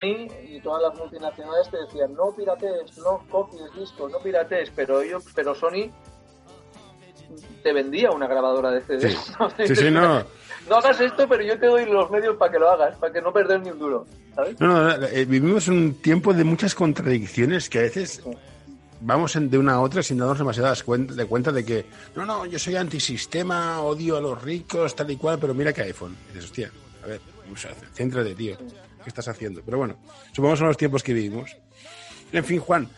y 0.00 0.60
todas 0.60 0.82
las 0.82 0.98
multinacionales 0.98 1.68
te 1.70 1.76
decían 1.78 2.14
no 2.14 2.32
piratees, 2.34 2.96
no 2.98 3.24
copies 3.28 3.74
discos, 3.76 4.10
no 4.12 4.18
piratees, 4.20 4.70
pero 4.74 5.02
yo, 5.02 5.18
pero 5.34 5.54
Sony 5.54 5.90
te 7.62 7.72
vendía 7.72 8.10
una 8.10 8.28
grabadora 8.28 8.70
de 8.70 8.80
CD. 8.82 9.16
Sí, 9.66 9.74
sí, 9.74 9.90
no. 9.90 10.22
No 10.68 10.76
hagas 10.76 11.00
esto, 11.00 11.28
pero 11.28 11.42
yo 11.42 11.58
te 11.58 11.66
doy 11.66 11.86
los 11.86 12.10
medios 12.10 12.36
para 12.36 12.52
que 12.52 12.58
lo 12.58 12.70
hagas, 12.70 12.96
para 12.98 13.12
que 13.12 13.20
no 13.20 13.32
perder 13.32 13.60
ni 13.60 13.70
un 13.70 13.78
duro. 13.78 14.06
¿sabes? 14.34 14.60
No, 14.60 14.96
no, 14.96 15.06
eh, 15.06 15.24
vivimos 15.24 15.66
un 15.68 15.94
tiempo 15.94 16.32
de 16.34 16.44
muchas 16.44 16.74
contradicciones 16.74 17.68
que 17.68 17.78
a 17.78 17.82
veces 17.82 18.22
vamos 19.00 19.36
de 19.40 19.58
una 19.58 19.74
a 19.74 19.80
otra 19.80 20.02
sin 20.02 20.18
darnos 20.18 20.38
demasiadas 20.38 20.82
cuenta, 20.82 21.14
de 21.14 21.26
cuenta 21.26 21.52
de 21.52 21.64
que, 21.64 21.86
no, 22.16 22.24
no, 22.24 22.46
yo 22.46 22.58
soy 22.58 22.76
antisistema, 22.76 23.80
odio 23.80 24.16
a 24.16 24.20
los 24.20 24.42
ricos, 24.42 24.94
tal 24.94 25.10
y 25.10 25.16
cual, 25.16 25.38
pero 25.38 25.54
mira 25.54 25.72
que 25.72 25.82
iPhone. 25.82 26.16
Y 26.30 26.34
dices, 26.34 26.44
hostia, 26.44 26.70
a 27.02 27.06
ver, 27.06 27.20
céntrate, 27.92 28.34
tío. 28.34 28.56
¿Qué 28.56 29.08
estás 29.08 29.28
haciendo? 29.28 29.62
Pero 29.64 29.78
bueno, 29.78 29.98
supongo 30.32 30.54
que 30.54 30.58
son 30.58 30.68
los 30.68 30.76
tiempos 30.76 31.02
que 31.02 31.12
vivimos. 31.12 31.56
En 32.32 32.44
fin, 32.44 32.58
Juan, 32.58 32.88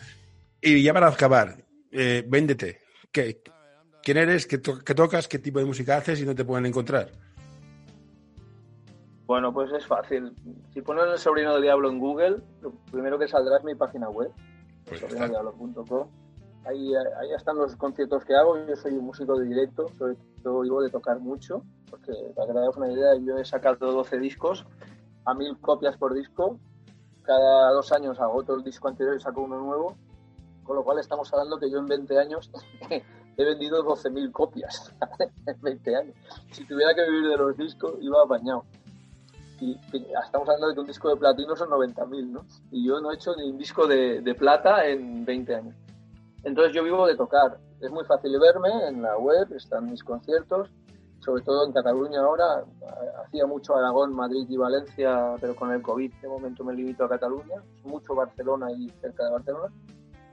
y 0.61 0.83
ya 0.83 0.93
para 0.93 1.07
acabar, 1.07 1.63
eh, 1.91 2.23
véndete. 2.27 2.81
¿Qué, 3.11 3.41
¿Quién 4.03 4.17
eres? 4.17 4.47
¿Qué, 4.47 4.61
¿Qué 4.61 4.95
tocas? 4.95 5.27
¿Qué 5.27 5.39
tipo 5.39 5.59
de 5.59 5.65
música 5.65 5.97
haces? 5.97 6.21
Y 6.21 6.25
no 6.25 6.35
te 6.35 6.43
pueden 6.43 6.65
encontrar. 6.65 7.11
Bueno, 9.25 9.53
pues 9.53 9.71
es 9.71 9.85
fácil. 9.85 10.33
Si 10.73 10.81
pones 10.81 11.05
el 11.05 11.17
sobrino 11.17 11.53
del 11.53 11.63
diablo 11.63 11.89
en 11.89 11.99
Google, 11.99 12.37
lo 12.61 12.71
primero 12.91 13.17
que 13.17 13.29
saldrá 13.29 13.57
es 13.57 13.63
mi 13.63 13.75
página 13.75 14.09
web, 14.09 14.29
Pues. 14.91 16.07
Ahí, 16.65 16.93
ahí 16.93 17.33
están 17.35 17.57
los 17.57 17.75
conciertos 17.75 18.25
que 18.25 18.35
hago. 18.35 18.57
Yo 18.67 18.75
soy 18.75 18.93
un 18.93 19.05
músico 19.05 19.39
de 19.39 19.45
directo, 19.45 19.87
sobre 19.97 20.15
todo 20.43 20.61
vivo 20.61 20.81
de 20.81 20.89
tocar 20.89 21.19
mucho, 21.19 21.63
porque 21.89 22.11
para 22.35 22.47
que 22.47 22.53
te 22.53 22.59
hagas 22.59 22.77
una 22.77 22.91
idea, 22.91 23.15
yo 23.15 23.37
he 23.37 23.45
sacado 23.45 23.91
12 23.91 24.19
discos 24.19 24.65
a 25.25 25.33
mil 25.33 25.57
copias 25.59 25.97
por 25.97 26.13
disco. 26.13 26.59
Cada 27.23 27.71
dos 27.71 27.91
años 27.91 28.19
hago 28.19 28.33
otro 28.33 28.57
disco 28.57 28.89
anterior 28.89 29.15
y 29.15 29.21
saco 29.21 29.41
uno 29.41 29.59
nuevo. 29.59 29.95
Con 30.63 30.75
lo 30.75 30.83
cual 30.83 30.99
estamos 30.99 31.31
hablando 31.33 31.57
que 31.57 31.71
yo 31.71 31.79
en 31.79 31.85
20 31.85 32.19
años 32.19 32.51
he 32.89 33.45
vendido 33.45 33.83
12.000 33.83 34.31
copias 34.31 34.93
en 35.47 35.61
20 35.61 35.95
años. 35.95 36.15
Si 36.51 36.65
tuviera 36.65 36.93
que 36.93 37.09
vivir 37.09 37.29
de 37.29 37.37
los 37.37 37.57
discos, 37.57 37.93
iba 38.01 38.21
apañado. 38.23 38.65
Y, 39.61 39.79
estamos 40.25 40.49
hablando 40.49 40.67
de 40.67 40.73
que 40.73 40.79
un 40.81 40.87
disco 40.87 41.09
de 41.09 41.15
platino 41.15 41.55
son 41.55 41.69
90.000, 41.69 42.27
¿no? 42.27 42.45
Y 42.71 42.85
yo 42.85 42.99
no 42.99 43.11
he 43.11 43.15
hecho 43.15 43.33
ni 43.35 43.49
un 43.49 43.57
disco 43.57 43.87
de, 43.87 44.21
de, 44.21 44.35
plata 44.35 44.85
en 44.87 45.23
20 45.23 45.55
años. 45.55 45.75
Entonces 46.43 46.73
yo 46.73 46.83
vivo 46.83 47.07
de 47.07 47.15
tocar. 47.15 47.59
Es 47.79 47.91
muy 47.91 48.03
fácil 48.05 48.37
verme 48.39 48.87
en 48.89 49.01
la 49.01 49.17
web, 49.17 49.47
están 49.55 49.89
mis 49.89 50.03
conciertos, 50.03 50.69
sobre 51.19 51.43
todo 51.43 51.65
en 51.65 51.71
Cataluña 51.71 52.21
ahora. 52.21 52.65
Hacía 53.23 53.45
mucho 53.45 53.75
Aragón, 53.75 54.13
Madrid 54.13 54.45
y 54.49 54.57
Valencia, 54.57 55.35
pero 55.39 55.55
con 55.55 55.71
el 55.71 55.81
COVID 55.81 56.11
de 56.21 56.27
momento 56.27 56.63
me 56.63 56.73
limito 56.73 57.05
a 57.05 57.09
Cataluña. 57.09 57.63
Mucho 57.83 58.15
Barcelona 58.15 58.71
y 58.71 58.89
cerca 58.99 59.25
de 59.25 59.31
Barcelona 59.31 59.71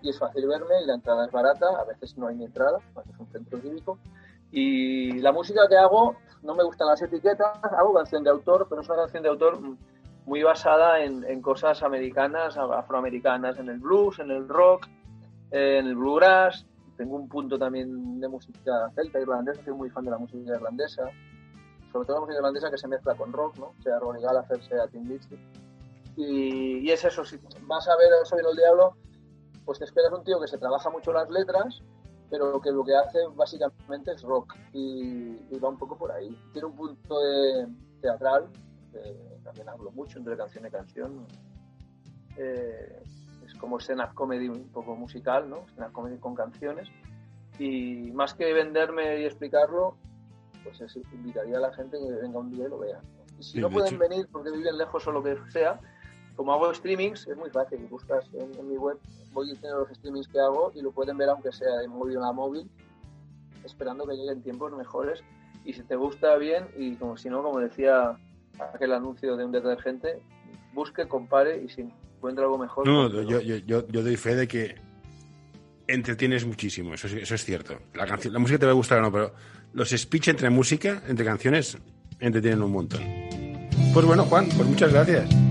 y 0.02 0.10
es 0.10 0.18
fácil 0.18 0.46
verme 0.46 0.82
y 0.82 0.86
la 0.86 0.94
entrada 0.94 1.26
es 1.26 1.32
barata, 1.32 1.66
a 1.80 1.84
veces 1.84 2.16
no 2.16 2.28
hay 2.28 2.36
ni 2.36 2.44
entrada, 2.44 2.78
es 3.08 3.18
un 3.18 3.26
centro 3.28 3.58
cívico. 3.60 3.98
Y 4.50 5.18
la 5.20 5.32
música 5.32 5.62
que 5.68 5.76
hago, 5.76 6.16
no 6.42 6.54
me 6.54 6.64
gustan 6.64 6.88
las 6.88 7.02
etiquetas, 7.02 7.58
hago 7.64 7.94
canción 7.94 8.24
de 8.24 8.30
autor, 8.30 8.66
pero 8.68 8.82
es 8.82 8.88
una 8.88 8.98
canción 8.98 9.22
de 9.22 9.28
autor 9.28 9.58
muy 10.26 10.42
basada 10.42 11.02
en, 11.02 11.40
cosas 11.42 11.82
americanas, 11.82 12.56
afroamericanas, 12.56 13.58
en 13.58 13.68
el 13.70 13.78
blues, 13.78 14.18
en 14.18 14.30
el 14.30 14.48
rock, 14.48 14.86
en 15.50 15.86
el 15.86 15.96
bluegrass. 15.96 16.66
Tengo 16.96 17.16
un 17.16 17.28
punto 17.28 17.58
también 17.58 18.20
de 18.20 18.28
música 18.28 18.90
celta, 18.94 19.20
irlandesa, 19.20 19.64
soy 19.64 19.72
muy 19.72 19.88
fan 19.88 20.04
de 20.04 20.10
la 20.10 20.18
música 20.18 20.54
irlandesa, 20.54 21.10
sobre 21.92 22.06
todo 22.06 22.16
la 22.16 22.20
música 22.20 22.38
irlandesa 22.38 22.70
que 22.70 22.78
se 22.78 22.88
mezcla 22.88 23.14
con 23.14 23.32
rock, 23.32 23.56
¿no? 23.58 23.72
sea 23.82 23.98
Ronnie 23.98 24.22
Gallagher, 24.22 24.62
sea 24.64 24.86
Tim 24.88 25.08
Lizzy. 25.08 25.38
Y, 26.16 26.78
y, 26.80 26.90
es 26.90 27.04
eso, 27.04 27.24
si 27.24 27.38
vas 27.62 27.88
a 27.88 27.96
ver 27.96 28.10
Soy 28.24 28.40
el 28.40 28.56
Diablo, 28.56 28.96
pues 29.64 29.78
te 29.78 29.84
esperas 29.84 30.12
un 30.12 30.24
tío 30.24 30.40
que 30.40 30.48
se 30.48 30.58
trabaja 30.58 30.90
mucho 30.90 31.12
las 31.12 31.30
letras, 31.30 31.80
pero 32.30 32.60
que 32.60 32.70
lo 32.70 32.84
que 32.84 32.94
hace 32.94 33.18
básicamente 33.34 34.12
es 34.12 34.22
rock 34.22 34.54
y, 34.72 35.36
y 35.50 35.58
va 35.58 35.68
un 35.68 35.78
poco 35.78 35.96
por 35.96 36.12
ahí. 36.12 36.36
Tiene 36.52 36.68
un 36.68 36.74
punto 36.74 37.20
de 37.20 37.66
teatral, 38.00 38.48
que 38.92 39.38
también 39.42 39.68
hablo 39.68 39.90
mucho 39.92 40.18
entre 40.18 40.36
canción 40.36 40.66
y 40.66 40.70
canción. 40.70 41.26
Eh, 42.36 43.02
es 43.46 43.54
como 43.54 43.78
stand-up 43.80 44.14
comedy 44.14 44.48
un 44.48 44.68
poco 44.68 44.94
musical, 44.94 45.48
¿no? 45.48 45.66
Stand-up 45.68 45.92
comedy 45.92 46.18
con 46.18 46.34
canciones. 46.34 46.88
Y 47.58 48.12
más 48.12 48.34
que 48.34 48.52
venderme 48.52 49.20
y 49.20 49.24
explicarlo, 49.24 49.96
pues 50.62 50.80
es, 50.80 50.96
invitaría 51.12 51.56
a 51.56 51.60
la 51.60 51.72
gente 51.72 51.98
que 51.98 52.12
venga 52.12 52.38
un 52.38 52.50
día 52.50 52.66
y 52.66 52.68
lo 52.68 52.78
vea. 52.78 53.00
Y 53.38 53.42
si 53.42 53.52
sí, 53.52 53.60
no 53.60 53.70
pueden 53.70 53.94
hecho. 53.94 53.98
venir 53.98 54.28
porque 54.30 54.50
viven 54.50 54.76
lejos 54.76 55.06
o 55.06 55.12
lo 55.12 55.22
que 55.22 55.36
sea, 55.50 55.80
como 56.38 56.52
hago 56.52 56.72
streamings, 56.72 57.26
es 57.26 57.36
muy 57.36 57.50
fácil. 57.50 57.80
Buscas 57.90 58.24
en, 58.32 58.56
en, 58.56 58.68
mi 58.68 58.76
web, 58.76 58.96
voy 59.32 59.48
diciendo 59.48 59.80
los 59.80 59.98
streamings 59.98 60.28
que 60.28 60.38
hago 60.38 60.70
y 60.72 60.80
lo 60.82 60.92
pueden 60.92 61.18
ver 61.18 61.28
aunque 61.28 61.50
sea 61.50 61.78
de 61.78 61.88
móvil 61.88 62.18
a 62.18 62.30
móvil, 62.30 62.70
esperando 63.64 64.06
que 64.06 64.14
lleguen 64.14 64.40
tiempos 64.40 64.72
mejores. 64.72 65.20
Y 65.64 65.72
si 65.72 65.82
te 65.82 65.96
gusta 65.96 66.36
bien, 66.36 66.68
y 66.76 66.94
como 66.94 67.16
si 67.16 67.28
no, 67.28 67.42
como 67.42 67.58
decía 67.58 68.16
aquel 68.72 68.92
anuncio 68.92 69.36
de 69.36 69.44
un 69.44 69.50
detergente, 69.50 70.20
busque, 70.74 71.08
compare 71.08 71.60
y 71.60 71.68
si 71.70 71.90
encuentra 72.18 72.44
algo 72.44 72.56
mejor. 72.56 72.86
No, 72.86 73.10
yo, 73.10 73.40
yo, 73.40 73.40
yo, 73.40 73.88
yo, 73.88 74.02
doy 74.04 74.16
fe 74.16 74.36
de 74.36 74.46
que 74.46 74.76
entretienes 75.88 76.46
muchísimo, 76.46 76.94
eso, 76.94 77.08
eso 77.08 77.34
es 77.34 77.44
cierto. 77.44 77.80
La, 77.94 78.06
canción, 78.06 78.32
la 78.32 78.38
música 78.38 78.60
te 78.60 78.66
va 78.66 78.72
a 78.72 78.76
gustar 78.76 79.00
o 79.00 79.02
no, 79.02 79.10
pero 79.10 79.34
los 79.72 79.90
speech 79.90 80.28
entre 80.28 80.50
música, 80.50 81.02
entre 81.08 81.24
canciones, 81.24 81.76
entretienen 82.20 82.62
un 82.62 82.70
montón. 82.70 83.02
Pues 83.92 84.06
bueno, 84.06 84.22
Juan, 84.22 84.48
pues 84.56 84.68
muchas 84.68 84.92
gracias. 84.92 85.47